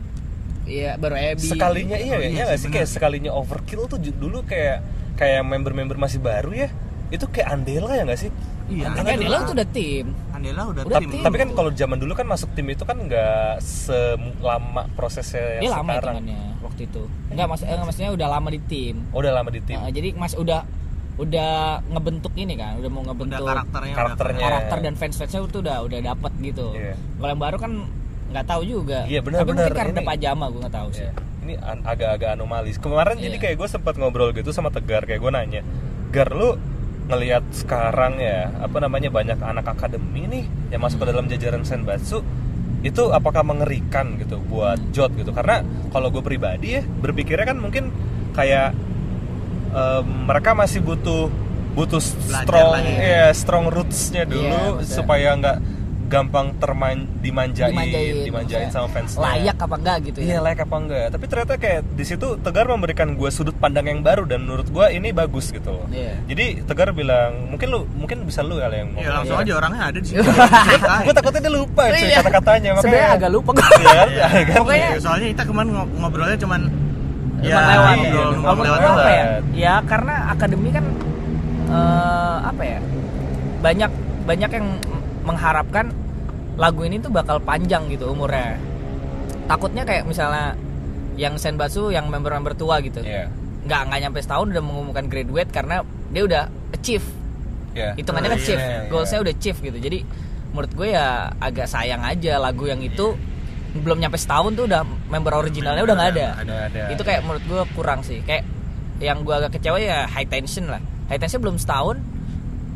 Iya 0.70 0.92
baru 1.02 1.16
Ebi. 1.18 1.50
Sekalinya 1.50 1.98
iya, 1.98 2.14
Oh, 2.14 2.22
iya, 2.22 2.30
iya 2.30 2.44
nggak 2.46 2.60
sih, 2.62 2.70
sih 2.70 2.74
kayak 2.78 2.90
sekalinya 2.94 3.32
overkill 3.34 3.90
tuh 3.90 3.98
dulu 3.98 4.46
kayak 4.46 4.86
kayak 5.18 5.42
member-member 5.42 5.98
masih 5.98 6.22
baru 6.22 6.54
ya. 6.54 6.70
Itu 7.10 7.26
kayak 7.26 7.58
Andela 7.58 7.98
ya 7.98 8.06
nggak 8.06 8.22
sih? 8.22 8.30
Iya 8.70 8.88
Tapi 8.92 9.10
Andela 9.12 9.38
tuh 9.42 9.54
udah 9.54 9.70
tim. 9.70 10.06
Andela 10.30 10.62
udah, 10.66 10.82
Udah 10.84 11.00
tim 11.00 11.10
tim. 11.10 11.22
Tapi 11.22 11.36
kan 11.36 11.50
kalau 11.52 11.72
zaman 11.72 11.98
dulu 11.98 12.14
kan 12.14 12.26
masuk 12.26 12.50
tim 12.54 12.68
itu 12.68 12.84
kan 12.84 12.98
nggak 12.98 13.60
selama 13.60 14.88
prosesnya 14.94 15.58
yang 15.58 15.62
Dia 15.62 15.72
lama 15.74 15.92
sekarang. 15.92 16.16
hitungannya 16.16 16.42
waktu 16.60 16.82
itu. 16.86 17.04
Enggak 17.28 17.46
mas, 17.48 17.62
eh, 17.62 17.80
maksudnya 17.80 18.12
udah 18.12 18.28
lama 18.30 18.50
di 18.50 18.60
tim. 18.62 18.96
Oh, 19.10 19.20
udah 19.20 19.34
lama 19.34 19.50
di 19.50 19.62
tim. 19.62 19.76
Nah, 19.76 19.90
jadi 19.90 20.10
mas 20.14 20.34
udah 20.34 20.62
udah 21.20 21.52
ngebentuk 21.86 22.32
ini 22.34 22.56
kan, 22.56 22.80
udah 22.80 22.88
mau 22.88 23.02
udah 23.02 23.12
ngebentuk 23.12 23.44
karakternya 23.44 23.94
Karakternya. 23.94 24.38
udah 24.38 24.48
karakter 24.48 24.78
dan 24.80 24.94
fans 24.96 25.16
fansnya 25.16 25.40
itu 25.44 25.60
udah 25.60 25.78
udah 25.84 26.00
dapat 26.06 26.32
gitu. 26.40 26.68
Iya. 26.72 26.96
Kalau 26.96 27.28
yang 27.28 27.42
baru 27.42 27.58
kan 27.60 27.72
nggak 28.30 28.46
tahu 28.46 28.62
juga. 28.64 29.00
Iya, 29.04 29.20
benar, 29.20 29.40
Tapi 29.42 29.50
benar. 29.50 29.60
mungkin 29.66 29.76
karena 29.76 29.94
Ini- 29.98 30.08
pajama 30.08 30.46
gue 30.48 30.60
nggak 30.62 30.76
tahu 30.76 30.90
sih. 30.94 31.04
Ya, 31.04 31.12
Ini 31.42 31.54
an- 31.60 31.84
agak-agak 31.84 32.30
anomali. 32.32 32.72
Kemarin 32.72 33.16
jadi 33.18 33.36
Iya. 33.36 33.42
kayak 33.42 33.56
gue 33.58 33.68
sempat 33.68 33.94
ngobrol 33.96 34.32
gitu 34.32 34.54
sama 34.54 34.70
Tegar 34.70 35.04
kayak 35.04 35.18
gue 35.18 35.32
nanya, 35.34 35.62
Gar 36.10 36.32
lu 36.32 36.56
ngelihat 37.10 37.42
sekarang 37.52 38.22
ya 38.22 38.54
apa 38.62 38.78
namanya 38.80 39.10
banyak 39.10 39.42
anak 39.42 39.66
akademi 39.68 40.30
nih 40.30 40.46
yang 40.70 40.80
masuk 40.80 41.02
ke 41.02 41.08
dalam 41.10 41.26
jajaran 41.26 41.66
Senbatsu 41.66 42.22
itu 42.80 43.12
apakah 43.12 43.42
mengerikan 43.42 44.16
gitu 44.16 44.40
buat 44.40 44.80
Jot 44.94 45.12
gitu 45.14 45.34
karena 45.34 45.60
kalau 45.90 46.08
gue 46.08 46.22
pribadi 46.22 46.78
ya 46.78 46.82
berpikirnya 46.86 47.44
kan 47.44 47.58
mungkin 47.58 47.90
kayak 48.32 48.72
em, 49.70 50.06
mereka 50.26 50.54
masih 50.54 50.80
butuh 50.80 51.28
butuh 51.70 52.00
Belajar 52.00 52.46
strong 52.46 52.70
lagi. 52.72 52.94
ya 52.96 53.26
strong 53.34 53.66
rootsnya 53.68 54.24
dulu 54.26 54.46
Iya, 54.46 54.60
maksudnya. 54.74 54.96
supaya 54.96 55.30
nggak 55.36 55.58
gampang 56.10 56.58
terman 56.58 57.06
dimanjain 57.18 57.70
Dimanjain, 57.70 58.16
dimanjain, 58.24 58.68
sama 58.68 58.90
fansnya 58.90 59.22
Layak 59.22 59.58
apa 59.60 59.76
enggak 59.76 59.98
gitu 60.04 60.18
Iya 60.20 60.34
ya. 60.34 60.40
layak 60.42 60.66
apa 60.66 60.76
enggak 60.76 61.06
Tapi 61.10 61.26
ternyata 61.26 61.54
kayak 61.56 61.82
di 61.88 62.02
situ 62.02 62.28
Tegar 62.36 62.66
memberikan 62.66 63.14
gue 63.14 63.30
sudut 63.30 63.54
pandang 63.54 63.86
yang 63.86 64.02
baru 64.02 64.26
Dan 64.26 64.44
menurut 64.44 64.68
gue 64.68 64.86
ini 64.90 65.10
bagus 65.12 65.50
gitu 65.50 65.70
loh 65.70 65.86
Iya. 65.88 66.18
Jadi 66.26 66.66
Tegar 66.66 66.90
bilang 66.92 67.48
Mungkin 67.48 67.68
lu 67.68 67.86
mungkin 67.94 68.26
bisa 68.26 68.42
lu 68.42 68.58
kali 68.58 68.76
yang 68.76 68.90
ya 68.96 69.14
langsung 69.14 69.38
ngomong. 69.38 69.46
aja 69.46 69.54
orangnya 69.56 69.82
ada 69.86 69.98
di 69.98 70.08
sini 70.08 70.20
Gue 71.06 71.14
takutnya 71.14 71.40
dia 71.40 71.54
lupa 71.54 71.84
cuy 71.86 72.02
Iya. 72.02 72.18
kata-katanya 72.20 72.70
makanya 72.72 72.82
Sebenarnya 72.82 73.10
agak 73.14 73.30
lupa 73.30 73.50
gue. 73.54 73.68
Iya, 73.80 74.02
Iya. 74.10 74.28
kan? 74.44 74.58
Pokoknya 74.58 74.90
Ya, 74.90 75.00
soalnya 75.00 75.28
kita 75.30 75.44
kemarin 75.46 75.70
ngo- 75.72 75.92
ngobrolnya 75.96 76.38
cuman 76.38 76.62
Ya, 77.40 77.56
lewat 77.56 77.62
iya, 77.62 77.72
ya. 77.72 77.80
ngobrol, 77.80 78.10
ngobrol 78.10 78.40
ngobrol 78.42 78.66
lewat 78.66 78.82
lewat. 78.82 78.98
apa 78.98 79.12
ya? 79.12 79.26
Ya 79.54 79.74
karena 79.86 80.16
akademi 80.28 80.70
kan 80.70 80.86
eh, 81.70 82.38
apa 82.44 82.64
ya? 82.66 82.80
Banyak 83.60 83.92
banyak 84.22 84.52
yang 84.52 84.68
mengharapkan 85.30 85.94
lagu 86.58 86.82
ini 86.82 86.98
tuh 86.98 87.08
bakal 87.10 87.38
panjang 87.40 87.86
gitu 87.88 88.10
umurnya. 88.10 88.58
Takutnya 89.46 89.86
kayak 89.86 90.04
misalnya 90.04 90.58
yang 91.16 91.36
Senbatsu 91.36 91.90
yang 91.90 92.08
member-member 92.08 92.54
tua 92.54 92.82
gitu. 92.82 93.02
Iya 93.02 93.30
Nggak 93.60 93.82
nggak 93.88 94.00
nyampe 94.02 94.20
setahun 94.20 94.48
udah 94.50 94.64
mengumumkan 94.64 95.06
graduate 95.06 95.50
karena 95.50 95.82
dia 96.10 96.24
udah 96.24 96.44
achieve. 96.72 97.06
Iya 97.72 97.94
Hitungannya 97.94 98.30
Oh, 98.30 98.34
kan 98.34 98.40
iya, 98.40 98.46
achieve. 98.46 98.62
iya. 98.62 98.80
Goalsnya 98.88 99.20
udah 99.20 99.34
achieve 99.34 99.60
gitu. 99.62 99.78
Jadi 99.78 100.00
menurut 100.50 100.72
gue 100.74 100.88
ya 100.90 101.08
agak 101.38 101.70
sayang 101.70 102.02
aja 102.02 102.42
lagu 102.42 102.66
yang 102.66 102.82
itu 102.82 103.14
belum 103.70 104.02
nyampe 104.02 104.18
setahun 104.18 104.58
tuh 104.58 104.66
udah 104.66 104.82
member 105.08 105.30
originalnya 105.32 105.86
udah 105.86 105.94
nggak 105.94 106.10
ada 106.10 106.28
Ada 106.42 106.56
ada 106.66 106.82
itu 106.90 107.06
kayak 107.06 107.22
menurut 107.22 107.44
gue 107.46 107.62
kurang 107.78 108.02
sih 108.02 108.18
kayak 108.26 108.42
yang 108.98 109.22
gue 109.22 109.30
agak 109.30 109.54
kecewa 109.54 109.78
ya 109.78 110.10
high 110.10 110.26
tension 110.26 110.66
lah 110.66 110.82
high 111.06 111.22
tension 111.22 111.38
belum 111.38 111.62
setahun 111.62 112.02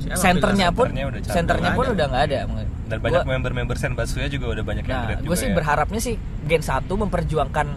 Siapa 0.03 0.19
senternya 0.19 0.67
pun 0.69 0.87
senternya 1.23 1.71
pun 1.71 1.85
ada. 1.85 1.93
udah 1.95 2.05
nggak 2.11 2.23
ada 2.27 2.37
Dan 2.83 2.97
banyak 2.99 3.23
member-member 3.23 3.77
Senbatsu 3.79 4.19
nya 4.19 4.27
juga 4.27 4.51
udah 4.51 4.63
banyak 4.63 4.83
yang 4.83 4.99
nah 5.07 5.17
gue 5.17 5.37
sih 5.39 5.49
ya. 5.49 5.55
berharapnya 5.55 6.01
sih 6.03 6.15
Gen 6.43 6.59
1 6.59 6.83
memperjuangkan 6.85 7.67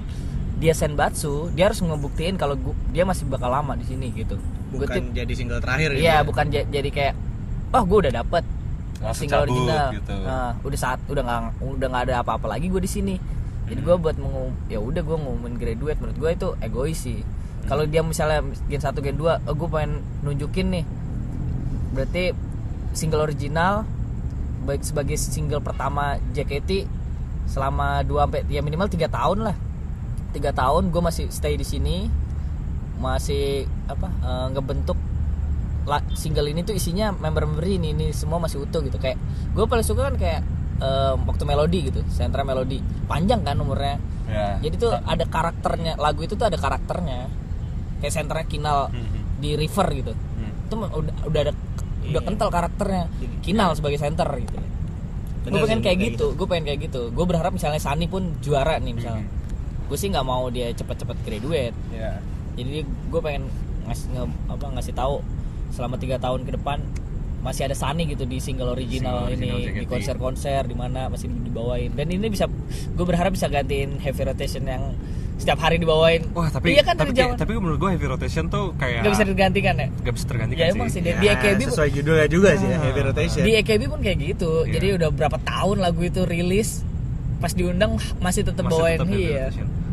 dia 0.56 0.74
Senbatsu 0.74 1.54
dia 1.54 1.70
harus 1.70 1.78
ngebuktiin 1.78 2.34
kalau 2.34 2.58
dia 2.90 3.06
masih 3.06 3.30
bakal 3.30 3.48
lama 3.48 3.78
di 3.78 3.86
sini 3.86 4.10
gitu 4.10 4.34
Gua 4.66 4.82
bukan 4.82 4.96
tip- 4.98 5.14
jadi 5.14 5.32
single 5.32 5.60
terakhir 5.62 5.94
gitu 5.94 6.02
iya 6.02 6.20
ya. 6.20 6.26
bukan 6.26 6.44
ja- 6.50 6.66
jadi 6.66 6.90
kayak 6.90 7.14
oh 7.70 7.82
gue 7.86 7.98
udah 8.02 8.14
dapet 8.16 8.44
Langsung 8.96 9.20
single 9.22 9.44
cabut 9.44 9.52
original 9.52 9.86
gitu. 9.92 10.14
Nah, 10.24 10.50
udah 10.58 10.78
saat 10.80 10.98
udah 11.06 11.22
nggak 11.22 11.40
udah 11.60 11.86
nggak 11.86 12.02
ada 12.08 12.14
apa-apa 12.24 12.46
lagi 12.48 12.66
gue 12.66 12.80
di 12.80 12.90
sini 12.90 13.14
jadi 13.66 13.80
gue 13.80 13.96
buat 13.96 14.16
mengum 14.16 14.50
ya 14.66 14.78
udah 14.80 15.02
gue 15.02 15.16
ngumumin 15.16 15.54
graduate 15.54 15.98
menurut 16.00 16.18
gue 16.18 16.30
itu 16.32 16.48
egois 16.60 16.98
sih 16.98 17.20
kalau 17.66 17.82
dia 17.84 18.00
misalnya 18.00 18.40
gen 18.66 18.80
1 18.80 18.94
gen 18.96 19.16
2 19.16 19.26
oh, 19.44 19.54
gue 19.54 19.68
pengen 19.68 19.92
nunjukin 20.22 20.66
nih 20.72 20.84
berarti 21.96 22.37
single 22.92 23.24
original 23.24 23.88
baik 24.62 24.82
sebagai 24.82 25.16
single 25.16 25.62
pertama 25.62 26.20
JKT 26.30 26.85
selama 27.46 28.02
2 28.02 28.12
sampai 28.18 28.40
ya 28.46 28.61
minimal 28.61 28.87
tiga 28.87 29.06
tahun 29.06 29.46
lah. 29.46 29.56
Tiga 30.35 30.50
tahun 30.52 30.90
gue 30.90 31.00
masih 31.00 31.30
stay 31.30 31.56
di 31.56 31.64
sini 31.64 32.11
masih 32.96 33.64
apa 33.87 34.09
eh, 34.11 34.46
ngebentuk 34.52 34.98
single 36.18 36.50
ini 36.50 36.66
tuh 36.66 36.74
isinya 36.74 37.14
member-member 37.14 37.62
ini 37.62 37.94
ini 37.94 38.06
semua 38.11 38.42
masih 38.42 38.66
utuh 38.66 38.82
gitu. 38.82 38.98
Kayak 38.98 39.16
gue 39.54 39.64
paling 39.64 39.87
suka 39.87 40.11
kan 40.11 40.16
kayak 40.18 40.42
eh, 40.82 41.14
waktu 41.14 41.42
melodi 41.46 41.88
gitu 41.88 42.02
sentra 42.11 42.42
melodi 42.42 42.82
panjang 43.06 43.40
kan 43.40 43.56
umurnya. 43.56 43.96
Ya. 44.26 44.59
jadi 44.59 44.74
tuh 44.74 44.90
ada 44.90 45.22
karakternya 45.22 45.94
lagu 46.02 46.26
itu 46.26 46.35
tuh 46.35 46.50
ada 46.50 46.59
karakternya. 46.59 47.30
Kayak 48.02 48.11
sentra 48.12 48.42
kinal 48.42 48.90
Mhm. 48.90 49.38
di 49.38 49.54
river 49.54 49.87
gitu. 49.94 50.12
Hmm. 50.12 50.50
itu 50.66 50.74
udah 50.74 51.14
udah 51.30 51.40
ada 51.46 51.52
udah 52.09 52.19
Iya. 52.19 52.29
kental 52.29 52.49
karakternya. 52.49 53.05
Kinal 53.40 53.71
sebagai 53.73 53.97
center 53.97 54.29
gitu. 54.37 54.57
Gue 54.57 55.49
Bener 55.49 55.62
pengen 55.62 55.79
sih, 55.79 55.85
kayak 55.87 55.99
kayak 55.99 56.11
gitu 56.14 56.27
gue 56.35 56.47
pengen 56.47 56.64
kayak 56.66 56.81
gitu. 56.87 57.03
Gue 57.11 57.25
berharap 57.25 57.53
misalnya 57.53 57.79
Sani 57.79 58.07
pun 58.07 58.35
juara 58.40 58.79
nih 58.79 58.92
misalnya. 58.92 59.25
Mhm. 59.25 59.35
gue 59.87 59.95
sih 59.95 60.11
nggak 60.11 60.27
mau 60.27 60.51
dia 60.51 60.66
cepet-cepet 60.71 61.14
graduate. 61.23 61.77
Ya. 61.95 62.19
jadi 62.57 62.83
gue 62.83 63.21
pengen 63.21 63.47
ngasih 63.85 64.07
nge, 64.11 64.25
apa 64.49 64.66
ngasih 64.75 64.95
tahu 64.97 65.23
selama 65.71 65.94
tiga 65.94 66.19
tahun 66.19 66.42
ke 66.42 66.59
depan 66.59 66.83
masih 67.38 67.71
ada 67.71 67.77
Sani 67.79 68.11
gitu 68.11 68.27
di 68.27 68.42
single 68.42 68.75
original, 68.75 69.31
Single 69.31 69.63
ini 69.63 69.79
di 69.79 69.87
konser-konser 69.87 70.67
di 70.67 70.75
mana 70.75 71.07
masih 71.07 71.31
dibawain. 71.31 71.94
Dan 71.94 72.11
ini 72.11 72.27
bisa 72.27 72.50
gue 72.90 73.07
berharap 73.07 73.31
bisa 73.31 73.46
gantiin 73.46 74.02
heavy 74.02 74.27
rotation 74.27 74.67
yang 74.67 74.90
setiap 75.37 75.58
hari 75.58 75.76
dibawain. 75.76 76.24
Wah 76.32 76.48
tapi 76.48 76.72
iya 76.72 76.80
kan 76.80 76.96
tapi, 76.96 77.12
zaman. 77.12 77.37
tapi 77.37 77.52
menurut 77.54 77.76
gue 77.76 77.90
heavy 77.92 78.06
rotation 78.06 78.48
tuh 78.48 78.72
kayak 78.74 79.04
nggak 79.04 79.12
bisa 79.12 79.24
digantikan 79.24 79.74
ya? 79.76 79.88
Nggak 79.94 80.14
bisa 80.14 80.26
tergantikan 80.26 80.58
ya 80.58 80.66
emang 80.70 80.88
sih. 80.88 81.00
di, 81.00 81.08
Ya, 81.08 81.16
di 81.16 81.26
AKB 81.28 81.60
pun- 81.60 81.70
sesuai 81.70 81.90
judulnya 81.92 82.26
juga 82.26 82.48
sih 82.54 82.66
ya, 82.66 82.72
Ah. 82.72 82.82
heavy 82.82 83.00
rotation. 83.02 83.42
Di 83.42 83.52
AKB 83.54 83.82
pun 83.87 84.00
kayak 84.00 84.18
gitu. 84.18 84.50
Iya. 84.62 84.72
jadi 84.72 84.87
udah 84.96 85.08
berapa 85.10 85.38
tahun 85.38 85.76
lagu 85.78 86.00
itu 86.02 86.20
rilis 86.24 86.80
pas 87.37 87.52
diundang 87.52 87.94
masih 88.18 88.42
tetap 88.42 88.64
Masih 88.64 88.74
bawain 88.74 88.98
tetap 88.98 89.12
iya. 89.12 89.46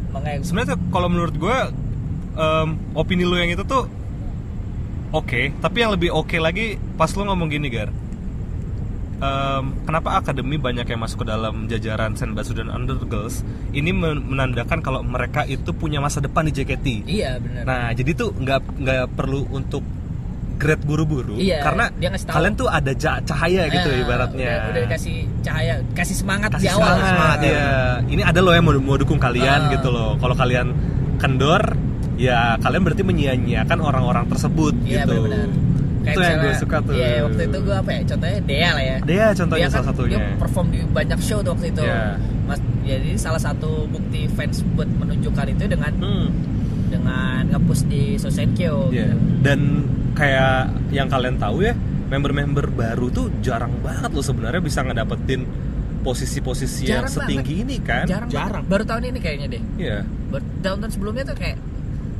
makanya 0.09 0.37
sebenarnya 0.41 0.75
kalau 0.87 1.07
menurut 1.07 1.35
gue 1.35 1.57
em, 2.33 2.67
opini 2.93 3.27
lu 3.27 3.35
yang 3.35 3.51
itu 3.51 3.63
tuh 3.63 3.83
oke 5.11 5.41
tapi 5.59 5.77
yang 5.77 5.91
lebih 5.91 6.09
oke 6.09 6.33
lagi 6.37 6.65
pas 6.95 7.11
lu 7.11 7.23
ngomong 7.23 7.47
gini 7.47 7.67
gar 7.67 7.91
Em, 9.23 9.63
kenapa 9.83 10.19
akademi 10.19 10.57
banyak 10.57 10.83
yang 10.83 10.99
masuk 10.99 11.23
ke 11.23 11.27
dalam 11.29 11.63
jajaran 11.65 12.11
Senbatsu 12.11 12.51
dan 12.51 12.67
Undergirls 12.67 13.39
ini 13.71 13.89
men- 13.89 14.19
menandakan 14.21 14.79
kalau 14.79 14.99
mereka 14.99 15.47
itu 15.47 15.71
punya 15.71 15.97
masa 15.97 16.19
depan 16.19 16.43
di 16.43 16.51
JKT 16.51 17.07
iya 17.07 17.39
benar 17.39 17.63
nah 17.63 17.87
jadi 17.89 18.11
tuh 18.13 18.35
nggak 18.35 18.59
nggak 18.75 19.03
perlu 19.13 19.47
untuk 19.49 19.79
grade 20.53 20.83
buru-buru 20.83 21.35
Iya, 21.35 21.59
karena 21.61 21.87
dia 21.93 22.07
ngasih 22.09 22.25
tahu. 22.25 22.35
kalian 22.35 22.53
tuh 22.53 22.67
ada 22.67 22.91
cahaya 23.21 23.63
gitu 23.69 23.89
Nah, 23.89 24.01
ibaratnya 24.01 24.45
udah, 24.45 24.69
udah 24.69 24.83
kasih 24.89 25.15
cahaya 25.39 25.73
kasih 25.93 26.15
semangat 26.17 26.49
kasih 26.51 26.61
di 26.61 26.69
awal 26.69 26.83
semangat, 26.83 27.07
semangat, 27.09 27.37
ya. 27.39 27.51
ya. 27.53 27.71
Ini 28.05 28.21
ada 28.23 28.39
loh 28.39 28.53
yang 28.53 28.63
mau, 28.63 28.75
mau 28.77 28.95
dukung 28.95 29.17
kalian 29.17 29.59
Ah. 29.61 29.71
gitu 29.71 29.87
loh. 29.87 30.15
Kalau 30.15 30.33
kalian 30.33 30.67
kendor, 31.17 31.63
ya 32.15 32.59
kalian 32.59 32.81
berarti 32.81 33.03
menyia-nyiakan 33.03 33.79
orang-orang 33.79 34.25
tersebut 34.27 34.73
iya 34.83 35.03
gitu. 35.03 35.15
benar 35.21 35.47
Itu 36.05 36.19
yang 36.19 36.37
gue 36.37 36.53
suka 36.53 36.77
tuh. 36.79 36.93
iya 36.93 37.23
waktu 37.23 37.41
itu 37.43 37.57
gue 37.59 37.75
apa 37.75 37.89
ya 37.89 38.01
contohnya 38.05 38.39
Dea 38.41 38.69
lah 38.69 38.83
ya 38.83 38.97
Dia 39.01 39.25
contohnya 39.33 39.65
kan 39.65 39.73
salah 39.73 39.87
satunya. 39.89 40.17
dia 40.17 40.35
perform 40.35 40.67
di 40.69 40.79
banyak 40.85 41.19
show 41.19 41.39
tuh 41.39 41.51
waktu 41.51 41.67
itu 41.69 41.81
Iya. 41.81 42.03
Mas, 42.43 42.59
jadi 42.83 43.11
salah 43.15 43.39
satu 43.39 43.71
bukti 43.87 44.27
fans 44.29 44.57
buat 44.69 44.89
menunjukkan 44.89 45.45
itu 45.49 45.63
dengan 45.65 45.91
Hmm, 45.95 46.27
dengan 46.89 47.41
ngepush 47.49 47.83
di 47.85 48.03
Sosenkyo 48.15 48.89
iya. 48.89 49.07
gitu. 49.07 49.15
Dan 49.41 49.59
kayak 50.13 50.55
yang 50.89 51.07
kalian 51.07 51.35
tahu 51.37 51.63
ya, 51.63 51.73
member-member 52.05 52.67
baru 52.69 53.07
tuh 53.09 53.31
jarang 53.39 53.71
banget 53.79 54.11
loh 54.11 54.21
sebenarnya 54.21 54.59
bisa 54.59 54.79
ngedapetin 54.81 55.47
posisi-posisi 56.01 56.85
yang 56.85 57.07
setinggi 57.07 57.63
ini 57.63 57.79
kan. 57.79 58.03
jarang, 58.03 58.27
Jarang. 58.27 58.51
banget. 58.59 58.69
baru 58.69 58.83
tahun 58.85 59.03
ini 59.07 59.19
kayaknya 59.19 59.47
deh 59.49 59.63
Iya. 59.77 59.97
Baru 60.29 60.43
tahun-tahun 60.59 60.91
sebelumnya 60.91 61.23
tuh 61.23 61.37
kayak 61.37 61.57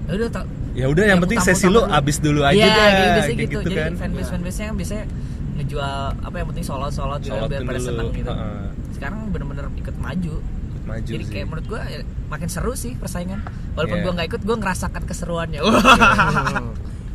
"Ya 0.04 0.12
udah 0.16 0.30
Ya 0.74 0.86
udah 0.88 1.04
yang, 1.06 1.22
penting 1.22 1.40
sesi 1.40 1.66
lu 1.66 1.78
utama-utama 1.78 1.88
dulu." 1.88 2.00
abis 2.02 2.18
dulu 2.18 2.42
aja 2.42 2.56
Iya, 2.56 2.66
dah. 2.66 2.74
kayak 2.74 2.98
kayak 2.98 3.38
gitu. 3.40 3.58
Jadi 3.64 3.76
kan. 3.76 3.94
fanbase 3.96 4.30
fanbase 4.30 4.58
nya 4.58 4.66
kan 4.66 4.76
biasanya 4.76 5.06
ngejual 5.54 5.94
apa 6.20 6.36
yang 6.36 6.48
penting 6.50 6.66
solo 6.66 6.88
solo 6.90 7.16
gitu 7.18 7.30
Solotin 7.30 7.50
biar 7.52 7.62
pada 7.64 7.80
seneng 7.80 8.08
gitu. 8.12 8.32
Heeh. 8.32 8.66
Sekarang 8.92 9.20
bener-bener 9.30 9.66
ikut 9.76 9.96
maju. 9.98 10.36
Maju 10.84 11.08
Jadi 11.08 11.24
sih. 11.24 11.32
kayak 11.32 11.46
menurut 11.48 11.66
gua 11.68 11.82
ya, 11.86 12.00
makin 12.28 12.50
seru 12.50 12.74
sih 12.74 12.92
persaingan. 12.94 13.40
Walaupun 13.74 13.98
Iya. 13.98 14.04
gua 14.04 14.12
nggak 14.14 14.28
ikut, 14.30 14.42
gua 14.44 14.58
ngerasakan 14.60 15.04
keseruannya. 15.04 15.60
Hmm. 15.62 16.74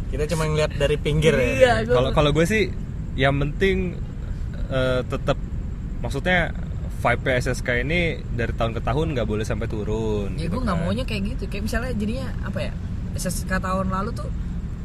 Kita 0.08 0.24
cuma 0.26 0.46
ngeliat 0.46 0.72
dari 0.72 0.96
pinggir 0.96 1.34
ya. 1.34 1.44
Iya, 1.44 1.72
kalau 1.84 2.10
kalau 2.10 2.30
gue 2.32 2.42
sih 2.42 2.72
yang 3.12 3.36
penting 3.36 3.98
eh, 4.68 5.00
tetap 5.04 5.36
maksudnya 5.98 6.54
vibe 6.98 7.20
PSSK 7.22 7.68
ini 7.82 8.00
dari 8.26 8.52
tahun 8.52 8.72
ke 8.72 8.80
tahun 8.80 9.06
nggak 9.12 9.24
boleh 9.24 9.42
sampai 9.42 9.66
turun 9.66 10.32
ya 10.34 10.46
gitu 10.46 10.56
gue 10.56 10.62
nggak 10.62 10.76
kan. 10.76 10.84
maunya 10.84 11.04
kayak 11.04 11.22
gitu 11.28 11.44
kayak 11.46 11.62
misalnya 11.62 11.92
jadinya 11.92 12.26
apa 12.42 12.58
ya 12.60 12.72
SSK 13.18 13.52
tahun 13.58 13.86
lalu 13.88 14.14
tuh 14.14 14.30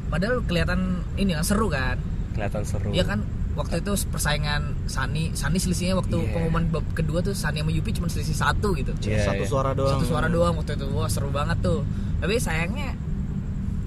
padahal 0.09 0.41
kelihatan 0.41 0.79
ini 1.15 1.33
kan 1.33 1.41
seru 1.41 1.67
kan 1.67 1.97
kelihatan 2.33 2.61
seru 2.63 2.89
Iya 2.89 3.05
kan 3.05 3.21
waktu 3.53 3.79
itu 3.79 3.93
persaingan 4.07 4.73
Sani 4.85 5.29
Sani 5.31 5.57
selisihnya 5.57 5.93
waktu 5.95 6.17
Iya. 6.19 6.29
pengumuman 6.31 6.63
bab 6.67 6.85
kedua 6.91 7.21
tuh 7.21 7.33
Sani 7.33 7.61
sama 7.61 7.69
Yupi 7.69 7.91
cuma 7.91 8.07
selisih 8.07 8.33
satu 8.33 8.73
gitu 8.73 8.89
Iya, 8.99 9.21
Satu 9.23 9.41
iya. 9.41 9.47
suara 9.47 9.71
doang. 9.71 9.93
satu 9.93 10.05
suara 10.05 10.27
doang 10.27 10.53
waktu 10.55 10.73
itu 10.73 10.85
wah 10.89 11.05
seru 11.05 11.29
banget 11.29 11.61
tuh 11.61 11.85
tapi 12.17 12.37
sayangnya 12.37 12.97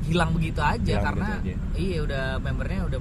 hilang 0.05 0.31
begitu 0.31 0.61
aja 0.61 0.79
Hilang 0.79 1.05
karena 1.05 1.29
begitu 1.37 1.59
iya 1.77 1.99
udah 2.01 2.25
membernya 2.39 2.81
udah 2.87 3.01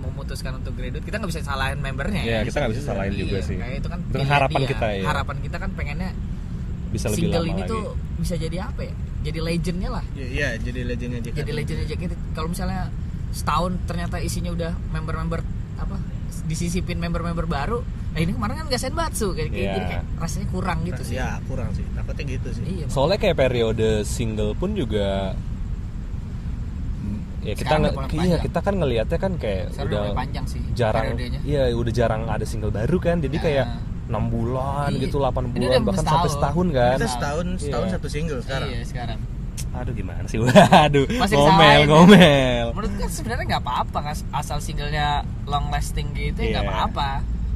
memutuskan 0.00 0.56
untuk 0.56 0.72
graduate 0.72 1.04
kita 1.04 1.20
nggak 1.20 1.28
bisa 1.28 1.40
salahin 1.44 1.76
membernya 1.78 2.22
Iya, 2.22 2.32
ya 2.34 2.44
kita 2.44 2.56
nggak 2.58 2.72
bisa 2.72 2.82
salahin 2.86 3.12
juga 3.14 3.36
Iya, 3.36 3.44
sih. 3.44 3.56
kayak 3.56 3.76
itu 3.76 3.88
kan 3.88 4.00
Itu 4.00 4.12
pilihan 4.14 4.30
harapan 4.30 4.58
dia. 4.58 4.68
kita 4.70 4.86
ya. 4.90 5.04
harapan 5.06 5.36
kita 5.38 5.56
kan 5.58 5.70
pengennya 5.74 6.10
bisa 6.90 7.06
lebih 7.06 7.22
single 7.24 7.38
lama 7.38 7.46
ini 7.46 7.54
lagi 7.56 7.62
tuh 7.68 7.82
bisa 8.16 8.34
jadi 8.36 8.56
apa 8.64 8.80
ya 8.82 8.94
jadi 9.20 9.38
legendnya 9.38 9.90
lah 9.90 10.04
Iya, 10.10 10.26
Iya, 10.26 10.48
jadi 10.60 10.80
legendnya 10.84 11.20
JKT. 11.20 11.36
jadi 11.36 11.50
legendnya 11.52 11.86
JKT 11.86 12.12
kalau 12.32 12.48
misalnya 12.48 12.82
setahun 13.30 13.72
ternyata 13.84 14.16
isinya 14.18 14.50
udah 14.50 14.72
member-member 14.90 15.40
apa 15.76 15.96
disisipin 16.44 16.98
member-member 16.98 17.46
baru 17.46 17.78
nah 18.10 18.18
ini 18.18 18.32
kemarin 18.32 18.54
kan 18.56 18.66
nggak 18.66 18.80
senbatsu 18.80 19.30
kayak, 19.30 19.48
kayak 19.48 19.60
Iya. 19.60 19.72
jadi 19.72 19.86
kayak 19.88 20.04
rasanya 20.18 20.46
kurang 20.48 20.78
gitu 20.82 21.02
sih 21.04 21.14
Ya 21.14 21.38
kurang 21.44 21.70
sih. 21.70 21.86
Takutnya 21.92 22.24
gitu 22.28 22.48
sih. 22.50 22.62
iya 22.66 22.84
soalnya 22.86 23.18
kayak 23.18 23.36
periode 23.38 23.90
single 24.02 24.52
pun 24.52 24.70
juga 24.72 25.38
ya 27.40 27.54
kita 27.54 27.74
nge- 27.78 27.94
iya 27.94 28.04
panjang. 28.36 28.40
kita 28.42 28.58
kan 28.60 28.74
ngelihatnya 28.76 29.18
kan 29.18 29.32
kayak 29.34 29.64
Sekarang 29.70 29.88
udah 29.88 30.02
panjang 30.12 30.44
sih 30.44 30.60
jarang 30.74 31.04
periodenya. 31.08 31.40
iya 31.42 31.62
udah 31.72 31.92
jarang 31.94 32.22
ada 32.26 32.44
single 32.44 32.68
baru 32.70 32.96
kan 32.98 33.16
jadi 33.18 33.32
Nah. 33.32 33.42
kayak 33.42 33.66
enam 34.10 34.24
bulan 34.26 34.90
Iya. 34.90 35.00
gitu 35.00 35.16
8 35.16 35.30
Ini 35.46 35.54
bulan 35.56 35.80
bahkan 35.80 36.02
setahun. 36.02 36.10
sampai 36.12 36.30
setahun 36.30 36.66
kan 36.70 36.94
Kita 36.96 37.08
setahun 37.08 37.46
setahun 37.56 37.86
Iya. 37.86 37.94
satu 37.94 38.08
single 38.08 38.40
sekarang. 38.42 38.68
iya 38.68 38.82
sekarang 38.84 39.18
aduh 39.70 39.94
gimana 39.94 40.26
sih 40.26 40.38
waduh 40.42 41.06
Masih 41.06 41.36
ngomel 41.36 41.62
ya? 41.76 41.86
ngomel 41.86 42.64
menurut 42.72 42.92
kan 42.96 43.08
sebenarnya 43.08 43.44
nggak 43.48 43.62
apa-apa 43.62 43.98
kan 44.02 44.14
asal 44.34 44.58
singlenya 44.58 45.08
long 45.44 45.70
lasting 45.70 46.10
gitu 46.12 46.40
ya 46.40 46.58
nggak 46.58 46.64
Iya. 46.64 46.74
apa-apa 46.74 47.08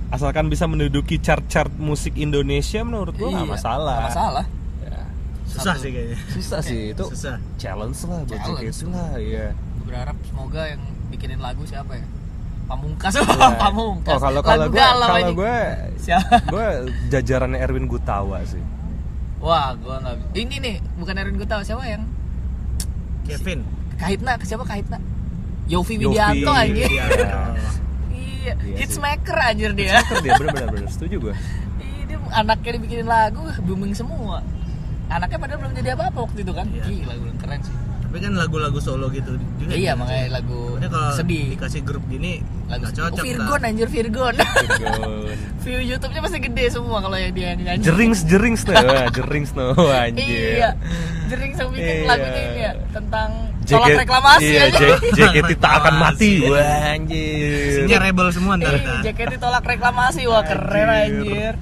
asalkan 0.07 0.46
bisa 0.46 0.64
menduduki 0.64 1.18
chart-chart 1.18 1.74
musik 1.74 2.14
Indonesia 2.14 2.80
menurut 2.80 3.12
gua 3.12 3.34
nggak 3.34 3.42
Iya, 3.42 3.52
masalah 3.52 3.96
nggak 3.96 4.09
masalah 4.09 4.44
Ya, 4.80 5.00
Susah 5.44 5.62
Satu. 5.68 5.80
sih 5.80 5.90
kayaknya. 5.90 6.18
susah 6.30 6.61
sih 6.61 6.80
itu 6.92 7.05
Susah. 7.09 7.36
challenge 7.57 7.98
lah 8.00 8.18
buat 8.22 8.38
Challenge. 8.38 8.70
JKT 8.70 8.80
lah 8.88 9.11
ya 9.18 9.46
gue 9.50 9.84
berharap 9.84 10.16
semoga 10.24 10.62
yang 10.68 10.82
bikinin 11.09 11.38
lagu 11.38 11.62
siapa 11.64 11.92
ya 11.94 12.07
Pamungkas. 12.64 13.12
Iya. 13.14 13.48
Pamungkas. 13.62 14.16
Oh 14.16 14.20
kalau 14.20 14.40
kalau 14.40 14.66
gue 14.72 14.80
kalau 14.80 15.18
ini. 15.20 15.32
gue 15.36 15.56
siapa? 16.00 16.36
gue 16.54 16.66
jajarannya 17.12 17.58
Erwin 17.60 17.86
Gutawa 17.86 18.40
sih. 18.48 18.62
Wah 19.44 19.76
gue 19.76 19.92
nggak 19.92 20.16
ini 20.40 20.56
nih 20.56 20.76
bukan 20.96 21.14
Erin 21.20 21.36
gue 21.36 21.44
tahu 21.44 21.60
siapa 21.60 21.84
yang? 21.84 22.02
Kevin. 23.28 23.60
Kahitna 24.00 24.40
siapa 24.40 24.64
Kahitna 24.64 24.98
Yofi 25.68 25.96
Yofi. 26.00 26.12
Widianto 26.12 26.52
anjir 26.52 26.88
Iya. 26.92 27.04
iya 28.12 28.52
Iya 28.56 28.76
hitsmaker 28.76 29.36
anjir 29.36 29.72
dia. 29.76 30.00
Kan 30.04 30.20
dia 30.24 30.32
bener-bener 30.36 30.68
bener 30.72 30.88
setuju 30.92 31.16
gue 31.30 31.34
Iya, 31.80 32.02
dia 32.08 32.18
anaknya 32.32 32.70
dibikinin 32.80 33.08
lagu 33.08 33.44
booming 33.64 33.92
semua. 33.96 34.40
Anaknya 35.08 35.36
padahal 35.40 35.60
belum 35.60 35.72
jadi 35.76 35.88
apa-apa 35.96 36.18
waktu 36.24 36.40
itu 36.40 36.52
kan. 36.56 36.66
Iya. 36.72 36.84
gila 36.84 37.14
gue 37.20 37.32
keren 37.40 37.60
sih 37.64 37.76
Tapi 38.14 38.22
kan 38.22 38.38
lagu-lagu 38.38 38.78
solo 38.78 39.10
gitu 39.10 39.34
juga. 39.58 39.74
iya 39.74 39.98
makanya 39.98 40.38
lagu 40.38 40.78
Ini 40.78 40.86
kalau 40.86 41.10
sedih 41.10 41.44
dikasih 41.50 41.82
grup 41.82 42.06
gini 42.06 42.38
lagu 42.70 42.86
nggak 42.86 42.94
sedih. 42.94 43.02
cocok. 43.10 43.18
oh, 43.18 43.26
Virgon 43.26 43.58
ntar. 43.58 43.68
anjir 43.68 43.88
Virgon 43.90 44.34
Virgon. 44.38 45.26
view 45.66 45.78
YouTube-nya 45.82 46.20
pasti 46.22 46.38
gede 46.38 46.64
semua 46.70 46.98
kalau 47.02 47.18
yang 47.18 47.34
dia 47.34 47.58
nyanyi 47.58 47.82
jerings 47.82 48.22
jerings 48.22 48.62
tuh 48.62 48.70
Wah, 48.70 49.10
jerings 49.10 49.50
no 49.50 49.74
anjir 50.06 50.62
iya 50.62 50.70
jering 51.26 51.58
sama 51.58 51.74
bikin 51.74 51.82
Iya. 51.82 52.06
lagunya 52.06 52.42
ini 52.44 52.60
ya 52.60 52.72
tentang 52.92 53.28
tolak 53.64 53.96
reklamasi 53.98 54.46
iya, 54.46 54.62
aja 54.68 54.86
JKT 55.10 55.50
tak 55.64 55.72
akan 55.82 55.94
mati 55.98 56.30
wah 56.46 56.94
anjir 56.94 57.82
Isinya 57.82 57.98
rebel 57.98 58.28
semua 58.30 58.54
ntar. 58.54 58.76
Iya, 58.76 58.84
ntar. 58.84 59.00
JKT 59.02 59.32
tolak 59.42 59.64
reklamasi 59.66 60.22
wah 60.30 60.46
keren 60.46 60.86
Anjir. 60.86 61.54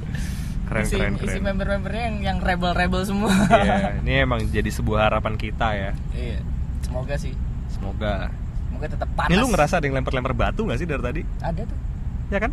Keren 0.72 0.84
isi, 0.84 0.96
keren 0.96 1.14
isi 1.14 1.26
keren. 1.28 1.42
member-membernya 1.44 2.02
yang 2.02 2.16
yang 2.24 2.38
rebel-rebel 2.40 3.02
semua. 3.04 3.28
Iya, 3.52 4.00
ini 4.00 4.12
emang 4.18 4.40
jadi 4.48 4.70
sebuah 4.72 5.06
harapan 5.06 5.36
kita 5.36 5.68
ya. 5.72 5.90
Iya 6.12 6.40
semoga 6.82 7.14
sih. 7.16 7.32
Semoga. 7.68 8.28
Semoga 8.68 8.86
tetap 8.88 9.08
panas. 9.12 9.30
Ini 9.30 9.36
lu 9.36 9.48
ngerasa 9.48 9.74
ada 9.76 9.84
yang 9.84 9.96
lempar-lempar 9.96 10.32
batu 10.32 10.64
gak 10.64 10.76
sih 10.76 10.84
dari 10.84 11.00
tadi? 11.00 11.22
Ada 11.38 11.62
tuh. 11.62 11.78
Ya 12.28 12.38
kan? 12.40 12.50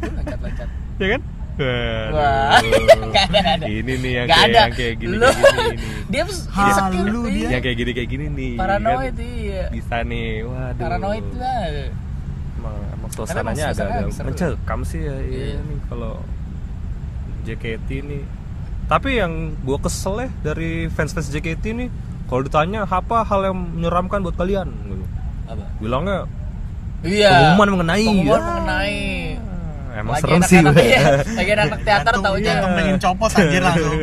Loncat-loncat. 0.00 0.68
Ya 0.98 1.08
kan? 1.14 1.22
Waduh. 1.60 2.16
Wah, 2.16 2.56
nggak 3.04 3.24
ada, 3.28 3.36
nggak 3.36 3.54
ada. 3.60 3.64
ini 3.68 3.92
nih 3.94 4.12
yang 4.16 4.26
kayak, 4.26 4.48
ada. 4.48 4.56
yang 4.56 4.72
kayak 4.72 4.94
gini 4.96 5.14
kayak 5.20 5.36
gini 5.36 5.76
dia 6.10 6.20
harus 6.24 6.38
Halu 6.48 7.20
dia. 7.28 7.36
iya. 7.36 7.48
yang 7.52 7.62
kayak 7.62 7.76
gini 7.76 7.90
kayak 7.92 8.08
gini 8.08 8.24
nih 8.32 8.52
paranoid 8.56 9.12
kan? 9.12 9.28
iya. 9.28 9.64
Bisa 9.68 9.96
nih. 10.00 10.28
Waduh. 10.42 10.80
Paranoid 10.80 11.26
lah. 11.36 11.60
Emang, 12.56 12.76
emang 12.96 13.10
suasananya 13.12 13.64
agak 13.70 13.86
agak 13.92 14.24
mencekam 14.24 14.80
sih 14.82 15.00
ya 15.04 15.16
iya 15.20 15.44
Iya. 15.52 15.58
nih 15.60 15.78
kalau 15.86 16.14
JKT 17.50 17.88
nih 18.06 18.22
tapi 18.86 19.22
yang 19.22 19.54
gua 19.62 19.78
kesel 19.78 20.26
ya 20.26 20.28
dari 20.42 20.90
fans-fans 20.90 21.30
JKT 21.30 21.64
nih 21.74 21.88
kalau 22.26 22.46
ditanya 22.46 22.86
apa 22.86 23.26
hal 23.26 23.50
yang 23.50 23.58
menyeramkan 23.58 24.22
buat 24.22 24.38
kalian? 24.38 24.70
Gitu. 24.70 25.04
apa? 25.50 25.64
Bilangnya 25.82 26.18
iya. 27.02 27.30
Pengumuman 27.54 27.68
mengenai, 27.74 28.06
pengumuman 28.06 28.38
ya. 28.38 28.46
mengenai. 28.46 28.98
Emang 29.90 30.14
Lagi 30.14 30.22
serem 30.22 30.42
sih 30.46 30.58
iya, 30.86 31.02
lagi 31.26 31.50
anak 31.58 31.82
teater 31.82 32.14
taunya. 32.22 32.46
jantung 32.54 32.72
pengen 32.78 32.96
copot 33.02 33.30
anjir 33.34 33.58
langsung. 33.58 33.98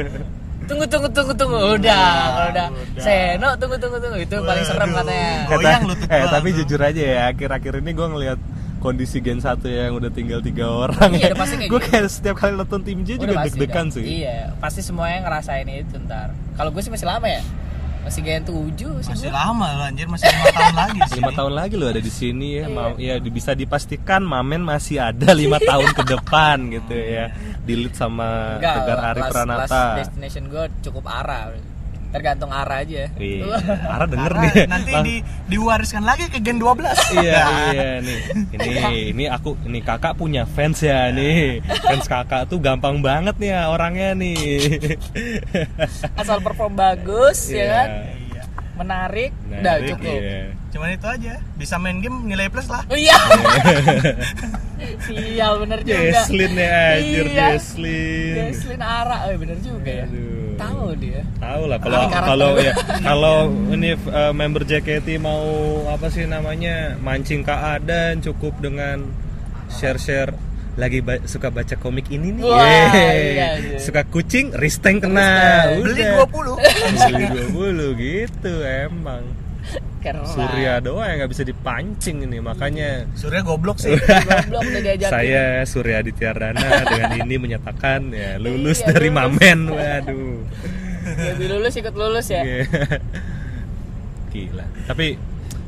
tunggu 0.68 0.86
tunggu 0.92 1.08
tunggu 1.16 1.34
tunggu. 1.40 1.58
Udah 1.80 2.04
kalau 2.28 2.50
udah. 2.52 2.68
udah. 2.76 3.00
Seno 3.00 3.50
tunggu 3.56 3.76
tunggu 3.80 3.98
tunggu. 4.04 4.18
Itu 4.20 4.36
paling 4.44 4.66
serem 4.68 4.90
katanya. 4.92 5.32
Kata- 5.48 6.12
eh 6.12 6.26
tapi 6.28 6.48
jujur 6.52 6.80
aja 6.84 7.00
ya 7.02 7.22
akhir-akhir 7.32 7.80
ini 7.80 7.92
gue 7.96 8.08
ngeliat 8.12 8.40
kondisi 8.78 9.18
Gen 9.18 9.38
1 9.38 9.58
yang 9.64 9.94
udah 9.94 10.10
tinggal 10.10 10.40
tiga 10.40 10.66
orang 10.68 11.12
Iya, 11.12 11.32
ya. 11.32 11.36
pasti 11.36 11.56
kayak 11.56 11.68
gue 11.68 11.80
gitu. 11.80 11.90
kayak 11.90 12.08
setiap 12.08 12.36
kali 12.36 12.54
nonton 12.54 12.82
tim 12.82 13.00
J 13.02 13.10
Udah 13.16 13.26
juga 13.28 13.46
deg-degan 13.46 13.88
sih 13.90 14.04
iya 14.04 14.54
pasti 14.56 14.80
semuanya 14.80 15.24
ngerasain 15.24 15.68
itu 15.68 15.96
ntar 16.00 16.30
kalau 16.54 16.70
gue 16.70 16.80
sih 16.80 16.90
masih 16.90 17.06
lama 17.06 17.28
ya 17.28 17.42
Masih 18.00 18.24
Gen 18.24 18.40
7 18.42 18.72
sih 19.04 19.12
Masih 19.12 19.28
gua. 19.28 19.44
lama 19.44 19.68
loh 19.74 19.86
anjir, 19.86 20.08
masih 20.08 20.26
5 20.26 20.48
tahun 20.50 20.76
lagi 20.80 21.00
lima 21.12 21.32
tahun 21.34 21.54
lagi 21.54 21.74
lo 21.76 21.86
ada 21.86 22.00
di 22.00 22.08
sini 22.10 22.48
ya, 22.56 22.64
Iya. 22.64 22.72
Ma- 22.72 22.96
ya 22.98 23.14
bisa 23.20 23.52
dipastikan 23.52 24.24
Mamen 24.24 24.64
masih 24.64 25.04
ada 25.04 25.36
lima 25.36 25.60
tahun 25.60 25.92
ke 25.92 26.04
depan 26.08 26.72
gitu 26.72 26.96
ya, 26.96 27.36
dilit 27.62 27.92
sama 27.94 28.56
Enggak, 28.56 28.76
Tegar 28.80 29.00
Ari 29.04 29.20
last- 29.20 29.28
Pranata. 29.30 29.68
last 29.68 29.92
destination 30.00 30.48
gue 30.48 30.66
cukup 30.82 31.04
arah. 31.04 31.52
Tergantung 32.08 32.50
arah 32.50 32.80
aja. 32.80 33.12
Iya, 33.14 33.46
Ara 33.94 34.06
denger 34.06 34.32
Karena 34.32 34.44
nih. 34.48 34.66
nanti 34.66 34.92
Lang- 34.92 35.04
di, 35.04 35.16
diwariskan 35.48 36.02
lagi 36.02 36.26
ke 36.26 36.40
Gen 36.40 36.56
12 36.56 36.88
iya 37.16 37.42
iya 37.70 37.90
nih 38.00 38.20
ini 38.54 38.70
ini 39.12 39.24
aku 39.26 39.60
ini 39.62 39.80
kakak 39.80 40.14
punya 40.14 40.44
fans 40.46 40.80
ya 40.80 41.10
nih 41.10 41.60
fans 41.62 42.06
kakak 42.06 42.46
tuh 42.46 42.58
gampang 42.58 43.00
banget 43.00 43.36
nih 43.38 43.50
ya 43.50 43.68
orangnya 43.68 44.12
nih 44.14 44.40
Asal 46.14 46.40
perform 46.40 46.74
bagus 46.74 47.48
ya 47.48 47.58
Iya. 47.58 47.68
kan. 47.70 47.88
Iya. 47.90 48.44
Menarik, 48.78 49.32
Nah, 49.44 49.58
udah 49.58 49.76
cukup. 49.88 50.16
iya. 50.16 50.42
Cuman 50.78 50.94
itu 50.94 51.08
aja, 51.10 51.34
bisa 51.58 51.76
main 51.76 51.98
game 51.98 52.22
nilai 52.24 52.48
plus 52.48 52.70
lah 52.70 52.86
Oh 52.86 52.94
iya. 52.94 53.18
Sial 55.02 55.54
bener 55.66 55.80
juga. 55.82 55.98
Jesslyn 56.06 56.54
ya 56.54 56.70
anjir 56.94 57.26
Iya. 57.28 57.48
Jesslyn 57.50 58.36
Jesslyn 58.46 58.82
Ara, 58.82 59.26
oh, 59.26 59.34
bener 59.36 59.58
juga 59.60 59.90
ya. 59.92 60.06
Aduh. 60.06 60.54
Tahu 60.56 60.86
dia. 60.98 61.22
tahu 61.38 61.62
lah 61.66 61.78
kalau 61.78 62.02
kalau 62.10 62.50
ya 62.58 62.74
kalau 63.10 63.36
ini 63.70 63.94
uh, 64.06 64.34
member 64.34 64.62
JKT 64.62 65.18
mau 65.18 65.46
apa 65.88 66.10
sih 66.10 66.26
namanya 66.26 66.98
mancing 66.98 67.42
ke 67.42 67.54
Adan 67.54 68.22
cukup 68.22 68.58
dengan 68.58 69.06
share 69.70 69.98
share 69.98 70.34
lagi 70.74 71.02
ba- 71.02 71.22
suka 71.24 71.50
baca 71.50 71.74
komik 71.74 72.10
ini 72.10 72.34
nih 72.34 72.42
Wah, 72.42 72.90
iya, 72.90 73.50
iya. 73.54 73.78
suka 73.78 74.02
kucing 74.04 74.50
Risteng 74.52 74.98
kena 74.98 75.70
Risteng. 75.74 75.82
Beli 75.84 76.02
Udah. 76.02 76.26
20 76.26 76.58
beli 77.06 77.26
20 77.94 78.02
gitu 78.02 78.54
emang 78.62 79.22
Keren. 80.04 80.24
Surya 80.24 80.78
doang 80.80 81.04
yang 81.04 81.18
nggak 81.20 81.32
bisa 81.34 81.44
dipancing 81.44 82.24
ini 82.24 82.38
makanya 82.38 83.10
Surya 83.18 83.42
goblok 83.42 83.82
sih 83.82 83.98
Goblok 83.98 84.62
udah 84.64 84.82
diajakin. 84.86 85.10
saya 85.10 85.46
Surya 85.66 86.00
Dityardana 86.00 86.64
dengan 86.86 87.12
ini 87.26 87.36
menyatakan 87.36 88.14
ya 88.14 88.38
lulus 88.38 88.80
Iya, 88.82 88.94
dari 88.94 89.10
lulus. 89.10 89.18
Mamen 89.18 89.60
waduh 89.68 90.38
Ya, 91.08 91.32
lulus 91.40 91.74
ikut 91.74 91.96
lulus 91.96 92.28
ya. 92.28 92.44
Iya. 92.44 92.68
Gila. 94.28 94.66
Tapi 94.86 95.16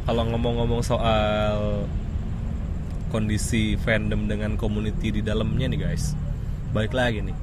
kalau 0.03 0.27
ngomong-ngomong 0.27 0.83
soal 0.83 1.87
kondisi 3.09 3.79
fandom 3.79 4.27
dengan 4.27 4.53
community 4.53 5.09
di 5.09 5.21
dalamnya 5.23 5.65
nih 5.65 5.79
guys, 5.79 6.13
balik 6.69 6.91
lagi 6.91 7.23
nih. 7.23 7.37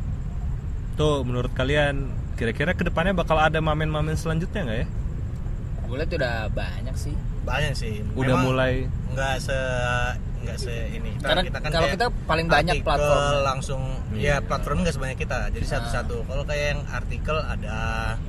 Tuh 0.95 1.25
menurut 1.25 1.51
kalian 1.53 2.07
kira-kira 2.37 2.77
ke 2.77 2.85
depannya 2.85 3.17
bakal 3.17 3.41
ada 3.41 3.59
mamen-mamen 3.59 4.13
selanjutnya 4.15 4.61
nggak 4.63 4.79
ya? 4.79 4.87
Gue 5.87 5.97
liat 5.97 6.11
udah 6.11 6.51
banyak 6.51 6.97
sih. 6.99 7.15
banyak 7.47 7.73
sih 7.73 8.03
Udah 8.19 8.35
Memang 8.35 8.45
mulai 8.45 8.73
nggak 9.15 9.35
se 9.39 9.59
nggak 10.39 10.59
se 10.59 10.71
ini 10.91 11.11
Karena 11.19 11.43
kan 11.45 11.71
kalau 11.71 11.89
kita 11.89 12.07
paling 12.23 12.47
banyak 12.47 12.75
artikel 12.77 12.87
platformnya. 12.87 13.41
langsung 13.43 13.83
Iya. 14.09 14.39
ya 14.39 14.47
platform 14.47 14.77
nggak 14.81 14.95
sebanyak 14.95 15.19
kita 15.19 15.39
jadi 15.51 15.67
satu-satu 15.69 16.17
kalau 16.23 16.43
kayak 16.43 16.65
yang 16.69 16.81
artikel 16.89 17.37
ada 17.39 17.79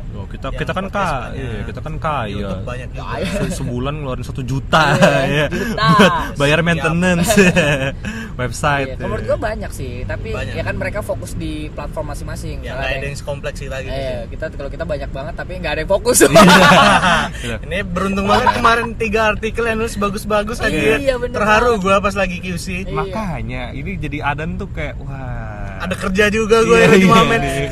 Oh, 0.10 0.26
kita 0.26 0.50
kita 0.50 0.72
kan 0.72 0.90
kaya, 0.90 1.30
iya, 1.32 1.62
kita 1.62 1.78
kan 1.78 1.94
kaya. 2.00 2.32
YouTube 2.34 2.66
banyak 2.66 2.90
juga 2.90 3.06
Kaya. 3.06 3.28
Se- 3.46 3.56
Sebulan 3.56 3.94
ngeluarin 3.96 4.26
satu 4.26 4.42
juta, 4.42 4.98
Iya, 4.98 5.22
ya. 5.30 5.48
juta. 5.48 5.88
bayar 6.42 6.60
maintenance, 6.62 7.38
website. 8.42 8.88
Iya, 8.90 8.98
menurut 9.00 9.24
gue 9.24 9.38
banyak 9.38 9.72
sih, 9.72 10.02
tapi 10.04 10.32
Banyak. 10.32 10.54
ya 10.54 10.64
kan 10.64 10.76
mereka 10.76 11.00
fokus 11.02 11.34
di 11.34 11.70
platform 11.70 12.10
masing-masing. 12.10 12.58
ya 12.60 12.74
nggak 12.74 12.90
ada 12.96 13.06
yang 13.06 13.14
sekompleks 13.16 13.60
kita 13.60 13.78
gitu 13.80 13.94
Eh, 13.94 14.02
sih. 14.02 14.18
kita 14.34 14.46
kalau 14.52 14.70
kita 14.70 14.86
banyak 14.86 15.10
banget 15.12 15.34
tapi 15.36 15.52
nggak 15.56 15.72
ada 15.72 15.82
yang 15.84 15.92
fokus. 15.92 16.18
Iya. 16.24 17.56
ini 17.66 17.78
beruntung 17.84 18.26
banget 18.26 18.48
kemarin 18.54 18.88
tiga 18.96 19.22
artikel 19.30 19.64
yang 19.64 19.78
nulis 19.78 19.96
bagus-bagus 19.96 20.58
aja 20.60 20.74
Iya, 20.98 21.14
terharu 21.22 21.78
banget. 21.78 21.84
Gua 21.98 22.06
pas 22.06 22.14
lagi 22.14 22.38
QC 22.38 22.86
Iya. 22.86 22.94
Makanya 22.94 23.64
ini 23.74 23.98
jadi 23.98 24.18
Adan 24.22 24.62
tuh 24.62 24.70
kayak 24.70 25.02
wah. 25.02 25.82
ada 25.82 25.94
kerja 25.98 26.30
juga 26.30 26.62
gue 26.62 26.78
yang 26.78 26.90
lagi 26.94 27.06
iya, 27.06 27.14
mamen 27.14 27.42
iya. 27.42 27.70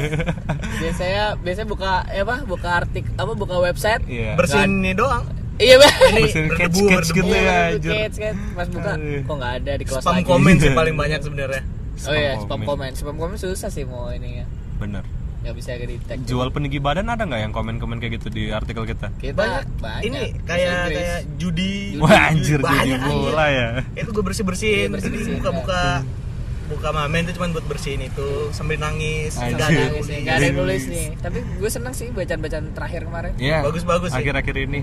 biasanya 0.81 1.23
biasanya 1.41 1.67
buka 1.69 1.91
ya 2.09 2.21
apa? 2.25 2.35
Buka 2.45 2.69
artik 2.81 3.05
apa 3.17 3.31
buka 3.37 3.55
website. 3.61 4.01
Iya. 4.09 4.33
bersihin 4.33 4.81
ini 4.81 4.97
doang 4.97 5.25
Iya, 5.55 5.79
Bang. 5.79 5.95
ini 6.11 6.21
Bersihin 6.27 6.47
catch-catch 6.51 6.75
berdebu 6.91 7.15
gitu 7.15 7.31
ya. 7.31 7.41
Iya, 7.71 7.79
catch, 7.79 8.17
catch. 8.19 8.39
Pas 8.57 8.67
buka 8.67 8.91
kok 8.99 9.35
nggak 9.39 9.53
ada 9.61 9.71
di 9.77 9.85
close 9.87 10.03
spam 10.03 10.15
lagi. 10.19 10.27
komen 10.27 10.53
sih 10.59 10.71
paling 10.75 10.95
banyak 10.97 11.19
sebenarnya 11.21 11.61
Oh 11.95 12.11
iya, 12.11 12.33
spam 12.43 12.59
komen. 12.67 12.91
Spam 12.91 13.15
komen 13.15 13.37
susah 13.39 13.69
sih 13.71 13.87
mau 13.87 14.11
ini 14.11 14.43
ya. 14.43 14.45
Bener. 14.81 15.05
Nggak 15.45 15.55
bisa 15.55 15.69
di 15.77 15.97
tag. 16.01 16.17
Jual 16.25 16.49
peninggi 16.49 16.79
badan 16.79 17.05
ada 17.05 17.21
nggak 17.21 17.37
yang 17.39 17.53
komen-komen 17.53 17.97
kayak 17.97 18.17
gitu 18.17 18.27
di 18.27 18.49
artikel 18.49 18.81
kita? 18.83 19.13
Kita 19.15 19.37
banyak, 19.37 19.63
banyak. 19.77 20.01
ini 20.03 20.21
kayak 20.41 20.89
kayak 20.89 21.19
judi 21.37 22.01
Wah 22.01 22.33
anjir 22.33 22.57
jadi 22.57 22.65
banyak 22.65 22.99
bola 23.05 23.45
ya. 23.47 23.69
itu 23.93 24.09
gue 24.09 24.23
bersih 24.25 24.41
bersihin 24.41 24.73
Iya, 24.81 24.89
bersih-bersihin, 24.91 25.37
buka 25.37 25.51
buka 25.53 25.81
buka 26.65 26.89
mamen 26.91 27.23
itu 27.23 27.37
cuma 27.37 27.45
buat 27.51 27.61
bersihin 27.63 28.01
itu 28.03 28.25
sambil 28.49 28.81
nangis 28.81 29.37
Anjir. 29.37 29.53
nggak 29.53 29.69
ada 29.69 29.81
nangis 29.85 30.05
nih, 30.07 30.19
nggak 30.19 30.35
ada 30.35 30.47
nulis 30.51 30.83
nih. 30.87 31.07
Tapi 31.15 31.37
gue 31.61 31.69
seneng 31.69 31.93
sih 31.93 32.07
bacaan-bacaan 32.09 32.65
terakhir 32.73 33.01
kemarin. 33.05 33.31
Iya. 33.37 33.57
Bagus-bagus 33.61 34.09
sih. 34.09 34.19
Akhir-akhir 34.19 34.57
ini. 34.59 34.81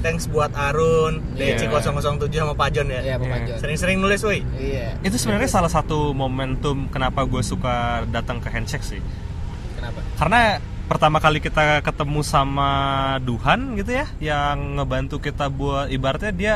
thanks 0.00 0.26
buat 0.26 0.50
Arun 0.50 1.22
Iya. 1.38 1.54
DC007 1.62 2.26
sama 2.34 2.58
Pajon 2.58 2.90
ya 2.90 2.98
Iya, 2.98 3.14
Pak 3.14 3.22
Iya. 3.22 3.34
Pajon. 3.38 3.56
sering-sering 3.60 3.98
nulis 4.00 4.18
woi 4.24 4.42
Iya. 4.56 4.98
Itu 4.98 5.14
sebenarnya 5.14 5.46
salah 5.46 5.70
satu 5.70 6.10
momentum 6.10 6.90
kenapa 6.90 7.22
gue 7.22 7.38
suka 7.38 8.02
datang 8.08 8.40
ke 8.40 8.48
handshake 8.48 8.82
sih. 8.82 8.98
Karena 10.22 10.62
pertama 10.86 11.18
kali 11.18 11.42
kita 11.42 11.82
ketemu 11.82 12.22
sama 12.22 12.70
Duhan 13.26 13.74
gitu 13.74 13.90
ya, 13.90 14.06
yang 14.22 14.78
ngebantu 14.78 15.18
kita 15.18 15.50
buat 15.50 15.90
ibaratnya 15.90 16.30
dia 16.30 16.54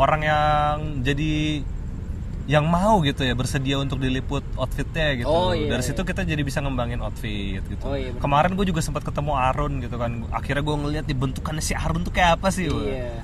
orang 0.00 0.20
yang 0.24 0.76
jadi 1.04 1.60
yang 2.48 2.64
mau 2.64 3.04
gitu 3.04 3.20
ya 3.20 3.36
bersedia 3.36 3.76
untuk 3.76 4.00
diliput 4.00 4.40
outfitnya 4.56 5.20
gitu. 5.20 5.28
Oh, 5.28 5.52
iya, 5.52 5.76
Dari 5.76 5.84
iya. 5.84 5.88
situ 5.92 6.00
kita 6.08 6.24
jadi 6.24 6.40
bisa 6.40 6.64
ngembangin 6.64 7.04
outfit 7.04 7.60
gitu. 7.68 7.84
Oh, 7.84 7.92
iya, 7.92 8.16
bener. 8.16 8.22
Kemarin 8.24 8.56
gue 8.56 8.66
juga 8.72 8.80
sempat 8.80 9.04
ketemu 9.04 9.36
Arun 9.36 9.84
gitu 9.84 10.00
kan. 10.00 10.24
Akhirnya 10.32 10.64
gue 10.64 10.76
ngeliat 10.80 11.04
di 11.04 11.12
bentukannya 11.12 11.60
si 11.60 11.76
Arun 11.76 12.00
tuh 12.02 12.16
kayak 12.16 12.40
apa 12.40 12.48
sih? 12.48 12.72
Iya. 12.72 13.20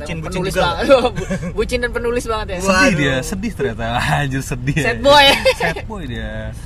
Bucin- 0.00 0.24
bucin 0.24 0.40
penulis 0.40 0.54
juga. 0.56 0.80
bucin 1.60 1.78
dan 1.84 1.92
penulis 1.92 2.24
banget 2.24 2.46
ya. 2.56 2.58
Wah. 2.58 2.64
Sedih 2.64 2.80
Waduh. 2.80 2.96
dia, 2.96 3.14
sedih 3.20 3.52
ternyata. 3.52 3.86
Anjir 4.24 4.42
sedih. 4.42 4.80
Sad 4.80 4.98
boy. 5.04 5.26
Sad 5.60 5.76
boy 5.84 6.02
dia. 6.08 6.56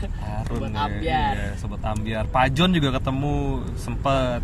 Arun 0.00 0.46
Sobat 0.48 0.70
ya, 0.70 0.80
Ambiar. 0.80 1.34
iya, 1.34 1.50
sobat 1.54 1.82
ambiar. 1.82 2.24
Pajon 2.26 2.70
juga 2.70 2.88
ketemu 2.94 3.34
sempet 3.74 4.42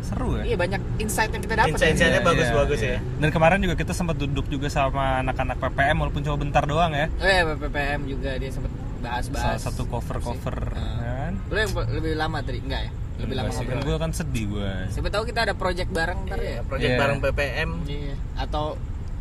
seru 0.00 0.38
ya. 0.38 0.44
Iya 0.44 0.56
banyak 0.56 0.80
insight 0.98 1.30
yang 1.30 1.42
kita 1.42 1.54
dapat. 1.56 1.70
Insight-insightnya 1.72 2.20
ya. 2.20 2.24
bagus-bagus 2.24 2.80
ya. 2.80 2.96
Dan 3.18 3.28
kemarin 3.28 3.58
juga 3.58 3.74
kita 3.74 3.90
sempat 3.90 4.16
duduk 4.16 4.46
juga 4.46 4.68
sama 4.68 5.18
anak-anak 5.18 5.58
PPM 5.58 5.96
walaupun 5.98 6.22
cuma 6.22 6.36
bentar 6.36 6.62
doang 6.62 6.92
ya. 6.92 7.06
Oh 7.12 7.26
iya, 7.26 7.42
PPM 7.48 8.00
juga 8.06 8.30
dia 8.34 8.50
sempat 8.50 8.70
bahas-bahas. 8.96 9.58
Salah 9.58 9.62
satu 9.66 9.82
cover-cover 9.84 10.56
Ah. 10.72 10.94
kan. 11.26 11.32
Lu 11.46 11.56
yang 11.56 11.70
lebih 11.92 12.12
lama 12.14 12.38
tadi 12.40 12.58
enggak 12.60 12.82
ya? 12.82 12.90
Lebih 13.16 13.34
lama 13.34 13.48
sih, 13.48 13.64
kan 13.64 13.66
ngobrol. 13.72 13.86
gue 13.88 13.96
kan 13.98 14.10
sedih 14.12 14.44
gue. 14.46 14.72
Siapa 14.92 15.08
tahu 15.08 15.22
kita 15.24 15.40
ada 15.42 15.54
project 15.54 15.90
bareng 15.90 16.18
ntar 16.24 16.38
ya. 16.38 16.60
project 16.62 16.86
Iya. 16.86 17.00
bareng 17.00 17.18
PPM 17.18 17.70
Iya. 17.82 18.14
Atau 18.36 18.64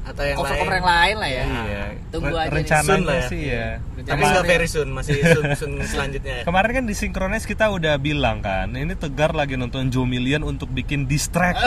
atau 0.06 0.22
yang 0.22 0.38
cover-cover 0.38 0.70
lain 0.70 0.78
yang 0.78 0.86
lain 0.86 1.16
lah 1.18 1.30
ya. 1.30 1.44
Iya. 1.46 1.84
Tunggu 2.14 2.36
aja 2.38 2.50
rencananya 2.54 2.86
Soon 2.86 3.04
lah 3.04 3.18
ya. 3.18 3.28
sih 3.28 3.42
ya. 3.44 3.68
tapi 4.06 4.22
nggak 4.22 4.46
very 4.46 4.70
soon 4.70 4.90
masih 4.94 5.18
soon, 5.18 5.46
soon 5.58 5.72
selanjutnya 5.82 6.34
ya 6.40 6.44
Kemarin 6.46 6.72
kan 6.72 6.84
di 6.86 6.94
Synchronize 6.94 7.44
kita 7.44 7.74
udah 7.74 7.98
bilang 7.98 8.38
kan, 8.40 8.70
ini 8.72 8.94
Tegar 8.94 9.34
lagi 9.34 9.58
nonton 9.58 9.90
Joe 9.90 10.06
Million 10.06 10.46
untuk 10.46 10.70
bikin 10.70 11.10
distract. 11.10 11.58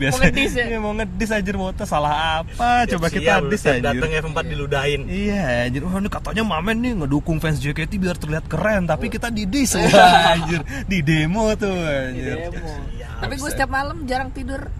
Biasa 0.00 0.16
Mau 0.16 0.24
ngedis 0.24 0.52
ya? 0.56 0.64
Iya, 0.66 0.78
mau 0.80 0.92
ngedis 0.96 1.28
anjir 1.28 1.54
mau 1.54 1.70
salah 1.84 2.40
apa? 2.40 2.88
Coba 2.88 3.06
kita 3.12 3.44
dis 3.44 3.62
anjir. 3.64 3.84
datang 3.84 4.10
F4 4.10 4.38
diludahin 4.48 5.00
Iya, 5.04 5.68
anjir. 5.68 5.84
Wah, 5.84 6.00
ini 6.00 6.08
katanya 6.08 6.42
Mamen 6.42 6.76
nih 6.80 6.92
ngedukung 7.04 7.36
fans 7.38 7.60
JKT 7.60 8.00
biar 8.00 8.16
terlihat 8.16 8.48
keren, 8.48 8.88
tapi 8.88 9.12
kita 9.12 9.28
di 9.28 9.44
dis 9.44 9.76
Wah, 9.76 10.30
anjir. 10.40 10.64
Di 10.88 11.04
demo 11.04 11.52
tuh 11.54 11.68
Di 11.68 12.16
anjir. 12.16 12.36
demo. 12.48 12.72
Iya, 12.96 13.08
Tapi 13.20 13.34
gue 13.36 13.50
setiap 13.50 13.68
malam 13.68 14.08
jarang 14.08 14.32
tidur 14.32 14.72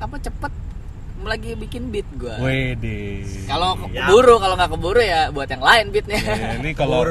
apa 0.00 0.16
cepet 0.16 0.52
lagi 1.22 1.50
bikin 1.54 1.88
beat 1.88 2.08
gue. 2.14 2.34
Wede. 2.36 3.24
Kalau 3.44 3.74
Iya. 3.82 4.04
keburu, 4.04 4.34
kalau 4.36 4.54
nggak 4.54 4.70
keburu 4.70 5.00
ya 5.00 5.28
buat 5.28 5.46
yang 5.46 5.60
lain 5.60 5.84
beatnya. 5.88 6.18
Ya, 6.18 6.56
ini 6.56 6.70
kalau 6.80 7.02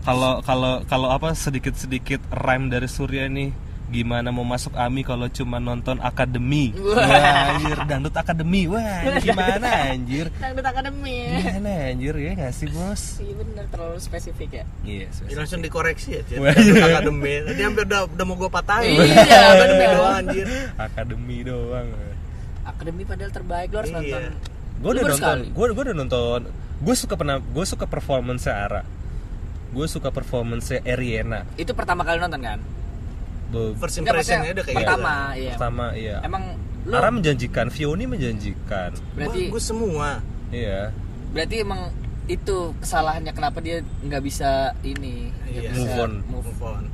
kalau 0.00 0.40
kalau 0.40 0.72
kalau 0.84 1.08
apa 1.08 1.32
sedikit-sedikit 1.32 2.20
rhyme 2.30 2.68
dari 2.68 2.86
Surya 2.86 3.26
nih 3.26 3.52
gimana 3.88 4.28
mau 4.28 4.44
masuk 4.44 4.76
AMI 4.76 5.00
kalau 5.00 5.26
cuma 5.28 5.56
nonton 5.56 5.96
akademi 5.98 6.76
Wah. 6.76 7.56
anjir 7.56 7.72
dangdut 7.88 8.12
akademi 8.12 8.68
wah 8.68 8.84
ini 9.00 9.16
gimana 9.32 9.64
anjir 9.88 10.28
Dangdut 10.30 10.60
Academy. 10.62 11.40
gimana 11.40 11.70
anjir 11.88 12.12
ya 12.14 12.30
nggak 12.36 12.52
sih 12.52 12.68
bos 12.68 13.16
Iya 13.16 13.32
bener 13.34 13.64
terlalu 13.66 13.96
spesifik 13.96 14.50
ya. 14.52 14.64
iya 14.84 15.08
Ya, 15.24 15.34
langsung 15.34 15.64
dikoreksi 15.64 16.20
ya. 16.20 16.22
Wah, 16.36 16.52
Dangdut 16.52 16.76
iya. 16.76 16.84
akademi 16.92 17.32
tadi 17.42 17.62
hampir 17.64 17.84
udah, 17.88 18.00
udah 18.12 18.24
mau 18.28 18.36
gue 18.36 18.50
patahin 18.52 18.92
Iya, 19.00 19.40
bener. 19.56 19.88
doang 19.90 20.16
anjir 20.20 20.46
akademi 20.76 21.36
doang 21.40 21.88
Akademi 22.68 23.02
padahal 23.02 23.30
terbaik 23.30 23.68
lo 23.68 23.78
harus 23.78 23.90
Iya. 23.90 23.98
nonton. 23.98 24.22
gue 24.78 24.90
udah 24.90 25.04
nonton 25.08 25.38
gue 25.48 25.66
gue 25.68 25.84
udah 25.84 25.96
nonton 25.96 26.40
gue 26.78 26.94
suka 26.94 27.14
pernah 27.14 27.36
gue 27.38 27.64
suka 27.64 27.84
performance 27.84 28.46
Ara 28.46 28.82
gue 29.68 29.86
suka 29.86 30.08
performance 30.08 30.70
Eriena 30.78 31.42
Itu 31.54 31.72
pertama 31.72 32.00
kali 32.00 32.16
nonton 32.16 32.38
kan? 32.38 32.60
Be- 33.48 33.74
First 33.74 33.98
impressionnya 33.98 34.52
udah 34.52 34.62
kayak 34.62 34.76
pertama, 34.78 35.12
gitu. 35.30 35.40
iya. 35.40 35.52
pertama 35.52 35.84
iya 35.92 36.16
Emang 36.20 36.44
lu 36.84 36.94
Ara 36.94 37.10
menjanjikan 37.10 37.66
Vioni 37.68 38.04
menjanjikan 38.06 38.90
berarti 39.12 39.40
Bagus 39.48 39.64
semua. 39.66 40.20
iya 40.48 40.92
berarti 41.28 41.56
emang 41.58 41.92
itu 42.26 42.56
kesalahannya 42.78 43.32
kenapa 43.32 43.58
dia 43.58 43.80
nggak 44.00 44.20
bisa 44.20 44.72
ini 44.82 45.32
Iya. 45.44 45.68
bisa 45.70 45.74
Move 45.74 45.96
on. 45.98 46.12
move. 46.28 46.48
On. 46.62 46.84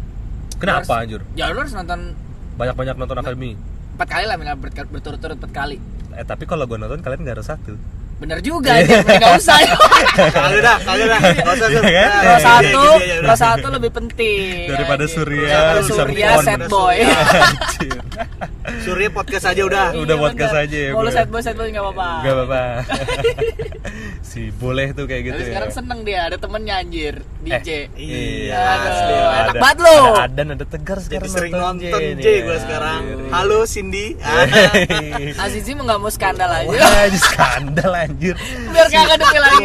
kenapa 0.56 0.88
Harus- 0.94 1.02
anjur 1.04 1.20
Ya 1.34 1.50
lu 1.50 1.58
harus 1.58 1.74
nonton 1.74 2.14
banyak-banyak 2.54 2.94
nonton 2.96 3.18
akademi 3.18 3.58
empat 3.95 4.09
kali 4.11 4.24
lah 4.26 4.36
minimal 4.36 4.59
ber- 4.59 4.90
berturut-turut 4.90 5.38
empat 5.38 5.53
kali. 5.55 5.76
eh 6.14 6.26
tapi 6.26 6.47
kalau 6.47 6.66
gue 6.66 6.78
nonton 6.78 7.03
kalian 7.03 7.22
nggak 7.22 7.34
harus 7.38 7.49
satu 7.51 7.74
Bener 8.14 8.38
juga, 8.40 8.78
ya, 8.78 9.02
nggak 9.02 9.32
usah. 9.36 9.58
Dah, 10.56 10.76
kagak 10.80 11.06
dah. 11.06 11.18
Enggak 11.20 11.52
usah 11.52 11.68
Sur. 11.68 11.82
Iya 11.84 12.00
kan? 12.00 12.10
Pro 12.14 12.24
iya, 12.24 12.38
satu, 12.40 12.84
ya, 12.96 13.16
ya 13.20 13.34
satu 13.34 13.66
lebih 13.70 13.90
penting. 13.92 14.70
daripada. 14.70 15.04
Surya 15.04 15.44
Daripada 15.44 15.82
Surya 15.82 16.28
sad 16.40 16.62
boy. 16.66 16.96
Surya 18.84 19.08
podcast 19.10 19.44
aja 19.46 19.62
udah. 19.62 19.86
Udah 19.94 20.16
Iya, 20.16 20.24
podcast 20.24 20.54
aja 20.56 20.76
ya, 20.78 20.90
Mau 20.92 21.02
gue. 21.02 21.12
sad 21.12 21.28
boy 21.28 21.40
sad 21.40 21.54
boy 21.54 21.68
nggak 21.68 21.84
apa-apa. 21.84 22.08
Gak 22.20 22.34
apa-apa 22.34 22.62
si 24.34 24.50
boleh 24.50 24.90
tuh 24.90 25.06
kayak 25.06 25.22
gitu 25.24 25.36
Tapi 25.36 25.44
ya 25.44 25.50
sekarang 25.52 25.70
seneng 25.70 26.00
dia, 26.02 26.20
ada 26.24 26.36
temennya 26.36 26.74
anjir, 26.76 27.14
DJ. 27.38 27.68
Iya, 27.94 28.56
enak 28.56 28.90
ada- 29.46 29.60
banget 29.60 29.78
lu. 29.78 29.98
ada 30.16 30.42
ada 30.48 30.66
tegar 30.66 30.98
Jadi 30.98 31.06
sekarang 31.06 31.30
sering 31.30 31.52
nonton 31.54 32.00
J 32.16 32.26
gue 32.40 32.48
ya. 32.48 32.56
sekarang. 32.58 33.00
Halo 33.30 33.58
Cindy. 33.64 34.06
Azizi 35.36 35.70
mah 35.72 35.84
nggak 35.84 36.00
mau 36.00 36.10
skandal 36.10 36.50
aja. 36.50 36.78
Skandal 37.14 37.92
anjir. 38.05 38.36
Biar 38.70 38.86
kagak 38.92 39.16
detail 39.18 39.42
lagi. 39.42 39.64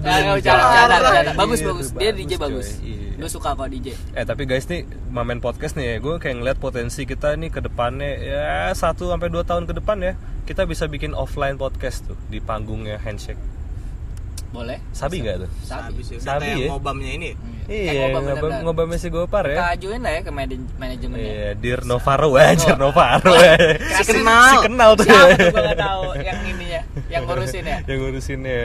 Kagak 0.00 0.32
bercanda. 0.38 1.32
Bagus, 1.34 1.58
Iya, 1.60 1.68
bagus. 1.68 1.88
Dia 1.98 2.10
DJ 2.14 2.32
bagus. 2.38 2.68
Iya. 2.80 3.00
Gue 3.20 3.28
suka 3.28 3.52
kok 3.52 3.68
DJ. 3.68 3.92
Eh 4.16 4.24
tapi 4.24 4.48
guys 4.48 4.64
nih 4.64 4.88
Mamen 5.12 5.44
Podcast 5.44 5.76
nih 5.76 5.84
ya 5.84 5.96
Gue 6.00 6.16
kayak 6.16 6.40
ngeliat 6.40 6.56
potensi 6.56 7.04
kita 7.04 7.36
nih 7.36 7.52
ke 7.52 7.60
depannya 7.60 8.16
Ya 8.16 8.72
1 8.72 8.96
sampai 8.96 9.28
2 9.28 9.44
tahun 9.44 9.68
ke 9.68 9.76
depan 9.76 10.00
ya 10.00 10.16
Kita 10.48 10.64
bisa 10.64 10.88
bikin 10.88 11.12
offline 11.12 11.60
podcast 11.60 12.08
tuh 12.08 12.16
Di 12.32 12.40
panggungnya 12.40 12.96
Handshake 12.96 13.59
Boleh? 14.50 14.78
Sabi 14.90 15.22
gak 15.22 15.36
tuh? 15.40 15.50
Sabi 15.62 15.94
Sabi. 15.94 16.00
sih. 16.02 16.16
Udah 16.16 16.26
Sabi 16.26 16.44
kayak 16.44 16.58
ya? 16.58 16.68
ngobamnya 16.68 17.10
ini. 17.12 17.30
Iya 17.64 17.90
ngobam 18.02 18.22
ngobam, 18.26 18.50
ngobam 18.64 18.86
Messi 18.90 19.08
Gopar 19.08 19.46
Kita 19.46 19.54
ya 19.54 19.64
ajuin 19.72 20.00
lah 20.00 20.10
ya 20.10 20.20
ke 20.20 20.30
manaj- 20.30 20.70
manajemennya. 20.74 21.30
Iya, 21.30 21.50
Dear 21.54 21.80
Novaro 21.84 22.30
aja, 22.34 22.68
Oh. 22.68 22.78
Novaro 22.80 23.32
ya. 23.32 23.54
Si 23.94 24.02
kenal. 24.04 24.42
Si 24.42 24.56
kenal 24.60 24.90
tuh. 24.92 25.06
Siapa 25.06 25.30
tuh 25.30 25.46
gue 25.48 25.62
gak 25.64 25.78
tahu 25.78 26.02
yang 26.20 26.38
ininya, 26.44 26.80
yang 27.06 27.22
ngurusin 27.24 27.62
ya. 27.64 27.78
Yang 27.88 27.98
ngurusinnya. 28.00 28.60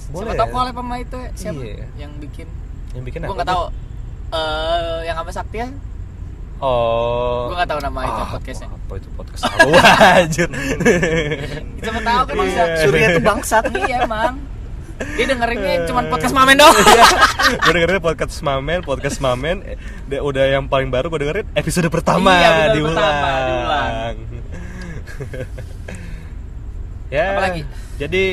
Siapa 0.00 0.32
tahu 0.34 0.48
collab 0.50 0.74
sama 0.74 0.94
itu 0.96 1.16
ya, 1.16 1.30
siapa 1.34 1.60
Iya. 1.60 1.86
yang 1.98 2.12
bikin? 2.16 2.48
Yang 2.90 3.02
bikin 3.06 3.18
Gue 3.20 3.30
apa? 3.30 3.38
gak 3.38 3.48
tahu. 3.48 3.64
Eh, 4.30 4.98
yang 5.04 5.16
apa 5.16 5.30
Sakti 5.30 5.56
ya? 5.60 5.68
Oh. 6.58 7.48
Gue 7.48 7.56
gak 7.56 7.68
tahu 7.68 7.80
nama 7.80 8.00
itu 8.02 8.12
Ah, 8.16 8.28
podcastnya. 8.30 8.68
Apa 8.70 8.92
itu 8.96 9.08
podcast? 9.14 9.42
Tahu 9.44 9.70
anjir. 10.16 10.48
Siapa 11.76 12.00
tahu 12.00 12.20
kan 12.24 12.34
bisa. 12.38 12.62
Iya. 12.62 12.76
Surya 12.80 13.06
tuh 13.10 13.22
bangsat. 13.22 13.64
Iya 13.76 13.96
emang. 14.02 14.34
Dia 15.00 15.26
dengerinnya 15.26 15.88
cuma 15.88 16.04
podcast 16.06 16.32
Mamen 16.32 16.56
doang. 16.56 16.76
gue 17.64 17.72
dengerin 17.72 17.98
podcast 17.98 18.40
Mamen, 18.40 18.80
podcast 18.80 19.18
Mamen 19.18 19.64
eh, 19.64 19.76
de- 20.04 20.20
udah 20.20 20.44
yang 20.46 20.68
paling 20.68 20.88
baru 20.88 21.08
gue 21.08 21.24
dengerin 21.24 21.46
episode 21.52 21.88
pertama 21.88 22.36
Iya, 22.36 22.76
diulang. 22.76 22.94
pertama, 22.94 23.30
diulang. 23.42 24.14
ya. 27.16 27.26
Apalagi? 27.34 27.62
Jadi 27.96 28.24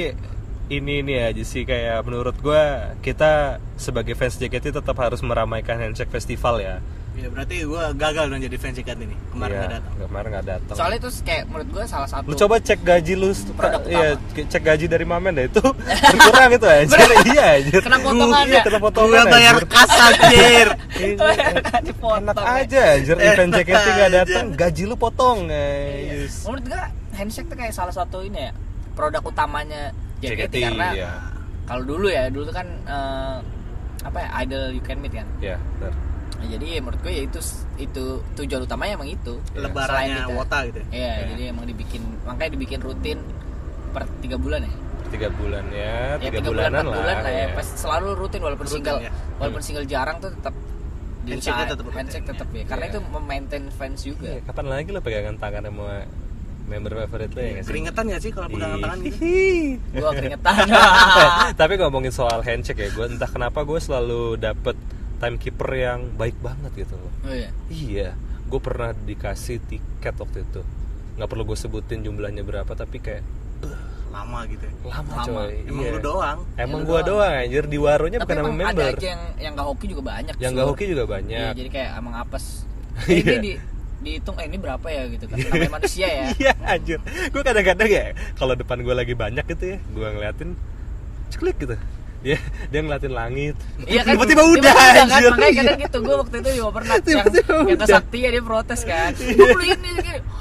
ini 0.67 0.93
ini 0.99 1.13
aja 1.15 1.43
sih 1.43 1.63
kayak 1.63 2.03
menurut 2.03 2.35
gue 2.35 2.63
kita 2.99 3.57
sebagai 3.75 4.13
fans 4.13 4.35
JKT 4.35 4.75
tetap 4.75 4.95
harus 4.99 5.23
meramaikan 5.23 5.79
Handshake 5.79 6.11
Festival 6.11 6.59
ya. 6.59 6.75
Ya 7.17 7.27
berarti 7.27 7.55
gue 7.59 7.83
gagal 7.97 8.25
dong 8.29 8.39
jadi 8.39 8.57
fans 8.57 8.77
JKT 8.77 8.99
ini. 9.01 9.17
Kemarin 9.27 9.49
Iya, 9.49 9.57
nggak 9.59 9.73
datang. 9.73 9.93
Kemarin 9.99 10.27
nggak 10.29 10.45
datang. 10.47 10.75
Soalnya 10.77 10.97
itu 10.97 11.09
kayak 11.25 11.43
menurut 11.47 11.67
gue 11.67 11.83
salah 11.83 12.05
satu. 12.05 12.25
Lu 12.25 12.35
coba 12.37 12.55
cek 12.59 12.79
gaji 12.79 13.13
lu 13.13 13.29
Produk 13.51 13.81
Iya, 13.83 14.07
cek 14.45 14.61
gaji 14.63 14.85
dari 14.85 15.01
Mamen 15.03 15.33
deh 15.33 15.45
itu 15.45 15.63
berkurang 16.13 16.51
itu 16.53 16.67
anjir. 16.67 16.97
iya 17.27 17.45
anjir. 17.57 17.81
Kena 17.81 17.97
potongan 17.99 18.43
Iya, 18.45 18.53
ya? 18.53 18.61
kena 18.61 18.77
Gue 18.77 18.85
potongan. 18.85 19.25
bayar 19.27 19.53
anjir. 19.55 19.65
kas 19.65 19.91
anjir. 19.97 20.67
Dipotong. 21.87 22.21
Enak 22.21 22.37
aja 22.37 22.81
anjir 22.93 23.15
event 23.17 23.51
JKT 23.51 23.73
gak 23.87 23.97
aja. 23.97 24.07
datang, 24.15 24.45
gaji 24.53 24.83
lu 24.85 24.95
potong 24.95 25.37
Iya. 25.49 25.65
guys. 26.21 26.35
Menurut 26.43 26.63
gue 26.65 26.81
handshake 27.13 27.47
tuh 27.49 27.57
kayak 27.57 27.73
salah 27.73 27.91
satu 27.91 28.21
ini 28.21 28.39
ya 28.39 28.51
produk 28.93 29.21
utamanya 29.21 29.89
JKT, 30.17 30.53
karena 30.63 30.87
iya. 30.93 31.09
kalau 31.65 31.81
dulu 31.83 32.07
ya 32.07 32.29
dulu 32.29 32.45
tuh 32.45 32.55
kan 32.55 32.67
eh, 32.85 33.35
apa 33.99 34.17
ya 34.17 34.29
idol 34.39 34.63
you 34.71 34.81
can 34.81 34.97
meet 34.97 35.11
kan. 35.11 35.25
Ya, 35.37 35.57
benar. 35.75 35.93
Nah, 36.37 36.45
jadi 36.47 36.65
ya 36.69 36.79
menurut 36.79 37.01
gue 37.01 37.11
ya 37.11 37.23
itu 37.23 37.39
itu 37.77 38.05
tujuan 38.35 38.61
utamanya 38.63 38.93
emang 38.95 39.09
itu. 39.09 39.33
Selain 39.47 39.63
Lebarannya 39.65 40.17
kita- 40.21 40.35
Wota 40.35 40.57
gitu. 40.65 40.79
ya. 40.79 40.85
Iya, 40.87 41.01
Iya. 41.11 41.25
jadi 41.27 41.43
emang 41.49 41.65
dibikin 41.65 42.01
makanya 42.23 42.51
dibikin 42.53 42.79
rutin 42.79 43.17
per 43.89 44.03
tiga 44.19 44.37
bulan 44.37 44.61
ya. 44.61 44.73
Tiga 45.07 45.29
bulan 45.31 45.63
ya, 45.69 45.79
ya 46.13 46.19
tiga, 46.19 46.29
tiga 46.37 46.39
bulan 46.43 46.51
bulanan 46.67 46.77
empat 46.77 46.85
lah. 46.85 46.97
bulan 46.99 47.17
lah 47.17 47.31
ya. 47.31 47.39
ya. 47.41 47.55
Pas 47.55 47.67
selalu 47.73 48.07
rutin 48.13 48.41
walaupun 48.43 48.65
Rutin, 48.65 48.75
single 48.77 48.99
ya. 48.99 49.11
walaupun 49.35 49.61
single 49.61 49.85
jarang 49.85 50.17
tuh 50.19 50.29
tetap 50.29 50.55
diusahain. 51.23 51.67
tetap 51.67 51.87
handshake 51.89 52.23
ya. 52.23 52.29
tetap 52.31 52.47
ya. 52.49 52.63
Karena 52.65 52.85
Iya. 52.85 52.91
itu 52.91 52.99
memaintain 53.09 53.65
fans 53.69 53.99
juga. 54.01 54.27
Iya, 54.27 54.39
kapan 54.43 54.65
lagi 54.67 54.89
lo 54.89 54.99
pegangan 54.99 55.35
tangan 55.35 55.63
sama 55.65 56.03
member 56.67 56.91
favorit 56.97 57.31
lo 57.31 57.39
ya 57.39 57.49
nggak 57.49 57.63
sih? 57.63 57.69
Keringetan 57.71 58.03
gak 58.05 58.21
sih 58.21 58.31
kalau 58.31 58.47
pegangan 58.49 58.77
tangan 58.77 58.97
gitu? 59.01 59.17
Gua 59.95 60.11
keringetan. 60.11 60.55
Tapi 61.59 61.73
ngomongin 61.77 62.11
soal 62.11 62.39
handshake 62.41 62.77
ya, 62.77 62.89
gue 62.89 63.05
entah 63.07 63.27
kenapa 63.27 63.63
gue 63.63 63.79
selalu 63.79 64.35
dapet 64.37 64.75
timekeeper 65.17 65.69
yang 65.71 65.99
baik 66.13 66.37
banget 66.37 66.71
gitu 66.77 66.95
loh. 66.95 67.11
oh 67.21 67.31
iya. 67.31 67.49
Iya, 67.67 68.09
gue 68.43 68.59
pernah 68.59 68.93
dikasih 68.93 69.57
tiket 69.61 70.15
waktu 70.15 70.41
itu. 70.41 70.61
Nggak 71.15 71.27
perlu 71.27 71.43
gue 71.43 71.57
sebutin 71.57 72.01
jumlahnya 72.01 72.41
berapa, 72.41 72.69
tapi 72.69 72.97
kayak 72.97 73.25
Lama 74.07 74.47
gitu 74.47 74.63
ya. 74.63 74.73
lama, 74.87 75.11
Lama. 75.11 75.25
coy. 75.27 75.53
Emang 75.63 75.83
Iya. 75.83 75.91
lu 75.91 75.99
doang. 75.99 76.39
Emang 76.55 76.81
Ya, 76.81 76.87
gua 76.87 76.99
doang. 76.99 77.21
doang 77.21 77.33
anjir 77.37 77.63
di 77.63 77.77
Tapi 77.77 78.23
bukan 78.23 78.37
emang 78.39 78.55
ada 78.55 78.65
member. 78.71 78.93
aja 78.95 79.07
yang 79.07 79.23
yang 79.37 79.51
gak 79.53 79.67
hoki 79.67 79.85
juga 79.85 80.03
banyak. 80.07 80.33
Yang 80.37 80.47
Sur. 80.47 80.57
gak 80.57 80.67
hoki 80.67 80.83
juga 80.87 81.03
Iya, 81.03 81.11
banyak. 81.11 81.51
jadi 81.53 81.69
kayak 81.69 81.89
emang 81.97 82.13
apes. 82.15 82.45
Iya. 82.47 82.63
Eh, 83.07 83.19
ini 83.19 83.37
di 83.37 83.53
dihitung 83.99 84.37
eh 84.37 84.45
ini 84.45 84.57
berapa 84.57 84.87
ya 84.87 85.03
gitu 85.07 85.25
kan. 85.27 85.37
Namanya 85.37 85.71
manusia 85.73 86.07
ya. 86.07 86.25
Iya 86.39 86.53
anjir. 86.63 86.99
Gue 87.29 87.41
kadang-kadang 87.43 87.89
ya 87.89 88.03
kalau 88.33 88.53
depan 88.53 88.77
gue 88.79 88.95
lagi 88.95 89.13
banyak 89.13 89.45
gitu 89.47 89.63
ya, 89.67 89.77
gue 89.83 90.07
ngeliatin 90.07 90.49
ceklik 91.29 91.57
gitu. 91.59 91.75
Dia 92.17 92.37
dia 92.67 92.79
ngeliatin 92.81 93.13
langit. 93.13 93.55
Iya 93.83 94.01
kan 94.01 94.17
Tiba-tiba 94.17 94.43
udah 94.43 94.73
kan? 94.73 94.93
anjir. 95.05 95.31
Makanya 95.31 95.47
Iya. 95.47 95.61
kadang 95.61 95.79
gitu 95.79 95.97
gue 96.01 96.15
waktu 96.17 96.35
itu 96.37 96.49
juga 96.57 96.69
pernah 96.73 96.93
yang 96.93 97.05
Tiba-tiba 97.05 97.47
yang 97.47 97.67
udah. 97.77 97.87
Sakti 97.87 98.17
ya 98.17 98.29
dia 98.33 98.43
protes 98.43 98.81
kan. 98.83 99.11
Gue 99.13 99.47
beli 99.53 99.67
ini 99.69 99.91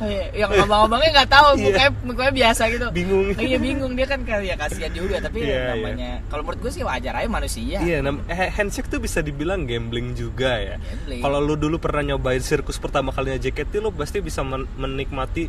iya. 0.03 0.25
yang 0.35 0.51
abang-abangnya 0.57 1.11
nggak 1.21 1.31
tahu 1.31 1.47
Iya. 1.53 1.63
mukanya 1.63 1.91
mukanya 2.03 2.33
biasa 2.33 2.63
gitu. 2.69 2.87
Bingung. 2.91 3.27
Oh, 3.31 3.43
iya 3.43 3.59
bingung 3.59 3.93
dia 3.93 4.07
kan 4.07 4.21
kayak 4.23 4.43
ya 4.43 4.55
kasihan 4.57 4.93
juga 4.93 5.17
tapi 5.19 5.39
Iya, 5.41 5.47
ya 5.47 5.53
iya. 5.53 5.69
namanya 5.73 6.11
kalau 6.27 6.43
menurut 6.43 6.61
gue 6.61 6.73
sih 6.73 6.83
wajar 6.83 7.13
aja 7.15 7.29
manusia. 7.29 7.79
Iya, 7.79 7.99
eh, 8.03 8.51
handshake 8.51 8.89
tuh 8.89 8.99
bisa 8.99 9.21
dibilang 9.21 9.65
gambling 9.65 10.13
juga 10.13 10.57
ya. 10.57 10.77
Kalau 11.21 11.39
lu 11.39 11.55
dulu 11.55 11.77
pernah 11.77 12.03
nyobain 12.07 12.41
sirkus 12.41 12.77
pertama 12.77 13.11
kalinya 13.11 13.37
JKT, 13.37 13.79
lu 13.79 13.93
pasti 13.93 14.19
bisa 14.19 14.41
men- 14.41 14.69
menikmati 14.77 15.49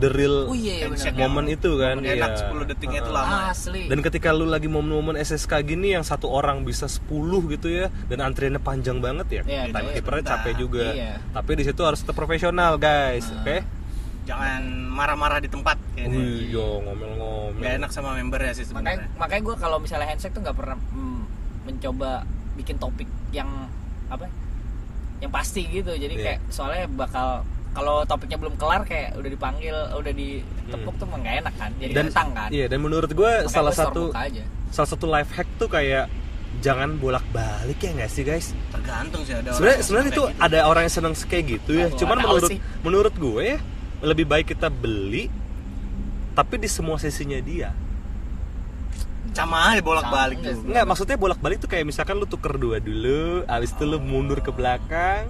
the 0.00 0.08
real 0.08 0.48
Oh 0.48 0.56
iya, 0.56 0.88
iya 0.88 1.12
momen 1.12 1.48
itu 1.48 1.76
kan. 1.76 2.00
Momen 2.00 2.16
enak, 2.16 2.30
iya. 2.38 2.48
10 2.48 2.70
detiknya 2.72 3.00
itu 3.04 3.12
lama. 3.12 3.52
Asli. 3.52 3.88
Dan 3.88 3.98
ketika 4.00 4.32
lu 4.32 4.48
lagi 4.48 4.68
momen-momen 4.68 5.16
SSK 5.18 5.52
gini 5.64 5.92
yang 5.92 6.04
satu 6.04 6.32
orang 6.32 6.64
bisa 6.64 6.88
10 6.88 7.08
gitu 7.52 7.68
ya 7.68 7.92
dan 8.08 8.24
antriannya 8.24 8.62
panjang 8.62 8.98
banget 9.04 9.26
ya. 9.28 9.42
Iya, 9.44 9.62
Timekeepernya 9.72 10.22
iya. 10.22 10.30
capek 10.32 10.54
juga. 10.56 10.86
Iya. 10.92 11.12
Tapi 11.32 11.50
di 11.58 11.64
situ 11.68 11.80
harus 11.84 12.00
tetap 12.00 12.16
profesional, 12.16 12.80
guys. 12.80 13.28
Oke? 13.32 13.60
Jangan 14.22 14.62
marah-marah 14.86 15.42
di 15.42 15.50
tempat 15.50 15.74
kayaknya. 15.98 16.14
Wih, 16.14 16.54
yo 16.54 16.78
ngomel-ngomel. 16.86 17.58
Gak 17.58 17.74
enak 17.82 17.90
sama 17.90 18.14
membernya 18.14 18.54
sih 18.54 18.64
makanya 18.70 19.04
sebenarnya. 19.04 19.18
makanya 19.18 19.42
gue 19.42 19.56
kalau 19.58 19.76
misalnya 19.82 20.06
handshake 20.08 20.30
tuh 20.30 20.42
nggak 20.46 20.56
pernah 20.56 20.78
mm, 20.78 21.20
mencoba 21.66 22.10
bikin 22.54 22.76
topik 22.78 23.08
yang 23.34 23.48
apa 24.06 24.28
yang 25.18 25.30
pasti 25.32 25.64
gitu 25.66 25.90
jadi 25.94 26.12
Iya. 26.12 26.22
kayak 26.22 26.40
soalnya 26.50 26.84
bakal 26.90 27.46
kalau 27.72 28.04
topiknya 28.04 28.36
belum 28.36 28.54
kelar 28.54 28.82
kayak 28.82 29.16
udah 29.16 29.30
dipanggil 29.30 29.76
udah 29.92 30.12
ditepuk 30.12 30.94
tuh 30.94 31.06
emang 31.06 31.20
nggak 31.20 31.36
enak 31.40 31.54
kan 31.56 31.70
jadi 31.74 31.84
Hmm. 31.84 31.94
Dan 31.94 32.04
kentang 32.06 32.28
kan 32.30 32.48
Iya, 32.48 32.66
dan 32.66 32.78
menurut 32.78 33.10
gue 33.10 33.30
Makanya 33.38 33.48
salah 33.48 33.72
satu 33.72 34.02
aja. 34.12 34.44
salah 34.68 34.88
satu 34.88 35.04
life 35.06 35.30
hack 35.30 35.48
tuh 35.56 35.66
kayak 35.66 36.04
jangan 36.60 36.96
bolak-balik 36.96 37.76
ya 37.76 37.90
nggak 37.94 38.08
sih, 38.08 38.22
guys? 38.22 38.52
Tergantung 38.68 39.24
sih 39.24 39.32
ada 39.32 39.48
orang 39.48 39.56
sebenarnya 39.56 39.72
yang 39.72 39.82
sebenarnya 39.82 40.10
itu 40.10 40.22
gitu. 40.22 40.36
ada 40.38 40.58
orang 40.62 40.82
yang 40.84 40.94
seneng 40.94 41.14
kayak 41.16 41.44
gitu 41.50 41.70
ya 41.72 41.86
cuman 41.90 42.14
nggak 42.14 42.28
menurut 42.28 42.50
sih. 42.50 42.58
menurut 42.80 43.14
gue 43.16 43.42
ya 43.42 43.58
lebih 44.02 44.26
baik 44.26 44.46
kita 44.48 44.68
beli 44.68 45.32
tapi 46.32 46.54
di 46.56 46.68
semua 46.68 46.96
sesinya 46.96 47.36
dia 47.38 47.72
sama 49.32 49.72
aja 49.72 49.80
bolak-balik 49.80 50.38
Sama, 50.38 50.44
tuh. 50.44 50.52
enggak 50.52 50.68
Enggak, 50.68 50.84
maksudnya 50.86 51.16
bolak-balik 51.16 51.56
tuh 51.56 51.70
kayak 51.70 51.84
misalkan 51.84 52.14
lu 52.14 52.28
tuker 52.28 52.52
dua 52.54 52.76
dulu 52.78 53.48
abis 53.48 53.72
itu 53.72 53.84
lu 53.84 53.96
mundur 53.96 54.38
ke 54.38 54.52
belakang 54.52 55.24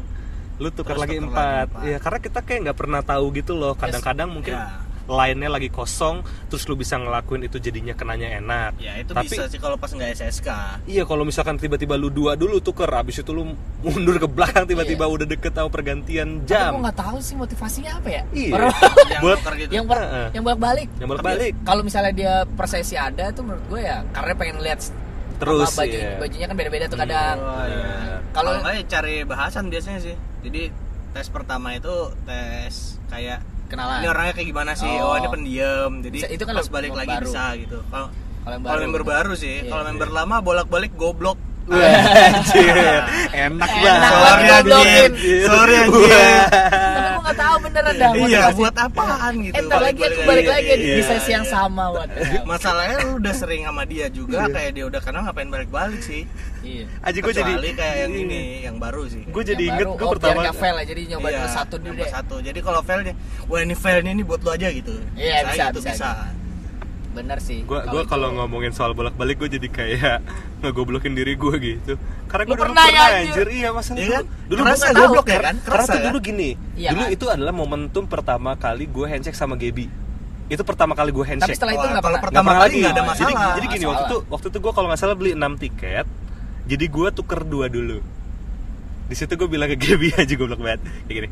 lu 0.62 0.70
tuker 0.70 0.94
Terus 0.94 1.02
lagi 1.02 1.16
empat 1.18 1.66
empat. 1.68 1.82
ya 1.82 1.98
karena 1.98 2.18
kita 2.20 2.38
kayak 2.40 2.58
nggak 2.62 2.78
pernah 2.78 3.00
tahu 3.02 3.24
gitu 3.34 3.52
loh 3.52 3.74
kadang-kadang 3.74 4.30
mungkin 4.30 4.54
Ya. 4.54 4.78
line-nya 5.04 5.50
lagi 5.50 5.66
kosong 5.66 6.22
terus 6.46 6.62
lu 6.64 6.74
bisa 6.74 6.94
ngelakuin 6.94 7.42
itu 7.42 7.58
jadinya 7.58 7.90
kenanya 7.90 8.38
enak 8.38 8.78
Ya 8.78 8.94
itu 8.96 9.10
Tapi- 9.10 9.26
bisa 9.26 9.44
sih 9.44 9.58
kalau 9.58 9.74
pas 9.74 9.90
nggak 9.90 10.14
SSK. 10.14 10.48
Iya 10.86 11.02
kalau 11.02 11.22
misalkan 11.22 11.58
tiba-tiba 11.58 11.94
lu 11.94 12.06
dua 12.08 12.32
dulu 12.32 12.56
tuker 12.58 12.86
abis 12.86 13.18
itu 13.18 13.30
lu 13.30 13.50
mundur 13.82 14.14
ke 14.16 14.30
belakang 14.30 14.62
tiba-tiba 14.64 15.02
udah 15.04 15.26
deket 15.26 15.50
tahu 15.52 15.66
pergantian 15.68 16.46
jam 16.46 16.70
gue 16.70 16.86
nggak 16.86 16.94
tahu 16.96 17.18
sih 17.18 17.34
motivasinya 17.34 17.98
apa 17.98 18.08
ya. 18.08 18.22
Iya. 18.32 18.52
Orang 18.54 18.70
Yang 19.10 19.20
Buat- 19.20 19.40
gitu. 19.58 19.70
yang 19.72 19.84
ber, 19.84 19.98
Heeh. 19.98 20.26
yang 20.30 20.42
bolak 20.46 20.60
balik. 20.62 20.88
yang 20.96 21.08
bolak-balik 21.10 21.52
Kalau 21.60 21.82
misalnya 21.82 22.12
dia 22.12 22.34
per 22.46 22.66
sesi 22.66 22.94
ada 22.94 23.24
tuh 23.28 23.42
menurut 23.42 23.64
gue 23.68 23.82
ya 23.82 24.06
karena 24.08 24.32
pengen 24.32 24.56
lihat 24.60 24.80
Terus, 25.34 25.66
apa, 25.68 25.82
baju, 25.82 25.98
iya. 25.98 26.14
bajunya 26.16 26.46
kan 26.46 26.54
beda-beda 26.54 26.86
tuh 26.86 26.94
kadang. 26.96 27.36
Oh, 27.36 27.66
iya. 27.66 28.11
Kalau- 28.32 28.58
nggak 28.58 28.74
ya 28.74 28.82
cari 28.90 29.14
bahasan 29.22 29.68
biasanya 29.68 30.00
sih. 30.02 30.16
Jadi 30.42 30.62
tes 31.12 31.26
pertama 31.28 31.72
itu 31.72 31.92
tes 32.24 32.74
kayak 33.06 33.44
Kenalan. 33.68 34.00
ini 34.00 34.08
orangnya 34.08 34.32
kayak 34.32 34.48
gimana 34.48 34.72
sih? 34.72 34.88
Oh. 34.90 35.12
Oh, 35.12 35.14
ini 35.14 35.28
pendiam. 35.28 35.90
Jadi 36.00 36.18
Bisa- 36.18 36.30
itu 36.30 36.42
kan 36.42 36.54
pas 36.54 36.68
balik 36.68 36.90
member 36.90 37.00
lagi 37.02 37.14
baru. 37.14 37.26
bisa 37.26 37.44
gitu. 37.56 37.78
Kalau 37.86 38.08
Kalau 38.42 38.56
kalau 38.58 38.58
baru. 38.58 38.82
member 38.82 39.04
baru 39.04 39.32
sih, 39.34 39.56
Iya. 39.60 39.70
kalau 39.70 39.84
member 39.86 40.08
lama 40.10 40.36
bolak-balik 40.40 40.92
goblok. 40.94 41.38
Anjir, 41.62 42.74
enak 43.30 43.70
Enak 43.70 43.70
banget 43.70 44.02
Sorry 44.02 44.42
banget 44.42 44.50
anjir. 44.52 45.10
digoblokin. 45.12 45.46
Sorry 45.46 45.74
anjir. 45.76 46.10
Tapi 46.12 47.08
gue 47.08 47.20
nggak 47.22 47.36
tahu 47.38 47.56
beneran 47.60 47.94
dah. 47.94 48.10
Iya, 48.12 48.40
buat 48.52 48.74
apaan 48.76 49.32
gitu? 49.40 49.54
Entar 49.54 49.78
lagi 49.80 50.00
aku 50.02 50.20
balik 50.22 50.46
lagi 50.48 50.72
di 50.74 50.88
Iya, 50.92 51.04
sesi 51.06 51.30
yang 51.30 51.46
iya. 51.46 51.52
sama 51.52 51.84
buat. 51.88 52.08
Masalahnya 52.50 52.96
lu 53.00 53.10
udah 53.16 53.34
sering 53.34 53.62
sama 53.62 53.82
dia 53.84 54.06
juga, 54.08 54.38
kayak 54.48 54.70
dia 54.72 54.84
udah 54.84 55.00
kenal 55.00 55.20
ngapain 55.22 55.48
balik-balik 55.48 56.02
sih? 56.02 56.22
Iya. 56.62 56.84
Aji 57.00 57.18
gue 57.20 57.32
jadi 57.32 57.52
kayak 57.72 57.96
yang 58.00 58.14
ini, 58.16 58.42
yang 58.62 58.76
baru 58.76 59.06
sih. 59.06 59.22
gue 59.24 59.42
jadi 59.44 59.62
inget 59.64 59.86
gue 59.88 60.02
oh, 60.02 60.12
pertama 60.12 60.42
biar 60.42 60.54
fail 60.54 60.76
ya, 60.76 60.84
jadi 60.84 61.00
nyoba 61.14 61.26
Iya, 61.26 61.36
dulu 61.38 61.48
satu 61.48 61.74
dulu 61.78 61.94
deh. 61.96 62.10
satu. 62.10 62.34
Jadi 62.38 62.58
kalau 62.58 62.80
failnya, 62.82 63.14
wah 63.46 63.60
ini 63.60 63.74
failnya 63.74 64.10
ini 64.10 64.22
buat 64.22 64.42
lu 64.42 64.50
aja 64.50 64.66
gitu. 64.68 64.94
Iya, 65.14 65.46
bisa, 65.46 65.64
gitu, 65.70 65.78
bisa, 65.82 66.08
Bener 67.12 67.38
sih. 67.38 67.60
gue 67.60 67.76
gue 67.78 68.02
kalau 68.06 68.32
ngomongin 68.32 68.70
soal 68.70 68.92
bolak-balik 68.92 69.36
gue 69.36 69.52
jadi 69.52 69.68
kayak 69.68 70.18
ngegoblokin 70.60 71.12
diri 71.12 71.34
gue 71.34 71.54
gitu 71.58 71.94
karena 72.24 72.42
gue 72.42 72.48
Lu 72.48 72.56
dulu 72.56 72.64
pernah 72.66 72.84
pernah, 72.84 73.06
ya, 73.06 73.20
anjir 73.22 73.46
iya 73.48 73.68
masa 73.68 73.90
Iya 73.92 74.00
dulu 74.00 74.08
kan? 74.08 74.24
dulu 74.48 74.60
Kerasa 74.62 74.72
nggak 74.78 74.94
tahu. 74.94 75.04
goblok 75.06 75.26
ya 75.26 75.32
Karena- 75.32 75.44
kan? 75.44 75.56
karena 75.62 75.84
tuh 75.86 76.00
dulu 76.02 76.18
gini 76.22 76.50
Iya 76.72 76.90
dulu 76.90 77.02
kan? 77.02 77.12
itu 77.12 77.24
adalah 77.28 77.52
momentum 77.52 78.04
pertama 78.06 78.50
kali 78.54 78.84
gue 78.86 79.06
handshake 79.06 79.34
sama 79.34 79.54
Gaby 79.54 79.86
itu 80.44 80.62
pertama 80.62 80.92
kali 80.92 81.10
gue 81.10 81.24
handshake 81.26 81.48
Tapi 81.48 81.56
setelah 81.58 81.72
itu 81.74 81.86
nggak 81.86 82.00
pernah. 82.02 82.20
pertama 82.20 82.44
Nggak 82.46 82.56
kali 82.58 82.72
pernah 82.72 82.80
nggak 82.82 82.92
ada 82.92 83.02
Jadi, 83.14 83.32
masalah. 83.32 83.52
jadi 83.52 83.66
gini 83.66 83.76
Masalah. 83.78 83.92
waktu 83.92 84.04
itu 84.04 84.18
waktu 84.26 84.46
itu 84.46 84.58
gue 84.58 84.72
kalau 84.72 84.86
nggak 84.86 85.00
salah 85.00 85.16
beli 85.16 85.30
6 85.32 85.52
tiket. 85.58 86.06
Jadi 86.62 86.84
gue 86.86 87.08
tuker 87.10 87.40
dua 87.42 87.66
dulu. 87.66 87.98
Di 89.02 89.14
situ 89.14 89.32
gue 89.34 89.44
bilang 89.46 89.68
ke 89.68 89.76
Gaby 89.76 90.08
aja 90.18 90.32
gue 90.32 90.48
banget 90.48 90.80
kayak 90.80 91.16
gini. 91.16 91.28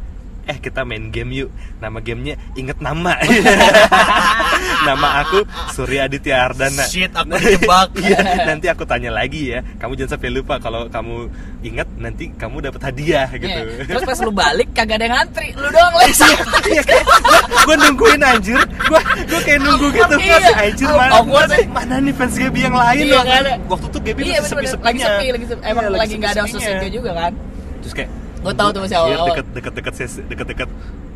Eh 0.51 0.59
kita 0.59 0.83
main 0.83 1.09
game 1.09 1.31
yuk. 1.37 1.51
Nama 1.79 1.99
gamenya 1.99 2.35
inget 2.55 2.83
nama. 2.83 3.15
nama 4.89 5.23
aku 5.23 5.47
Surya 5.71 6.05
Aditya 6.05 6.43
Ardana. 6.43 6.85
Shit, 6.85 7.15
aku 7.15 7.37
dijebak. 7.37 7.89
Iya, 8.01 8.19
nanti 8.45 8.67
aku 8.67 8.83
tanya 8.83 9.13
lagi 9.13 9.53
ya. 9.53 9.61
Kamu 9.79 9.95
jangan 9.95 10.17
sampai 10.17 10.31
lupa 10.33 10.59
kalau 10.59 10.89
kamu 10.89 11.29
ingat 11.63 11.87
nanti 11.95 12.33
kamu 12.33 12.59
dapat 12.61 12.81
hadiah 12.83 13.29
gitu. 13.31 13.47
Iya. 13.47 13.87
Terus 13.87 14.03
pas 14.03 14.19
lu 14.19 14.33
balik 14.33 14.69
kagak 14.73 14.99
ada 14.99 15.05
yang 15.07 15.15
ngantri, 15.17 15.49
lu 15.55 15.69
doang 15.69 15.95
les. 15.97 16.19
Iya 16.67 16.83
kayak 16.83 17.05
gue 17.61 17.77
nungguin 17.77 18.21
anjir 18.21 18.59
gue 18.59 19.01
gue 19.27 19.41
kayak 19.43 19.61
nunggu 19.61 19.87
gitu 19.91 20.15
Iya. 20.17 20.39
anjir 20.57 20.89
Oh, 20.89 20.97
mana 20.97 21.13
awkward 21.15 21.47
mana, 21.47 21.55
sih. 21.55 21.67
mana 21.69 21.95
nih 22.01 22.15
fans 22.17 22.35
Gaby 22.35 22.61
yang 22.61 22.75
lain 22.75 23.03
Iya, 23.03 23.13
loh 23.13 23.23
ada. 23.23 23.53
waktu 23.69 23.87
tuh 23.87 24.01
Gaby 24.01 24.21
Iya 24.25 24.39
masih 24.41 24.55
bener 24.57 24.71
sepi 24.71 24.83
lagi 24.83 25.01
sepi, 25.01 25.27
lagi 25.31 25.47
sepi. 25.47 25.63
Emang 25.63 25.85
Iya, 25.85 25.91
lagi 25.95 26.15
nggak 26.17 26.31
ada 26.31 26.43
sepi-sepinya. 26.43 26.67
sosisnya 26.73 26.91
juga 26.91 27.11
kan. 27.13 27.33
terus 27.81 27.95
kayak 27.95 28.11
Gua 28.41 28.53
tahu 28.53 28.69
tuh 28.71 28.81
masih 28.81 28.97
anjir, 28.97 29.17
awal-awal. 29.17 29.29
deket 29.31 29.47
deket 29.53 29.73
deket 29.75 29.95
deket 30.27 30.47
deket 30.49 30.69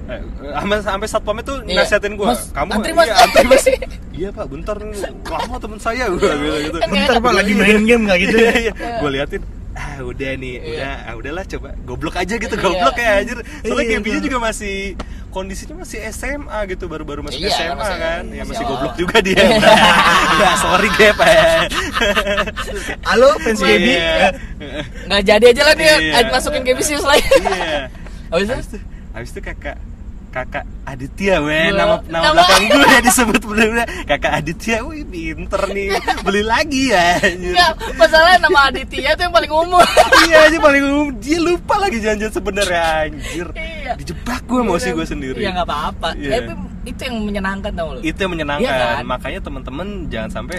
eh, 0.05 0.21
sampai 0.53 0.77
sampai 0.79 1.07
satpamnya 1.09 1.43
tuh 1.43 1.57
Iya. 1.65 1.77
nasihatin 1.81 2.13
gue 2.15 2.27
Mas, 2.27 2.43
kamu 2.53 2.71
antri, 2.71 2.93
Mas. 2.93 3.07
iya, 3.07 3.17
antri 3.17 3.45
mas 3.47 3.65
iya 4.21 4.29
pak 4.29 4.45
bentar 4.47 4.77
lama 5.25 5.57
temen 5.57 5.79
saya 5.81 6.05
gue 6.13 6.21
bilang 6.21 6.61
gitu 6.63 6.77
Kan 6.77 6.89
Bentar 6.93 7.17
pak 7.19 7.33
lagi 7.33 7.53
main 7.55 7.81
game 7.83 8.03
nggak 8.05 8.19
gitu 8.21 8.37
iya, 8.37 8.45
ya? 8.45 8.55
iya. 8.61 8.73
gue 9.01 9.11
liatin 9.11 9.43
ah 9.75 9.99
udah 10.01 10.33
nih 10.35 10.55
Iya. 10.55 10.71
udah 10.71 10.93
ah, 11.03 11.15
udahlah 11.15 11.45
coba 11.45 11.69
goblok 11.81 12.15
aja 12.15 12.35
gitu 12.35 12.53
Iya. 12.53 12.63
goblok 12.63 12.97
ya 12.97 13.11
anjir 13.19 13.39
soalnya 13.61 13.85
Iya, 13.85 13.93
Gaby-nya 13.99 14.21
juga 14.23 14.39
masih 14.41 14.77
kondisinya 15.29 15.75
masih 15.77 15.99
SMA 16.09 16.59
gitu 16.69 16.87
baru-baru 16.87 17.21
masuk 17.21 17.39
Iya, 17.39 17.51
SMA 17.53 17.75
masih- 17.75 17.99
kan 17.99 18.23
ya 18.25 18.43
masih 18.43 18.47
masih 18.47 18.63
awal. 18.63 18.71
goblok 18.73 18.95
juga 18.97 19.17
dia 19.19 19.43
ya 20.41 20.53
sorry 20.57 20.89
Gap 20.93 21.19
Halo 23.05 23.29
fans 23.39 23.61
Gaby. 23.61 23.93
Iya. 23.93 24.31
Nggak 25.05 25.23
jadi 25.25 25.45
aja 25.51 25.63
lah 25.65 25.75
nih, 25.75 25.87
Iya. 25.87 26.21
masukin 26.31 26.63
game 26.63 26.79
bisnis 26.79 27.03
lagi. 27.03 27.27
iya 27.27 27.91
Habis 28.31 28.49
itu? 28.67 28.79
habis 29.11 29.31
itu 29.31 29.41
kakak 29.41 29.77
kakak 30.35 30.67
Aditya 30.85 31.39
weh 31.39 31.71
nama 31.71 32.03
nama 32.05 32.35
belakang 32.35 32.67
gue 32.67 32.87
ya 32.91 33.01
disebut 33.01 33.39
bener-bener 33.41 33.87
kakak 34.03 34.33
Aditya 34.35 34.83
wih 34.83 35.07
pinter 35.07 35.63
nih 35.71 35.95
beli 36.21 36.43
lagi 36.43 36.91
ya. 36.91 37.23
Enggak, 37.23 37.71
masalahnya 37.95 38.43
nama 38.43 38.61
Aditya 38.67 39.15
tuh 39.15 39.23
yang 39.23 39.33
paling 39.33 39.53
umum. 39.55 39.79
iya 40.27 40.51
aja 40.51 40.59
paling 40.59 40.83
umum 40.83 41.09
dia 41.17 41.39
lupa 41.39 41.79
lagi 41.79 42.03
janjian 42.03 42.29
sebenarnya 42.29 42.83
anjir 43.07 43.47
Iya. 43.55 43.95
dijebak 43.95 44.43
gue 44.43 44.59
emosi 44.61 44.89
gue 44.91 45.07
sendiri 45.07 45.39
Iya 45.39 45.55
nggak 45.55 45.69
apa-apa. 45.69 46.09
Iya. 46.17 46.31
Tapi 46.41 46.53
itu 46.85 47.01
yang 47.01 47.17
menyenangkan 47.23 47.71
tau 47.73 47.89
lu. 47.95 48.01
itu 48.03 48.19
yang 48.19 48.33
menyenangkan 48.33 48.67
Iya 48.67 48.75
kan? 48.99 49.05
makanya 49.07 49.41
temen-temen 49.41 49.89
jangan 50.11 50.31
sampai 50.35 50.59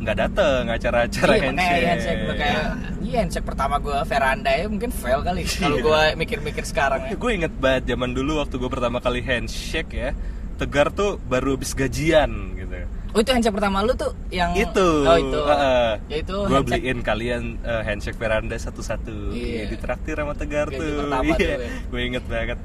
nggak 0.00 0.16
dateng 0.18 0.62
acara-acara 0.66 1.28
iya, 1.30 1.42
handshake, 1.46 1.84
handshake 1.86 2.20
gua 2.22 2.34
kayak 2.34 2.62
iya 3.00 3.18
handshake 3.20 3.44
pertama 3.44 3.76
gue 3.76 3.98
veranda 4.02 4.50
ya 4.50 4.64
mungkin 4.64 4.90
fail 4.90 5.20
kali 5.20 5.44
kalau 5.60 5.76
Iya. 5.76 5.84
gue 5.84 6.02
mikir-mikir 6.16 6.64
sekarang 6.64 7.00
ya. 7.04 7.14
gue 7.14 7.30
inget 7.30 7.52
banget 7.54 7.82
zaman 7.86 8.10
dulu 8.10 8.40
waktu 8.40 8.56
gue 8.56 8.70
pertama 8.70 8.98
kali 8.98 9.20
handshake 9.20 9.92
ya 9.92 10.10
Tegar 10.56 10.88
tuh 10.90 11.16
baru 11.22 11.54
habis 11.54 11.72
gajian 11.72 12.28
gitu 12.54 12.68
Oh 13.10 13.18
itu 13.18 13.28
handshake 13.28 13.52
pertama 13.52 13.82
lu 13.82 13.92
tuh 13.92 14.12
yang 14.28 14.54
itu 14.54 14.88
Oh 15.02 15.18
itu. 15.18 15.40
Heeh. 15.42 15.90
Ya 16.06 16.16
itu 16.18 16.36
gue 16.38 16.48
handshake- 16.54 16.80
beliin 16.80 16.98
kalian 17.00 17.42
eh, 17.60 17.82
handshake 17.82 18.16
veranda 18.16 18.54
satu-satu 18.54 19.32
Iya. 19.32 19.44
Iya, 19.58 19.62
ditraktir 19.68 20.16
sama 20.16 20.32
Tegar 20.32 20.68
Gaji 20.68 20.78
tuh 20.78 20.88
iya 21.28 21.56
ya. 21.58 21.68
gue 21.82 22.00
inget 22.02 22.24
banget 22.24 22.58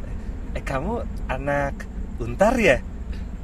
eh 0.52 0.62
kamu 0.62 1.04
anak 1.28 1.76
untar 2.18 2.56
ya 2.56 2.80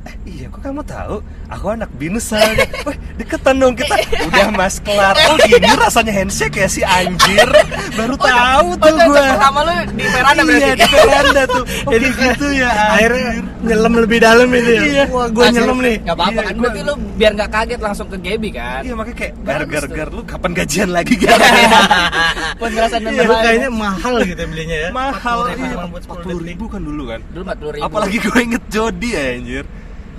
eh, 0.01 0.15
iya 0.25 0.45
kok 0.47 0.59
kamu 0.59 0.81
tahu? 0.81 1.21
Aku 1.47 1.65
anak 1.69 1.91
binus 1.93 2.25
soalnya 2.25 2.63
Wih, 2.81 2.95
deketan 3.15 3.55
dong 3.55 3.75
kita. 3.75 3.91
Udah 4.23 4.49
mas 4.49 4.79
kelar. 4.79 5.13
Oh 5.27 5.37
gini 5.37 5.67
rasanya 5.69 6.09
handshake 6.11 6.55
ya 6.55 6.65
si 6.65 6.81
anjir. 6.81 7.45
Baru 7.91 8.15
tahu 8.15 8.67
Oh, 8.71 8.77
tuh 8.77 8.93
gue 8.93 9.21
pertama 9.27 9.59
lu 9.61 9.71
di 9.91 10.05
veranda 10.05 10.41
iya 10.43 10.47
berarti. 10.47 10.79
di 10.79 10.87
veranda 10.87 11.41
tuh. 11.45 11.63
Oh 11.83 11.91
Jadi 11.93 12.07
gitu 12.09 12.47
ya 12.55 12.71
Akhirnya 12.89 13.29
nyelam 13.61 13.93
lebih 13.95 14.17
dalam 14.19 14.47
itu 14.49 14.71
ya. 14.71 14.81
Iya. 14.81 15.03
Wah, 15.07 15.27
gue 15.27 15.45
nyelam 15.51 15.77
nih. 15.77 15.95
Nggak 15.99 16.15
apa-apa 16.15 16.31
Iya, 16.31 16.41
kan? 16.41 16.53
gua- 16.53 16.63
berarti 16.63 16.81
lu 16.81 16.93
biar 17.13 17.31
nggak 17.35 17.49
kaget 17.51 17.79
langsung 17.79 18.07
ke 18.07 18.17
Gaby 18.17 18.49
kan. 18.51 18.81
Iya 18.81 18.93
makanya 18.95 19.17
kayak 19.17 19.33
gar 19.41 19.61
gar 19.65 19.85
gar 19.87 20.09
lu 20.09 20.21
kapan 20.23 20.51
gajian 20.55 20.89
lagi 20.89 21.13
gar 21.15 21.39
Buat 22.57 22.71
ngerasain 22.71 23.01
Iya, 23.03 23.23
kayaknya 23.27 23.69
mahal 23.69 24.15
gitu 24.23 24.41
belinya 24.45 24.77
ya. 24.79 24.89
mahal 24.91 25.39
40.000 25.47 25.59
iya. 25.59 25.75
10 25.99 26.25
detik. 26.25 26.47
ribu. 26.47 26.65
Kan 26.67 26.81
dulu 26.81 27.03
kan? 27.05 27.19
Dulu 27.29 27.43
40 27.43 27.75
ribu. 27.75 27.83
apalagi 27.83 28.17
gue 28.17 28.39
inget 28.41 28.63
Jody 28.67 29.09
ya 29.11 29.23
anjir 29.35 29.65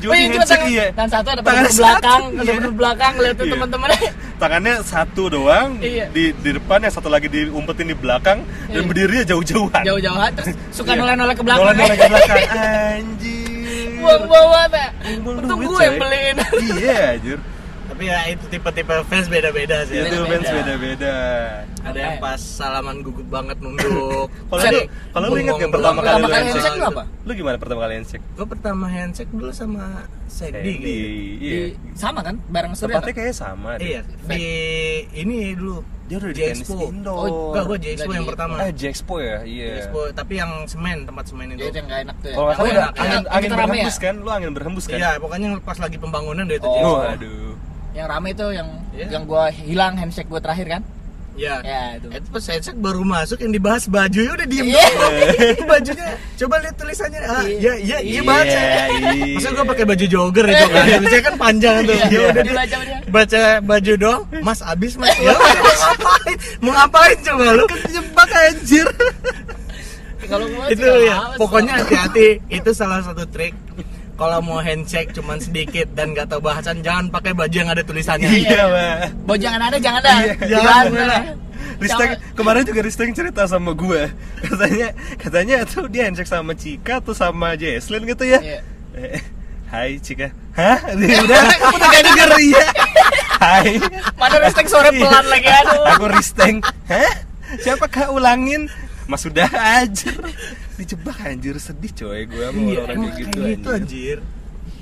Oh 0.02 0.10
Jody 0.10 0.18
iya, 0.18 0.26
cuma 0.26 0.34
handshake 0.36 0.58
tangan, 0.58 0.74
iya 0.74 0.84
tangan 0.90 1.10
satu 1.12 1.28
ada 1.28 1.40
Tangan 1.40 1.62
belakang, 1.70 2.22
satu, 2.22 2.40
ada 2.42 2.52
iya. 2.52 2.70
belakang 2.72 3.12
liatin 3.16 3.42
Iya. 3.42 3.52
teman-temannya. 3.54 4.10
tangannya 4.36 4.74
satu 4.82 5.22
doang 5.28 5.68
Iya. 5.78 6.06
di 6.10 6.24
di 6.34 6.50
depan 6.52 6.78
yang 6.80 6.90
satu 6.90 7.06
lagi 7.06 7.28
diumpetin 7.28 7.86
di 7.86 7.94
belakang 7.94 8.38
dan 8.66 8.74
Iya. 8.74 8.82
berdirinya 8.84 9.24
jauh-jauhan 9.28 9.82
Jauh-jauhan 9.84 10.30
terus 10.34 10.48
suka 10.76 10.90
Iya. 10.92 11.00
noleh-noleh 11.00 11.34
ke 11.34 11.42
belakang. 11.42 11.62
Noleh-noleh 11.64 11.96
ke 11.96 12.06
belakang 12.08 12.38
anjir 12.58 13.90
Buang-buang 14.02 14.46
banget 14.50 14.72
ya. 14.74 14.88
Buang 15.22 15.36
Untung 15.38 15.58
gue 15.62 15.80
yang 15.80 15.96
beliin. 15.96 16.36
iya 16.74 16.98
anjir 17.14 17.38
Tapi 18.02 18.10
ya 18.10 18.26
itu 18.28 18.44
tipe-tipe 18.50 18.94
fans 19.06 19.26
beda-beda 19.28 19.86
sih. 19.86 19.94
itu 19.94 20.10
Beda-beda. 20.10 20.34
fans 20.34 20.48
beda-beda 20.52 21.14
Ada 21.82 21.98
yang 22.00 22.16
pas 22.18 22.40
salaman 22.40 22.98
gugup 22.98 23.26
banget 23.28 23.54
nunduk. 23.58 24.26
kalau 24.50 24.58
lu 24.60 24.80
kalau 25.12 25.26
lu 25.28 25.34
inget 25.36 25.46
bengong 25.48 25.60
yang 25.60 25.70
pertama 25.72 25.98
kali 26.00 26.10
lu 26.10 26.26
handshake 26.26 26.42
handshake 26.52 26.74
lu 26.74 26.86
apa? 26.88 27.02
lu 27.22 27.30
gimana 27.32 27.56
pertama 27.56 27.80
kali 27.80 27.92
handshake 27.96 28.24
Gue 28.32 28.46
pertama 28.48 28.84
handshake 28.86 29.30
dulu 29.30 29.50
sama 29.52 29.84
Sandy 30.26 30.58
Sandy, 30.58 30.72
gitu. 30.74 30.90
iya 31.40 31.54
Di- 31.68 31.74
sama 31.94 32.20
kan 32.20 32.34
bareng 32.44 32.72
Surya. 32.72 32.98
tempatnya 32.98 33.12
kayaknya 33.12 33.36
sama 33.36 33.70
deh. 33.76 33.86
Iya, 33.86 34.00
di 34.24 34.44
ini 35.16 35.36
dulu. 35.52 35.78
dia 36.02 36.18
udah 36.18 36.28
di 36.28 36.36
J-Expo. 36.36 36.74
tenis 36.74 36.92
indoor 36.92 37.18
Oh, 37.22 37.30
Enggak, 37.48 37.64
gue 37.64 37.78
J-Expo 37.80 38.04
Nggak 38.04 38.18
yang 38.18 38.28
pertama. 38.28 38.54
eh 38.58 38.70
J-Expo 38.74 39.14
ya 39.16 39.38
iya 39.44 39.66
J-Expo, 39.72 40.00
tapi 40.12 40.32
yang 40.36 40.50
semen, 40.66 40.98
tempat 41.04 41.24
semen 41.24 41.46
itu. 41.48 41.60
Ya 41.60 41.68
itu 41.68 41.78
yang 41.78 41.88
gak 41.88 42.00
enak 42.02 42.16
tuh 42.18 42.28
ya. 42.28 42.34
kalau 42.34 42.44
nggak 42.44 42.56
salah 42.56 42.62
Oh, 42.62 42.68
udah 42.68 42.82
iya, 42.84 43.00
angin, 43.00 43.22
angin 43.30 43.48
rame 43.48 43.54
ya? 43.54 43.64
berhembus 43.70 43.96
kan 43.96 44.14
lu 44.16 44.28
angin 44.28 44.50
berhembus 44.52 44.84
kan 44.84 44.98
Iya, 44.98 45.10
pokoknya 45.16 45.48
pas 45.62 45.78
lagi 45.78 45.96
pembangunan 45.96 46.44
deh 46.44 46.56
itu 46.56 46.64
Oh. 46.64 46.74
J-Expo. 46.74 46.90
oh 46.90 47.00
aduh 47.06 47.52
Yang 47.92 48.06
rame 48.08 48.30
tuh 48.32 48.50
yang 48.50 48.68
Iya. 48.92 49.06
yang 49.08 49.22
gua 49.24 49.48
hilang 49.48 49.96
handshake 49.96 50.28
gua 50.28 50.40
terakhir 50.40 50.68
kan? 50.68 50.82
Iya. 51.32 51.64
Ya, 51.64 51.82
itu. 51.96 52.08
Itu 52.12 52.28
pas 52.28 52.44
handshake 52.44 52.76
baru 52.76 53.00
masuk 53.02 53.40
yang 53.40 53.52
dibahas 53.52 53.88
bajunya 53.88 54.32
udah 54.32 54.46
diem 54.48 54.66
Iya. 54.68 54.84
doang. 54.84 55.14
bajunya 55.72 56.06
coba 56.36 56.54
lihat 56.60 56.74
tulisannya. 56.76 57.20
Ah 57.24 57.44
iya. 57.44 57.72
iya 57.80 57.98
iya 58.00 58.20
baca. 58.20 58.60
iya. 58.60 59.32
masa 59.32 59.48
gue 59.48 59.64
pakai 59.64 59.84
baju 59.88 60.04
jogger 60.04 60.44
itu 60.46 60.64
kan? 60.68 60.84
Tulisannya 60.92 61.24
kan 61.24 61.34
panjang 61.40 61.76
tuh. 61.84 61.94
Iya, 61.96 62.08
ya 62.12 62.20
udah 62.28 62.42
dibaca 62.44 62.76
baca 63.08 63.40
baju 63.60 63.92
doang 63.96 64.22
mas 64.44 64.60
abis 64.60 64.92
mas. 65.00 65.12
Ya 65.16 65.32
ngapain? 65.32 66.36
Mau 66.60 66.72
ngapain 66.72 67.16
coba 67.24 67.44
lu? 67.56 67.64
Kejebak 67.64 68.30
anjir. 68.30 68.86
Kalau 70.22 70.46
gua 70.48 70.64
itu 70.68 70.84
ya 71.04 71.16
pokoknya 71.36 71.72
hati-hati. 71.80 72.28
Itu 72.48 72.70
salah 72.72 73.00
satu 73.00 73.24
trik 73.24 73.52
kalau 74.14 74.38
mau 74.38 74.58
handshake 74.58 75.10
cuman 75.10 75.36
sedikit 75.36 75.88
dan 75.92 76.12
nggak 76.12 76.28
tahu 76.28 76.40
bahasan 76.40 76.80
jangan 76.80 77.08
pakai 77.08 77.32
baju 77.32 77.52
yang 77.52 77.68
ada 77.68 77.80
tulisannya. 77.80 78.28
Iya, 78.28 78.62
Mbak. 78.64 78.96
Mau 79.24 79.36
jangan 79.36 79.60
ada, 79.62 79.76
jangan 79.76 80.00
ada. 80.00 80.12
Iya, 80.20 80.34
jangan? 80.42 80.84
Bella. 80.88 81.18
Risteng 81.78 82.10
kemarin 82.32 82.62
juga 82.62 82.80
Risteng 82.80 83.10
cerita 83.10 83.42
sama 83.42 83.74
gue 83.74 84.06
katanya 84.38 84.88
katanya 85.18 85.56
tuh 85.66 85.90
dia 85.90 86.06
handshake 86.06 86.30
sama 86.30 86.54
Cika 86.54 87.02
tuh 87.02 87.10
sama 87.10 87.58
Jesslyn 87.58 88.06
gitu 88.06 88.22
ya 88.22 88.38
Iya. 88.38 88.58
Eh, 88.94 89.18
Hai 89.66 89.98
Cika 89.98 90.30
Hah? 90.54 90.78
Dia 90.94 91.18
udah 91.18 91.38
udah 91.74 91.88
gak 91.90 92.02
denger 92.06 92.30
iya 92.38 92.66
Hai 93.34 93.82
Mana 94.14 94.36
Risteng 94.38 94.68
sore 94.70 94.94
pelan 94.94 95.26
lagi 95.26 95.48
aduh. 95.50 95.82
Aku 95.98 96.06
Risteng 96.06 96.62
Hah? 96.86 97.12
Siapa 97.58 97.90
kak 97.90 98.14
ulangin 98.14 98.70
Mas 99.10 99.22
udah 99.26 99.50
aja 99.82 100.12
Dijebak 100.78 101.18
anjir 101.26 101.58
sedih 101.58 101.92
coy 101.92 102.26
gue 102.26 102.44
sama 102.44 102.60
Iya, 102.62 102.80
orang 102.86 102.96
kayak 103.02 103.14
gitu 103.18 103.38
kayak 103.38 103.50
gitu 103.58 103.68
anjir. 103.70 104.18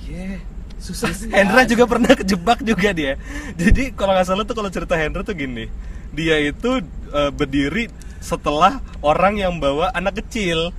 Iya 0.09 0.39
Susah 0.81 1.13
sih. 1.13 1.29
Hendra 1.37 1.63
juga 1.69 1.85
pernah 1.85 2.13
kejebak 2.17 2.65
juga 2.65 2.91
dia. 2.97 3.21
Jadi 3.55 3.93
kalau 3.93 4.17
nggak 4.17 4.27
salah 4.27 4.45
tuh 4.49 4.57
kalau 4.57 4.73
cerita 4.73 4.97
Hendra 4.97 5.21
tuh 5.21 5.37
gini, 5.37 5.69
dia 6.11 6.41
itu 6.41 6.81
eh, 7.13 7.31
berdiri 7.31 7.93
setelah 8.19 8.81
orang 9.05 9.37
yang 9.37 9.61
bawa 9.61 9.93
anak 9.93 10.25
kecil. 10.25 10.73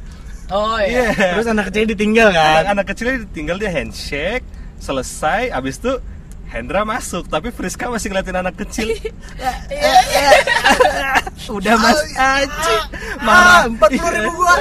Oh 0.50 0.76
iya. 0.82 1.14
Iya. 1.14 1.38
Terus 1.38 1.48
anak 1.48 1.70
kecil 1.70 1.86
ditinggal 1.94 2.34
kan? 2.34 2.66
Anak-anak 2.66 2.86
kecilnya 2.92 3.18
tinggal 3.32 3.56
dia 3.62 3.72
handshake, 3.72 4.44
selesai, 4.82 5.54
abis 5.54 5.80
itu 5.80 5.94
Hendra 6.52 6.84
masuk, 6.84 7.26
tapi 7.26 7.48
Friska 7.48 7.88
masih 7.88 8.12
ngeliatin 8.12 8.36
anak 8.36 8.60
kecil. 8.60 8.92
Udah 11.52 11.76
mas 11.76 12.00
aja 12.14 12.76
Ah, 13.22 13.66
empat 13.66 13.90
puluh 13.92 14.12
ribu 14.12 14.30
gua. 14.36 14.56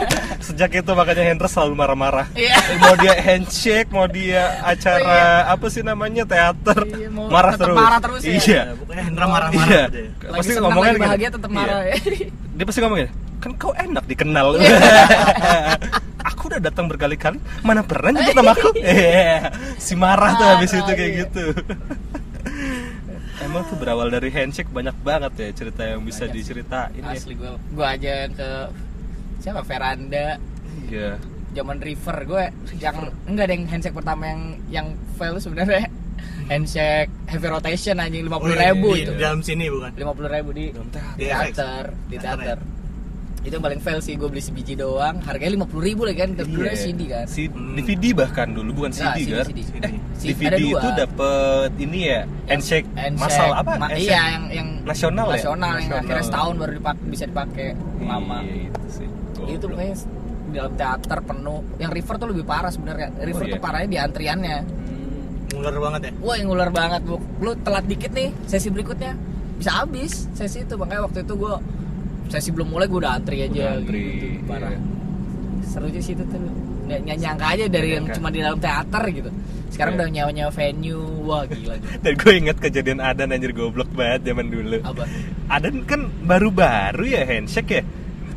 Sejak 0.46 0.74
itu 0.74 0.90
makanya 0.90 1.22
Hendra 1.22 1.46
selalu 1.46 1.74
marah-marah. 1.74 2.26
Iya. 2.34 2.58
Mau 2.78 2.94
dia 2.98 3.14
handshake, 3.14 3.88
mau 3.88 4.06
dia 4.06 4.58
acara 4.60 5.46
apa 5.46 5.66
sih 5.70 5.80
namanya 5.80 6.26
teater, 6.26 6.82
Iya, 6.82 7.08
mau 7.08 7.30
marah 7.30 7.54
terus. 7.54 7.76
marah 7.78 7.98
terus 8.02 8.20
ya. 8.22 8.34
Iya. 8.34 8.62
Pokoknya 8.74 9.02
Hendra 9.06 9.26
marah-marah 9.26 9.70
Iya. 9.70 9.84
aja. 9.86 10.00
Pasti 10.34 10.52
ngomongnya 10.56 10.92
lagi 10.92 11.02
bahagia 11.02 11.28
tetap 11.30 11.50
marah 11.50 11.78
Iya. 11.82 11.94
ya. 11.94 12.28
Dia 12.56 12.64
pasti 12.64 12.80
ngomongnya, 12.82 13.08
kan 13.38 13.50
kau 13.54 13.72
enak 13.72 14.04
dikenal. 14.04 14.46
Udah 16.56 16.64
datang 16.64 16.88
berkali-kali, 16.88 17.36
mana 17.60 17.84
pernah 17.84 18.16
nyebut 18.16 18.34
nama 18.34 18.52
aku? 18.56 18.68
Iya. 18.80 19.52
si 19.76 19.92
marah 19.92 20.32
tuh 20.34 20.46
habis 20.56 20.72
itu 20.72 20.88
kayak 20.88 21.12
iya. 21.12 21.20
gitu. 21.28 21.44
Emang 23.36 23.62
tuh 23.68 23.76
berawal 23.76 24.08
dari 24.08 24.32
handshake 24.32 24.72
banyak 24.72 24.96
banget 25.04 25.32
ya 25.36 25.48
cerita 25.52 25.82
yang 25.84 26.00
bisa 26.02 26.24
Banyak 26.24 26.34
diceritain 26.40 27.02
ya. 27.04 27.12
Asli 27.12 27.34
gua 27.36 27.60
gua 27.76 27.86
aja 27.92 28.26
ke 28.32 28.50
siapa 29.38 29.60
veranda 29.60 30.40
Iya. 30.88 31.20
zaman 31.52 31.78
river 31.80 32.16
gue 32.24 32.44
yang 32.78 32.96
enggak 33.28 33.44
ada 33.48 33.54
yang 33.56 33.64
handshake 33.68 33.96
pertama 33.96 34.22
yang 34.28 34.42
yang 34.68 34.86
fail 35.16 35.36
sebenarnya 35.36 35.88
handshake 36.48 37.10
heavy 37.28 37.48
rotation 37.48 37.96
anjing 37.96 38.24
lima 38.24 38.38
puluh 38.38 38.56
ribu 38.56 38.92
di, 38.92 39.04
itu 39.04 39.12
di 39.12 39.20
dalam 39.20 39.40
sini 39.40 39.64
bukan? 39.68 39.90
lima 39.96 40.12
puluh 40.12 40.30
ribu 40.30 40.50
di 40.52 40.64
Dalam 40.72 40.88
teater. 40.88 41.16
di 41.16 41.24
Di 41.24 41.28
teater 41.32 41.84
di 42.08 42.16
Teater 42.16 42.36
teater 42.40 42.58
itu 43.46 43.54
yang 43.54 43.62
paling 43.62 43.78
fail 43.78 44.00
sih 44.00 44.12
gue 44.12 44.26
beli 44.26 44.42
sebiji 44.42 44.74
doang 44.74 45.22
harganya 45.22 45.54
lima 45.54 45.64
puluh 45.64 45.86
ribu 45.86 46.02
lagi 46.02 46.18
kan 46.18 46.34
dulu 46.34 46.66
Iya. 46.66 46.74
CD 46.76 47.00
kan 47.06 47.24
Si 47.24 47.46
Hmm. 47.46 47.78
DVD 47.78 48.04
bahkan 48.12 48.50
dulu 48.50 48.70
bukan 48.74 48.90
Nah, 48.92 49.14
CD, 49.14 49.30
kan? 49.30 49.46
CD. 49.46 49.58
Eh, 49.78 49.92
Si- 50.12 50.26
DVD 50.28 50.44
ada 50.44 50.58
dua. 50.58 50.66
itu 50.76 50.88
dapet 50.96 51.70
ini 51.78 51.98
ya, 52.04 52.20
handshake, 52.44 52.88
Handshake. 52.92 53.22
masal 53.22 53.50
apa? 53.52 53.70
Ma- 53.72 53.86
Handshake 53.86 54.02
iya 54.04 54.22
yang 54.28 54.44
yang 54.50 54.68
nasional, 54.82 55.26
ya? 55.28 55.34
nasional 55.36 55.70
yang 55.70 55.78
Nasional. 55.80 56.02
akhirnya 56.02 56.24
setahun 56.24 56.54
baru 56.56 56.72
dipak 56.74 56.96
bisa 57.06 57.24
dipakai 57.24 57.68
lama 58.00 58.36
Iya, 58.42 58.54
itu 58.66 58.82
sih. 58.90 59.08
itu 59.46 59.64
pokoknya 59.64 59.94
di 60.46 60.54
dalam 60.54 60.72
teater 60.74 61.18
penuh 61.22 61.58
yang 61.76 61.90
river 61.92 62.14
tuh 62.16 62.28
lebih 62.28 62.44
parah 62.44 62.68
sebenarnya 62.68 63.08
river 63.20 63.40
Oh, 63.40 63.46
iya? 63.46 63.54
tuh 63.54 63.60
parahnya 63.60 63.88
di 63.88 63.98
antriannya 64.00 64.56
Ngular 65.48 65.76
banget 65.80 66.00
ya. 66.02 66.12
Wah 66.18 66.36
yang 66.36 66.48
ular 66.50 66.70
banget 66.70 67.00
bu 67.02 67.16
Lu 67.38 67.54
telat 67.56 67.84
dikit 67.84 68.10
nih 68.10 68.34
Sesi 68.44 68.66
berikutnya 68.66 69.14
Bisa 69.54 69.78
habis 69.78 70.26
Sesi 70.32 70.60
itu 70.60 70.74
Makanya 70.74 71.06
waktu 71.06 71.22
itu 71.22 71.32
gue 71.32 71.54
Sesi 72.26 72.50
belum 72.50 72.68
mulai 72.68 72.86
gue 72.86 72.98
udah 72.98 73.12
antri 73.16 73.36
aja 73.42 73.60
Udah 73.60 73.72
antri, 73.78 74.02
gitu. 74.02 74.26
Parah 74.46 74.70
iya. 74.70 74.80
Seru 75.66 75.86
sih 75.90 76.02
situ 76.02 76.22
tuh 76.26 76.38
Nggak 76.86 76.98
nggak 77.02 77.18
nyangka 77.18 77.46
aja 77.50 77.64
dari 77.66 77.88
yang 77.98 78.06
cuma 78.14 78.28
di 78.30 78.38
dalam 78.42 78.58
teater 78.58 79.02
gitu 79.10 79.30
Sekarang 79.70 79.92
Iya. 79.94 80.00
udah 80.02 80.08
nyawa-nyawa 80.14 80.52
venue 80.54 81.02
Wah 81.26 81.42
gila 81.46 81.74
gitu 81.78 81.88
Dan 82.04 82.12
gue 82.14 82.32
inget 82.34 82.56
kejadian 82.58 82.98
Adan 82.98 83.34
anjir 83.34 83.50
goblok 83.50 83.90
banget 83.90 84.30
zaman 84.30 84.46
dulu. 84.48 84.78
Apa? 84.82 85.04
Adan 85.50 85.82
kan 85.86 86.00
baru-baru 86.22 87.04
ya 87.06 87.22
handshake 87.26 87.70
ya. 87.70 87.82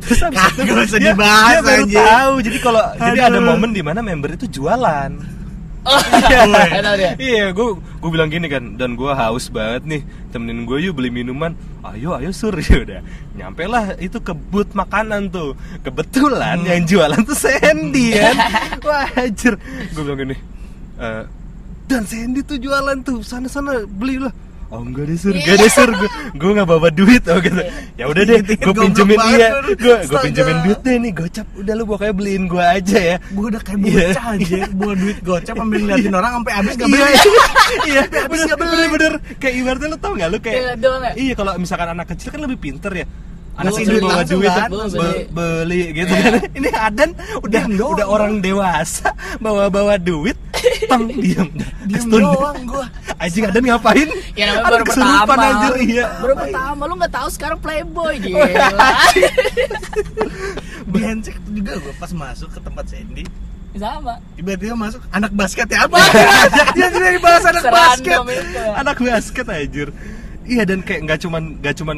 Terus 0.00 0.20
Kagak 0.32 0.56
itu 0.56 0.96
dia, 0.96 1.12
dibahas, 1.12 1.52
dia 1.52 1.60
baru 1.60 1.84
tahu. 1.84 2.34
Jadi 2.40 2.58
kalau 2.64 2.82
jadi 2.96 3.20
ada 3.20 3.38
momen 3.38 3.70
di 3.76 3.82
mana 3.84 4.00
member 4.00 4.32
itu 4.32 4.48
jualan. 4.48 5.12
Oh 5.80 5.96
Iya, 5.96 7.16
iya, 7.16 7.44
gue 7.56 7.68
gue 7.80 8.10
bilang 8.12 8.28
gini 8.28 8.52
kan, 8.52 8.76
dan 8.76 9.00
gue 9.00 9.08
haus 9.08 9.48
banget 9.48 9.82
nih, 9.88 10.02
temenin 10.28 10.68
gue 10.68 10.76
yuk 10.84 11.00
beli 11.00 11.08
minuman. 11.08 11.56
Ayo, 11.80 12.12
ayo 12.20 12.28
sur 12.36 12.52
ya 12.60 12.84
udah. 12.84 13.00
Nyampe 13.32 13.64
lah 13.64 13.96
itu 13.96 14.20
ke 14.20 14.36
booth 14.36 14.76
makanan 14.76 15.32
tuh. 15.32 15.56
Kebetulan 15.80 16.60
yang 16.68 16.84
jualan 16.84 17.20
tuh 17.24 17.32
Sandy 17.32 18.12
kan. 18.12 18.36
Wah, 18.86 19.08
anjir. 19.16 19.56
Gue 19.96 20.02
bilang 20.04 20.20
gini, 20.20 20.36
"Eh, 21.00 21.24
dan 21.88 22.02
Sandy 22.04 22.44
tuh 22.44 22.60
jualan 22.60 23.00
tuh, 23.00 23.24
sana-sana 23.24 23.82
beli 23.88 24.20
lah. 24.20 24.32
Oh 24.70 24.86
enggak 24.86 25.10
deh 25.10 25.18
sur, 25.18 25.34
enggak 25.34 25.56
deh 25.58 25.66
sur, 25.66 25.90
gue 25.90 26.06
gue 26.30 26.50
nggak 26.54 26.68
bawa 26.70 26.88
duit 26.88 27.26
oh 27.26 27.42
gitu. 27.42 27.58
Ya 27.98 28.06
udah 28.06 28.22
deh, 28.22 28.38
gue 28.38 28.54
Goblok 28.54 28.86
pinjemin 28.86 29.18
iya, 29.34 29.48
lu. 29.58 29.74
gue 29.74 29.94
gue 30.06 30.18
pinjemin 30.22 30.56
duit 30.62 30.80
deh 30.80 30.94
nih, 30.96 31.10
gocap. 31.10 31.46
Udah 31.58 31.74
lu 31.74 31.82
pokoknya 31.84 32.14
beliin 32.14 32.44
gue 32.46 32.62
aja 32.62 32.98
ya. 33.02 33.16
Gue 33.34 33.50
udah 33.50 33.58
kayak 33.60 33.78
Iya. 33.82 34.06
bocah 34.14 34.26
aja, 34.30 34.58
bawa 34.70 34.94
duit 34.94 35.18
gocap 35.20 35.54
ambil 35.58 35.78
ngeliatin 35.82 36.14
orang 36.14 36.32
sampai 36.38 36.52
habis 36.54 36.74
gak 36.78 36.86
Iya, 36.86 37.02
beli. 37.02 37.18
iya, 37.90 38.02
bener, 38.30 38.46
bener, 38.54 38.88
bener, 38.94 39.12
kayak 39.36 39.54
ibaratnya 39.58 39.88
lo 39.90 39.98
tau 39.98 40.12
gak 40.14 40.28
lu 40.30 40.38
kayak 40.38 40.54
Iya, 40.54 40.72
ya? 40.78 41.10
iya 41.18 41.32
kalau 41.34 41.52
misalkan 41.58 41.88
anak 41.90 42.06
kecil 42.14 42.28
kan 42.30 42.40
lebih 42.40 42.58
pinter 42.62 42.92
ya 42.94 43.06
anak 43.60 43.72
kecil 43.74 43.88
duit 43.90 44.02
bawa 44.02 44.22
duit 44.24 44.50
kan? 44.50 44.70
be- 44.70 45.26
Beli. 45.30 45.82
gitu 45.92 46.12
kan 46.12 46.32
ini 46.58 46.68
Adan 46.70 47.10
udah 47.38 47.62
Diam 47.62 47.72
doang. 47.76 47.92
udah 47.94 48.06
orang 48.06 48.32
dewasa 48.38 49.08
bawa 49.36 49.68
bawa 49.68 49.94
duit 49.96 50.36
tang 50.86 51.04
diam 51.24 51.48
Diem 51.84 52.02
Stun. 52.02 52.20
doang 52.20 52.58
gua. 52.64 52.86
anjing 53.16 53.44
Adan 53.44 53.62
ngapain 53.62 54.08
Ya 54.32 54.44
namanya 54.48 54.64
baru 54.66 54.84
pertama 54.86 55.32
anjir 55.36 55.72
iya 55.82 56.06
Baru 56.18 56.34
pertama 56.34 56.82
Lu 56.84 56.94
gak 56.96 57.12
tahu 57.12 57.28
sekarang 57.28 57.58
playboy 57.58 58.14
Gila 58.22 58.48
iya. 58.48 58.68
Handshake 60.90 61.40
juga 61.48 61.72
gue 61.78 61.94
pas 61.96 62.10
masuk 62.10 62.48
ke 62.50 62.60
tempat 62.60 62.84
Sandy 62.86 63.24
Sama 63.72 64.18
tiba-tiba 64.34 64.74
masuk 64.74 65.00
anak 65.10 65.30
basket 65.30 65.66
ya 65.66 65.86
apa 65.86 65.96
dia 66.74 66.88
tidak 66.88 67.10
dibahas 67.14 67.44
anak 67.46 67.64
basket 67.64 68.18
Serandom 68.18 68.28
itu 68.28 68.60
anak 68.74 68.96
basket 68.98 69.46
anjir 69.46 69.88
iya 70.42 70.62
dan 70.64 70.78
kayak 70.80 71.00
nggak 71.06 71.18
cuman 71.20 71.42
nggak 71.56 71.74
cuman 71.74 71.96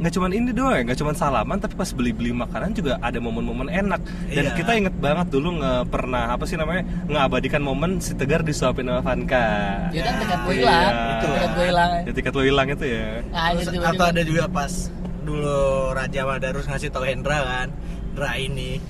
nggak 0.00 0.12
cuman 0.12 0.30
ini 0.32 0.50
doang 0.50 0.72
ya, 0.72 0.82
nggak 0.82 0.98
cuman 0.98 1.12
salaman 1.12 1.56
tapi 1.56 1.76
pas 1.76 1.92
beli-beli 1.92 2.32
makanan 2.32 2.72
juga 2.72 2.96
ada 2.98 3.20
momen-momen 3.20 3.68
enak 3.68 4.00
dan 4.26 4.44
Iya. 4.46 4.56
kita 4.56 4.70
inget 4.74 4.94
banget 4.96 5.28
dulu 5.28 5.60
nge 5.60 5.72
pernah 5.86 6.32
apa 6.32 6.44
sih 6.44 6.56
namanya 6.56 6.82
ngabadikan 7.04 7.60
momen 7.60 8.00
si 8.00 8.16
Tegar 8.16 8.40
disuapin 8.40 8.88
sama 8.88 9.04
Vanka 9.04 9.46
Ya 9.92 10.02
kan 10.02 10.14
tiket 10.18 10.38
gue 10.40 10.54
Iya. 10.54 10.64
hilang 10.64 10.94
Itu. 11.12 11.26
Tiket 11.28 11.50
gue 11.52 11.66
hilang 11.66 11.90
ya 11.92 12.12
tiket 12.12 12.32
lo 12.32 12.42
hilang 12.42 12.66
itu 12.66 12.84
ya 12.86 13.06
Nah, 13.28 13.46
Terus, 13.52 13.68
atau 13.86 14.04
ada 14.06 14.22
juga 14.24 14.44
pas 14.48 14.72
dulu 15.20 15.60
Raja 15.92 16.20
Madarus 16.24 16.64
ngasih 16.64 16.88
tau 16.88 17.04
Hendra 17.04 17.38
kan 17.38 17.68
Hendra 18.10 18.30
ini 18.34 18.80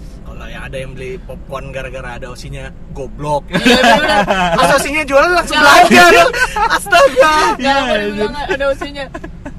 kalau 0.41 0.57
yang 0.57 0.65
ada 0.73 0.77
yang 0.81 0.97
beli 0.97 1.21
popcorn 1.29 1.69
gara-gara 1.69 2.17
ada 2.17 2.33
osinya 2.33 2.73
goblok. 2.97 3.45
Iya 3.53 3.77
bener 3.85 4.25
pas 4.57 4.71
osinya 4.73 5.03
jualan 5.05 5.31
langsung 5.37 5.57
Ya. 5.61 5.65
belanja 5.69 6.25
astaga. 6.81 7.35
Iya, 7.61 7.75
iya. 7.85 8.09
bilang 8.09 8.37
ada 8.49 8.65
usinya 8.73 9.05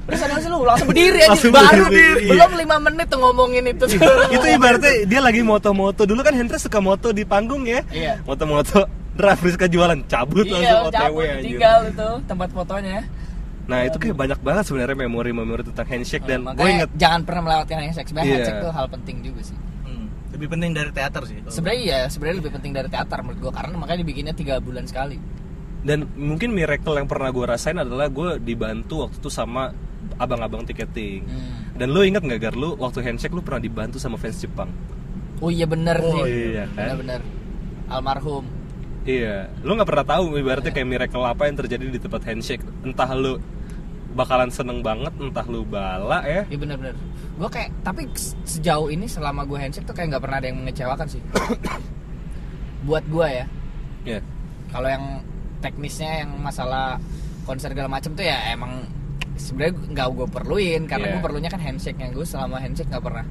Terus 0.10 0.22
ada 0.26 0.36
lu 0.50 0.58
langsung 0.66 0.90
berdiri 0.90 1.20
aja 1.22 1.30
Langsung 1.38 1.54
Baru 1.54 1.86
berdiri, 1.86 2.22
iya. 2.26 2.32
Belum 2.34 2.52
5 2.82 2.86
menit 2.90 3.06
tuh 3.14 3.20
ngomongin 3.22 3.64
itu. 3.70 3.86
Itu 4.34 4.46
ibaratnya 4.58 4.92
dia 5.06 5.22
lagi 5.22 5.40
moto-moto. 5.46 6.04
Dulu 6.04 6.20
kan 6.26 6.34
Hendra 6.34 6.58
suka 6.58 6.82
moto 6.82 7.14
di 7.14 7.24
panggung 7.30 7.70
ya. 7.70 7.86
Iya. 7.94 8.18
moto-moto. 8.26 8.90
Dra 9.14 9.38
Friska 9.38 9.70
jualan 9.70 10.02
cabut 10.10 10.50
Iya 10.50 10.58
langsung 10.58 10.80
OTW 10.90 10.98
cabut 10.98 11.24
anjir 11.30 11.44
tinggal 11.46 11.78
itu 11.94 12.10
tempat 12.26 12.50
fotonya. 12.50 13.06
Nah 13.70 13.80
itu 13.86 13.98
kayak 14.02 14.18
banyak 14.18 14.40
banget 14.42 14.64
sebenarnya 14.66 14.98
memori-memori 14.98 15.62
tentang 15.62 15.86
handshake 15.86 16.26
dan 16.26 16.42
Nah, 16.42 16.58
gue 16.58 16.66
makanya 16.66 16.74
inget 16.74 16.92
jangan 16.98 17.22
pernah 17.22 17.42
melewatkan 17.46 17.78
handshake. 17.86 18.08
Sebenarnya 18.10 18.28
Iya. 18.28 18.36
handshake 18.42 18.62
tuh 18.66 18.72
hal 18.74 18.88
penting 18.90 19.18
juga 19.22 19.42
sih 19.46 19.58
lebih 20.42 20.50
penting 20.50 20.74
dari 20.74 20.90
teater 20.90 21.22
sih 21.24 21.38
sebenarnya 21.46 21.80
iya 21.80 22.00
sebenarnya 22.10 22.38
lebih 22.42 22.52
penting 22.52 22.74
dari 22.74 22.90
teater 22.90 23.22
menurut 23.22 23.40
gua 23.40 23.54
karena 23.54 23.78
makanya 23.78 24.00
dibikinnya 24.02 24.34
tiga 24.34 24.58
bulan 24.58 24.84
sekali. 24.84 25.22
Dan 25.82 26.10
mungkin 26.14 26.50
miracle 26.52 26.94
yang 26.94 27.06
pernah 27.06 27.30
gue 27.30 27.42
rasain 27.44 27.74
adalah 27.74 28.06
gue 28.06 28.38
dibantu 28.38 29.02
waktu 29.02 29.18
itu 29.18 29.30
sama 29.30 29.74
abang-abang 30.16 30.62
tiketing 30.62 31.22
Hmm. 31.22 31.74
dan 31.74 31.90
lu 31.90 32.02
inget 32.02 32.22
nggak 32.22 32.38
gar? 32.40 32.54
Lu 32.54 32.74
waktu 32.76 33.02
handshake 33.02 33.32
lu 33.32 33.42
pernah 33.42 33.58
dibantu 33.58 33.98
sama 33.98 34.14
fans 34.14 34.38
Jepang? 34.38 34.70
Oh 35.38 35.50
iya 35.50 35.66
bener 35.66 35.98
Oh, 35.98 36.22
nih 36.22 36.26
iya 36.54 36.66
kan? 36.70 36.98
bener-bener. 36.98 37.22
Almarhum. 37.88 38.46
Iya. 39.04 39.50
Lu 39.62 39.74
nggak 39.74 39.90
pernah 39.90 40.06
tahu 40.08 40.38
ibaratnya 40.38 40.70
kayak 40.70 40.86
miracle 40.88 41.22
apa 41.24 41.46
yang 41.46 41.58
terjadi 41.58 41.86
di 41.88 41.98
tempat 41.98 42.22
handshake. 42.24 42.62
Entah 42.82 43.10
lu 43.14 43.42
bakalan 44.12 44.54
seneng 44.54 44.84
banget 44.84 45.18
entah 45.18 45.46
lu 45.46 45.64
bala 45.64 46.22
ya. 46.24 46.46
Iya 46.46 46.58
bener-bener 46.58 46.94
gua 47.42 47.50
kayak 47.50 47.74
tapi 47.82 48.06
se- 48.14 48.38
sejauh 48.48 48.88
ini 48.88 49.06
selama 49.06 49.42
gua 49.44 49.58
handshake 49.60 49.84
tuh 49.84 49.92
kayak 49.92 50.14
nggak 50.14 50.22
pernah 50.22 50.38
ada 50.38 50.48
yang 50.48 50.62
mengecewakan 50.62 51.08
sih 51.08 51.22
buat 52.88 53.04
gua 53.08 53.28
ya 53.28 53.46
Iya. 54.02 54.20
kalau 54.70 54.88
yang 54.88 55.06
teknisnya 55.60 56.26
yang 56.26 56.38
masalah 56.38 56.98
konser 57.44 57.70
segala 57.70 57.86
macem 57.88 58.14
tuh 58.14 58.22
ya 58.22 58.50
emang 58.50 58.86
sebenarnya 59.34 59.74
nggak 59.88 60.08
gue 60.12 60.28
perluin 60.28 60.82
karena 60.86 61.06
Iya. 61.06 61.14
gue 61.14 61.22
perlunya 61.22 61.50
kan 61.50 61.58
handshake 61.60 61.98
yang 61.98 62.10
gue 62.12 62.22
selama 62.24 62.58
handshake 62.58 62.90
nggak 62.90 63.02
pernah 63.02 63.26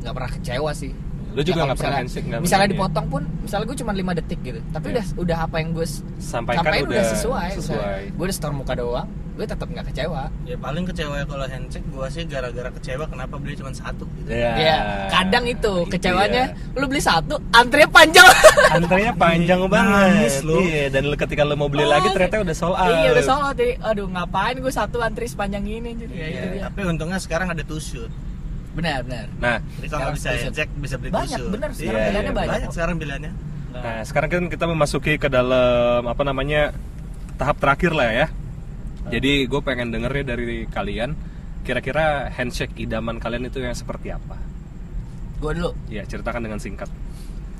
nggak 0.00 0.14
pernah 0.14 0.30
kecewa 0.30 0.72
sih 0.72 0.92
Lu 1.34 1.42
juga 1.42 1.58
Ya, 1.58 1.66
nggak 1.66 1.74
pernah 1.74 1.74
misalnya- 1.74 1.98
handshake, 1.98 2.26
nggak 2.26 2.40
misalnya 2.40 2.62
pernah, 2.62 2.76
dipotong 2.78 3.06
pun 3.10 3.22
misalnya 3.42 3.64
gue 3.66 3.76
cuma 3.76 3.92
5 3.92 4.12
detik 4.14 4.40
gitu 4.42 4.60
tapi 4.70 4.86
Iya. 4.86 4.94
udah 4.94 5.06
udah 5.18 5.38
apa 5.42 5.56
yang 5.58 5.70
gue 5.70 5.86
Sampaikan 5.86 6.24
sampaikan 6.62 6.64
udah 6.64 6.94
udah 6.94 7.04
sesuai, 7.10 7.48
sesuai. 7.58 8.00
gue 8.10 8.24
udah 8.24 8.36
store 8.36 8.54
muka 8.54 8.72
doang 8.72 9.08
gue 9.34 9.42
tetap 9.44 9.66
nggak 9.66 9.90
kecewa 9.90 10.30
ya 10.44 10.54
paling 10.56 10.84
kecewa 10.84 11.26
kalau 11.26 11.42
handshake 11.44 11.82
gua 11.88 12.06
sih 12.06 12.22
gara-gara 12.22 12.70
kecewa 12.70 13.02
kenapa 13.04 13.34
beli 13.34 13.54
cuma 13.54 13.70
satu 13.70 14.06
gitu 14.16 14.30
Iya. 14.30 14.50
ya 14.54 14.76
kadang 15.10 15.44
itu 15.44 15.74
Itu 15.80 15.90
kecewanya 15.90 16.44
ya. 16.48 16.72
lu 16.72 16.86
beli 16.86 17.02
satu 17.02 17.34
antrinya 17.50 17.90
panjang 17.90 18.28
Antrinya 18.78 19.10
panjang 19.12 19.60
banget. 19.66 20.06
Nangis 20.08 20.36
lu. 20.40 20.58
Iya, 20.60 20.86
dan 20.88 21.02
lu 21.04 21.16
ketika 21.16 21.42
lu 21.42 21.54
mau 21.54 21.66
beli 21.66 21.82
Oh, 21.82 21.90
lagi 21.90 22.08
ternyata 22.08 22.40
udah 22.40 22.54
sold 22.54 22.74
out. 22.74 22.90
iya 22.92 23.08
udah 23.10 23.24
soal 23.24 23.50
jadi 23.52 23.72
aduh 23.80 24.06
ngapain 24.08 24.54
gue 24.56 24.70
satu 24.70 24.96
antri 24.98 25.26
sepanjang 25.26 25.64
ini 25.64 25.90
jadi 25.96 26.12
ya 26.12 26.24
Iya, 26.24 26.30
itu 26.30 26.46
dia. 26.48 26.62
tapi 26.64 26.80
untungnya 26.84 27.18
sekarang 27.18 27.48
ada 27.50 27.62
tusuk 27.62 28.06
benar 28.72 29.02
benar 29.02 29.26
Nah, 29.36 29.58
jadi 29.76 29.86
kalau 29.88 30.02
nggak 30.04 30.14
bisa 30.14 30.28
handshake 30.32 30.72
bisa 30.76 30.94
beli 30.96 31.10
Banyak, 31.10 31.26
tusuk 31.36 31.50
bener, 31.50 31.68
sekarang 31.70 31.90
Iya, 31.92 32.06
pilihannya 32.06 32.22
iya. 32.24 32.36
banyak. 32.36 32.52
banyak 32.54 32.70
sekarang 32.70 32.94
pilihannya 32.96 33.32
nah 33.74 33.98
sekarang 34.00 34.28
kan 34.30 34.42
kita 34.46 34.64
memasuki 34.64 35.12
ke 35.16 35.26
dalam 35.26 36.06
apa 36.06 36.22
namanya 36.22 36.70
tahap 37.34 37.58
terakhir 37.58 37.90
lah 37.90 38.06
ya. 38.08 38.26
Jadi 39.06 39.44
gue 39.44 39.60
pengen 39.60 39.88
denger 39.88 40.12
ya 40.12 40.24
dari 40.26 40.64
kalian 40.66 41.12
kira-kira 41.60 42.28
handshake 42.30 42.76
idaman 42.78 43.16
kalian 43.16 43.44
itu 43.44 43.58
yang 43.58 43.72
seperti 43.72 44.10
apa? 44.10 44.36
gue 45.34 45.50
dulu. 45.52 45.76
Ya, 45.86 46.02
ceritakan 46.02 46.40
dengan 46.42 46.56
singkat. 46.56 46.88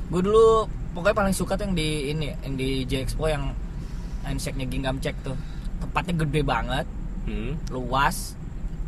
gue 0.05 0.21
dulu 0.21 0.65
pokoknya 0.93 1.17
paling 1.19 1.33
suka 1.33 1.53
tuh 1.55 1.65
yang 1.65 1.75
di 1.75 1.89
ini 2.09 2.29
yang 2.39 2.55
di 2.55 2.85
J 2.85 3.03
Expo 3.03 3.25
yang 3.25 3.53
handshake-nya 4.23 4.65
Gingham 4.67 4.97
Check 4.99 5.17
tuh. 5.21 5.37
Tempatnya 5.79 6.15
gede 6.21 6.41
banget 6.43 6.87
Hmm. 7.25 7.57
luas 7.69 8.37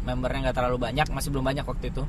membernya 0.03 0.49
nggak 0.49 0.57
terlalu 0.57 0.77
banyak 0.79 1.09
masih 1.09 1.29
belum 1.31 1.45
banyak 1.47 1.65
waktu 1.65 1.89
itu. 1.89 2.05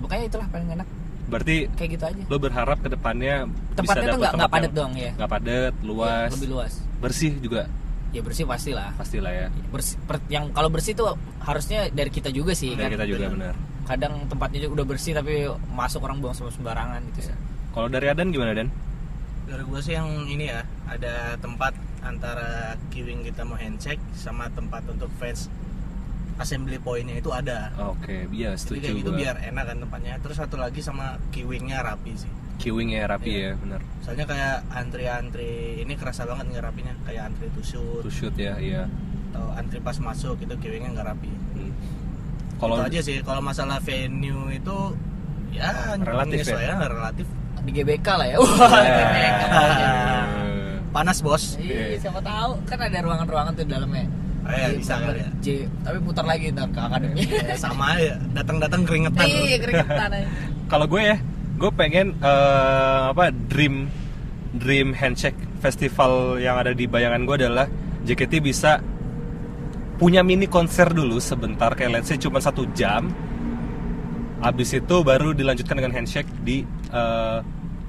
Pokoknya 0.00 0.24
itulah 0.26 0.46
paling 0.48 0.68
enak. 0.70 0.88
Berarti 1.28 1.56
kayak 1.72 1.90
gitu 1.94 2.04
aja. 2.06 2.22
lo 2.26 2.36
berharap 2.36 2.78
ke 2.78 2.88
depannya 2.88 3.46
tempatnya 3.72 4.02
bisa 4.02 4.12
tuh 4.12 4.18
nggak 4.18 4.18
dapet 4.26 4.36
nggak 4.36 4.50
padat 4.52 4.72
dong 4.72 4.92
ya. 4.94 5.10
nggak 5.14 5.30
padat, 5.30 5.74
luas, 5.80 6.26
Iya, 6.26 6.34
lebih 6.34 6.48
luas. 6.50 6.72
bersih 6.98 7.32
juga 7.38 7.62
ya 8.10 8.20
bersih 8.20 8.42
pasti 8.42 8.74
lah 8.74 8.90
pastilah 8.98 9.30
ya. 9.30 9.46
bersih. 9.70 9.94
Per- 10.02 10.26
yang 10.26 10.50
kalau 10.50 10.66
bersih 10.66 10.92
tuh 10.92 11.14
harusnya 11.40 11.86
dari 11.88 12.10
kita 12.10 12.28
juga 12.28 12.50
sih 12.52 12.74
Dari 12.74 12.90
kan? 12.90 12.90
kita 12.98 13.06
juga 13.06 13.26
benar. 13.30 13.54
kadang 13.86 14.26
tempatnya 14.26 14.66
juga 14.66 14.82
udah 14.82 14.86
bersih 14.86 15.12
tapi 15.14 15.46
masuk 15.70 16.02
orang 16.02 16.18
buang 16.18 16.34
semua 16.34 16.50
sembarangan 16.50 17.00
gitu 17.14 17.30
sih. 17.30 17.36
Kalau 17.70 17.86
dari 17.86 18.06
Adan 18.06 18.30
gimana 18.30 18.52
Dan? 18.52 18.68
dari 19.46 19.62
gua 19.66 19.82
sih 19.82 19.98
yang 19.98 20.06
ini 20.26 20.46
ya 20.46 20.62
ada 20.86 21.34
tempat 21.38 21.74
antara 22.02 22.78
queuing 22.90 23.26
kita 23.26 23.42
mau 23.42 23.58
handshake 23.58 23.98
sama 24.14 24.46
tempat 24.50 24.86
untuk 24.86 25.10
fans 25.18 25.50
assembly 26.38 26.78
pointnya 26.78 27.18
itu 27.18 27.28
ada. 27.30 27.68
Oke, 27.84 28.30
iya 28.30 28.54
jadi 28.54 28.58
setuju 28.58 28.80
kayak 28.80 28.96
gitu 29.02 29.10
biar 29.12 29.36
enak 29.44 29.64
kan 29.66 29.76
tempatnya. 29.82 30.14
Terus 30.22 30.36
satu 30.38 30.56
lagi 30.56 30.80
sama 30.80 31.18
queuingnya 31.30 31.82
rapi 31.82 32.14
sih 32.16 32.30
queuing 32.60 32.92
ya 32.92 33.08
rapi 33.08 33.30
Iya. 33.32 33.40
ya, 33.46 33.52
benar. 33.58 33.80
soalnya 34.00 34.26
kayak 34.26 34.56
antri-antri 34.70 35.50
ini 35.80 35.92
kerasa 35.94 36.22
banget 36.22 36.46
ngerapinya 36.52 36.92
kayak 37.02 37.22
antri 37.26 37.48
to 37.50 37.62
shoot 37.62 38.02
To 38.02 38.10
shoot 38.10 38.36
ya, 38.36 38.60
iya. 38.60 38.84
atau 39.30 39.48
antri 39.52 39.80
pas 39.80 39.96
masuk 39.96 40.36
itu 40.38 40.52
queuingnya 40.54 40.92
nggak 40.92 41.08
rapi 41.08 41.32
Hmm. 41.50 41.72
kalau 42.56 42.76
aja 42.78 43.00
sih 43.00 43.18
kalau 43.20 43.40
masalah 43.40 43.80
venue 43.80 44.48
itu 44.50 44.76
ya 45.50 45.96
Relatif 45.96 46.46
ya? 46.46 46.76
relatif 46.78 47.26
di 47.60 47.72
GBK 47.72 48.06
lah 48.10 48.26
ya 48.26 48.36
wah 48.36 48.48
Ya. 48.78 48.92
GBK 48.94 49.42
panas 50.90 51.18
bos 51.20 51.54
Iya, 51.56 51.96
siapa 51.98 52.20
tahu 52.20 52.50
kan 52.64 52.78
ada 52.78 52.98
ruangan-ruangan 53.00 53.52
tuh 53.54 53.62
di 53.62 53.70
dalamnya. 53.70 54.06
Oh 54.40 54.50
iya, 54.50 54.68
bisa 54.72 54.98
kali 54.98 55.20
ya. 55.20 55.28
J, 55.38 55.46
tapi 55.80 55.98
putar 56.00 56.24
lagi 56.24 56.50
ntar 56.50 56.66
ke 56.66 56.80
akademi. 56.80 57.22
Ya, 57.22 57.54
sama 57.54 57.94
ya 57.94 58.16
datang-datang 58.32 58.82
keringetan 58.82 59.22
Iya, 59.22 59.56
keringetan 59.60 60.10
aja. 60.10 60.26
Kalau 60.66 60.86
gue 60.86 61.02
ya, 61.04 61.16
gue 61.60 61.70
pengen 61.70 62.16
eh, 62.16 63.02
apa 63.12 63.28
dream 63.30 63.86
dream 64.56 64.96
handshake 64.96 65.36
festival 65.60 66.40
yang 66.40 66.56
ada 66.56 66.72
di 66.72 66.88
bayangan 66.88 67.22
gue 67.22 67.36
adalah 67.36 67.68
JKT 68.02 68.40
bisa 68.40 68.80
punya 70.00 70.24
mini 70.24 70.48
konser 70.48 70.88
dulu 70.88 71.20
sebentar 71.20 71.76
kayak 71.76 72.00
let's 72.00 72.08
say 72.08 72.16
cuma 72.16 72.40
satu 72.40 72.64
jam 72.72 73.12
Abis 74.40 74.72
itu 74.72 75.04
baru 75.04 75.36
dilanjutkan 75.36 75.76
dengan 75.76 75.92
handshake 75.92 76.24
di 76.40 76.64
eh, 76.88 77.38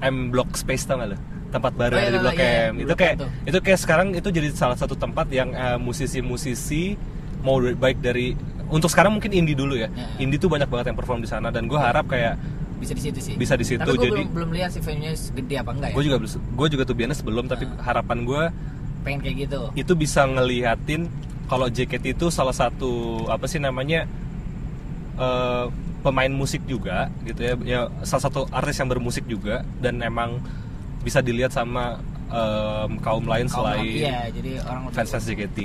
M 0.04 0.28
Block 0.28 0.52
Space 0.52 0.84
tau 0.84 1.00
gak 1.00 1.08
lo? 1.08 1.18
Tempat 1.48 1.72
baru 1.72 1.96
Oh, 1.96 1.96
ada 1.96 2.04
iya, 2.04 2.12
di 2.12 2.20
Blok 2.20 2.36
iya, 2.36 2.52
M. 2.68 2.72
di 2.76 2.82
Itu 2.84 2.92
kayak 2.92 3.14
itu 3.48 3.58
kayak 3.64 3.80
sekarang 3.80 4.12
itu 4.12 4.28
jadi 4.28 4.52
salah 4.52 4.76
satu 4.76 4.92
tempat 4.92 5.32
yang 5.32 5.48
eh, 5.48 5.80
musisi-musisi 5.80 6.92
mau 7.40 7.56
dari- 7.56 7.72
baik 7.72 7.98
dari 8.04 8.36
untuk 8.68 8.92
sekarang 8.92 9.16
mungkin 9.16 9.32
indie 9.32 9.56
dulu 9.56 9.80
ya. 9.80 9.88
Ya. 9.88 10.12
Indie 10.20 10.36
tuh 10.36 10.52
banyak 10.52 10.68
banget 10.68 10.92
yang 10.92 10.98
perform 11.00 11.24
di 11.24 11.28
sana 11.32 11.48
dan 11.48 11.64
gue 11.64 11.80
harap 11.80 12.04
kayak 12.04 12.36
Bisa 12.82 12.92
di 12.92 13.02
situ 13.02 13.18
sih. 13.22 13.34
Bisa 13.34 13.54
di 13.54 13.62
situ, 13.62 13.78
Tapi 13.80 13.94
jadi- 13.96 14.10
belum, 14.18 14.28
belum 14.34 14.50
lihat 14.52 14.70
sih 14.70 14.82
venue-nya 14.82 15.14
gede 15.14 15.54
apa 15.56 15.70
enggak 15.70 15.88
ya. 15.88 15.94
gue 15.94 16.04
juga 16.04 16.16
gue 16.28 16.68
juga 16.68 16.82
tuh 16.82 16.94
biasanya 16.94 17.16
sebelum 17.16 17.44
tapi 17.46 17.64
Nah. 17.64 17.78
harapan 17.80 18.18
gue 18.22 18.42
pengen 19.02 19.18
kayak 19.20 19.36
gitu. 19.40 19.60
itu 19.74 19.92
bisa 19.94 20.22
ngelihatin 20.24 21.06
kalau 21.44 21.66
JKT 21.66 22.12
itu 22.12 22.26
salah 22.28 22.52
satu 22.52 22.90
apa 23.26 23.46
sih 23.46 23.58
namanya 23.58 24.06
eh, 25.14 25.66
pemain 26.02 26.32
musik 26.32 26.62
juga 26.64 27.06
gitu 27.22 27.40
ya 27.40 27.54
ya 27.62 27.80
salah 28.02 28.22
satu 28.24 28.40
artis 28.50 28.74
yang 28.74 28.88
bermusik 28.88 29.22
juga 29.24 29.62
dan 29.78 30.00
emang 30.00 30.42
bisa 31.00 31.18
dilihat 31.18 31.50
sama 31.50 32.02
em, 32.26 32.96
kaum 32.98 33.22
lain 33.22 33.44
Kaum 33.44 33.62
selain 33.62 33.84
Iya, 33.84 34.18
jadi 34.32 34.50
orang 34.62 34.88
fans 34.90 35.10
fans 35.10 35.24
JKT. 35.24 35.58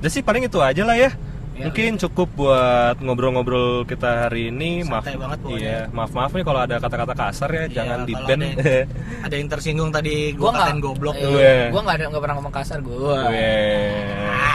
Jadi 0.00 0.10
sih 0.10 0.22
paling 0.22 0.42
itu 0.42 0.58
aja 0.58 0.82
lah 0.82 0.96
ya. 0.96 1.12
Ya, 1.54 1.70
Mungkin 1.70 2.02
cukup 2.02 2.28
buat 2.34 2.98
ngobrol-ngobrol 2.98 3.86
kita 3.86 4.26
hari 4.26 4.50
ini. 4.50 4.82
Maaf, 4.82 5.06
banget 5.06 5.38
pokoknya. 5.38 5.62
iya, 5.62 5.78
maaf 5.94 6.10
maaf 6.10 6.34
nih 6.34 6.42
kalau 6.42 6.60
ada 6.66 6.76
kata-kata 6.82 7.14
kasar 7.14 7.46
ya, 7.46 7.62
Iya, 7.62 7.66
jangan 7.70 7.98
di 8.02 8.14
ban. 8.18 8.40
ada, 8.42 8.74
ada 9.30 9.34
yang 9.38 9.46
tersinggung 9.46 9.90
tadi 9.94 10.34
Gua 10.34 10.50
gua 10.50 10.66
katain 10.66 10.78
goblok 10.82 11.14
eh, 11.14 11.22
Gue. 11.22 11.52
Gua 11.70 11.80
nggak 11.86 11.94
ada 11.94 12.04
nggak 12.10 12.22
pernah 12.26 12.36
ngomong 12.42 12.54
kasar 12.58 12.78
gue. 12.82 12.98
Weh. 13.30 14.53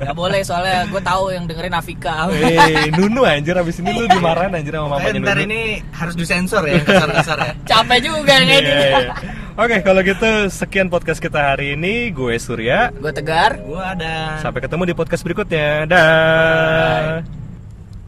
Gak 0.00 0.14
boleh 0.14 0.40
soalnya 0.40 0.86
gue 0.86 0.98
tahu 0.98 1.30
yang 1.30 1.44
dengerin 1.44 1.74
Afika. 1.74 2.26
Weh, 2.26 2.88
Nunu 2.92 3.22
anjir 3.22 3.52
abis 3.52 3.78
ini 3.78 3.92
lu 3.92 4.06
dimarahin 4.06 4.50
anjir 4.50 4.72
sama 4.72 4.96
mamanya 4.96 5.20
ntar 5.20 5.36
Nunu. 5.36 5.46
ini 5.46 5.60
harus 5.92 6.14
disensor 6.14 6.64
ya 6.64 6.80
kasar-kasar 6.80 7.38
ya 7.38 7.52
Capek 7.66 7.98
juga 8.02 8.34
Iya, 8.38 8.56
ini. 8.56 8.70
iya. 8.72 9.12
Oke, 9.54 9.82
kalau 9.82 10.00
gitu 10.00 10.28
sekian 10.48 10.86
podcast 10.86 11.18
kita 11.18 11.52
hari 11.52 11.74
ini. 11.74 12.08
Gue 12.08 12.38
Surya. 12.38 12.88
Gue 12.94 13.10
tegar. 13.10 13.58
gua 13.60 13.92
ada 13.92 14.38
Sampai 14.38 14.62
ketemu 14.62 14.82
di 14.86 14.94
podcast 14.94 15.20
berikutnya. 15.20 15.84
Dah. 15.84 17.20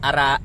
Ara. 0.01 0.41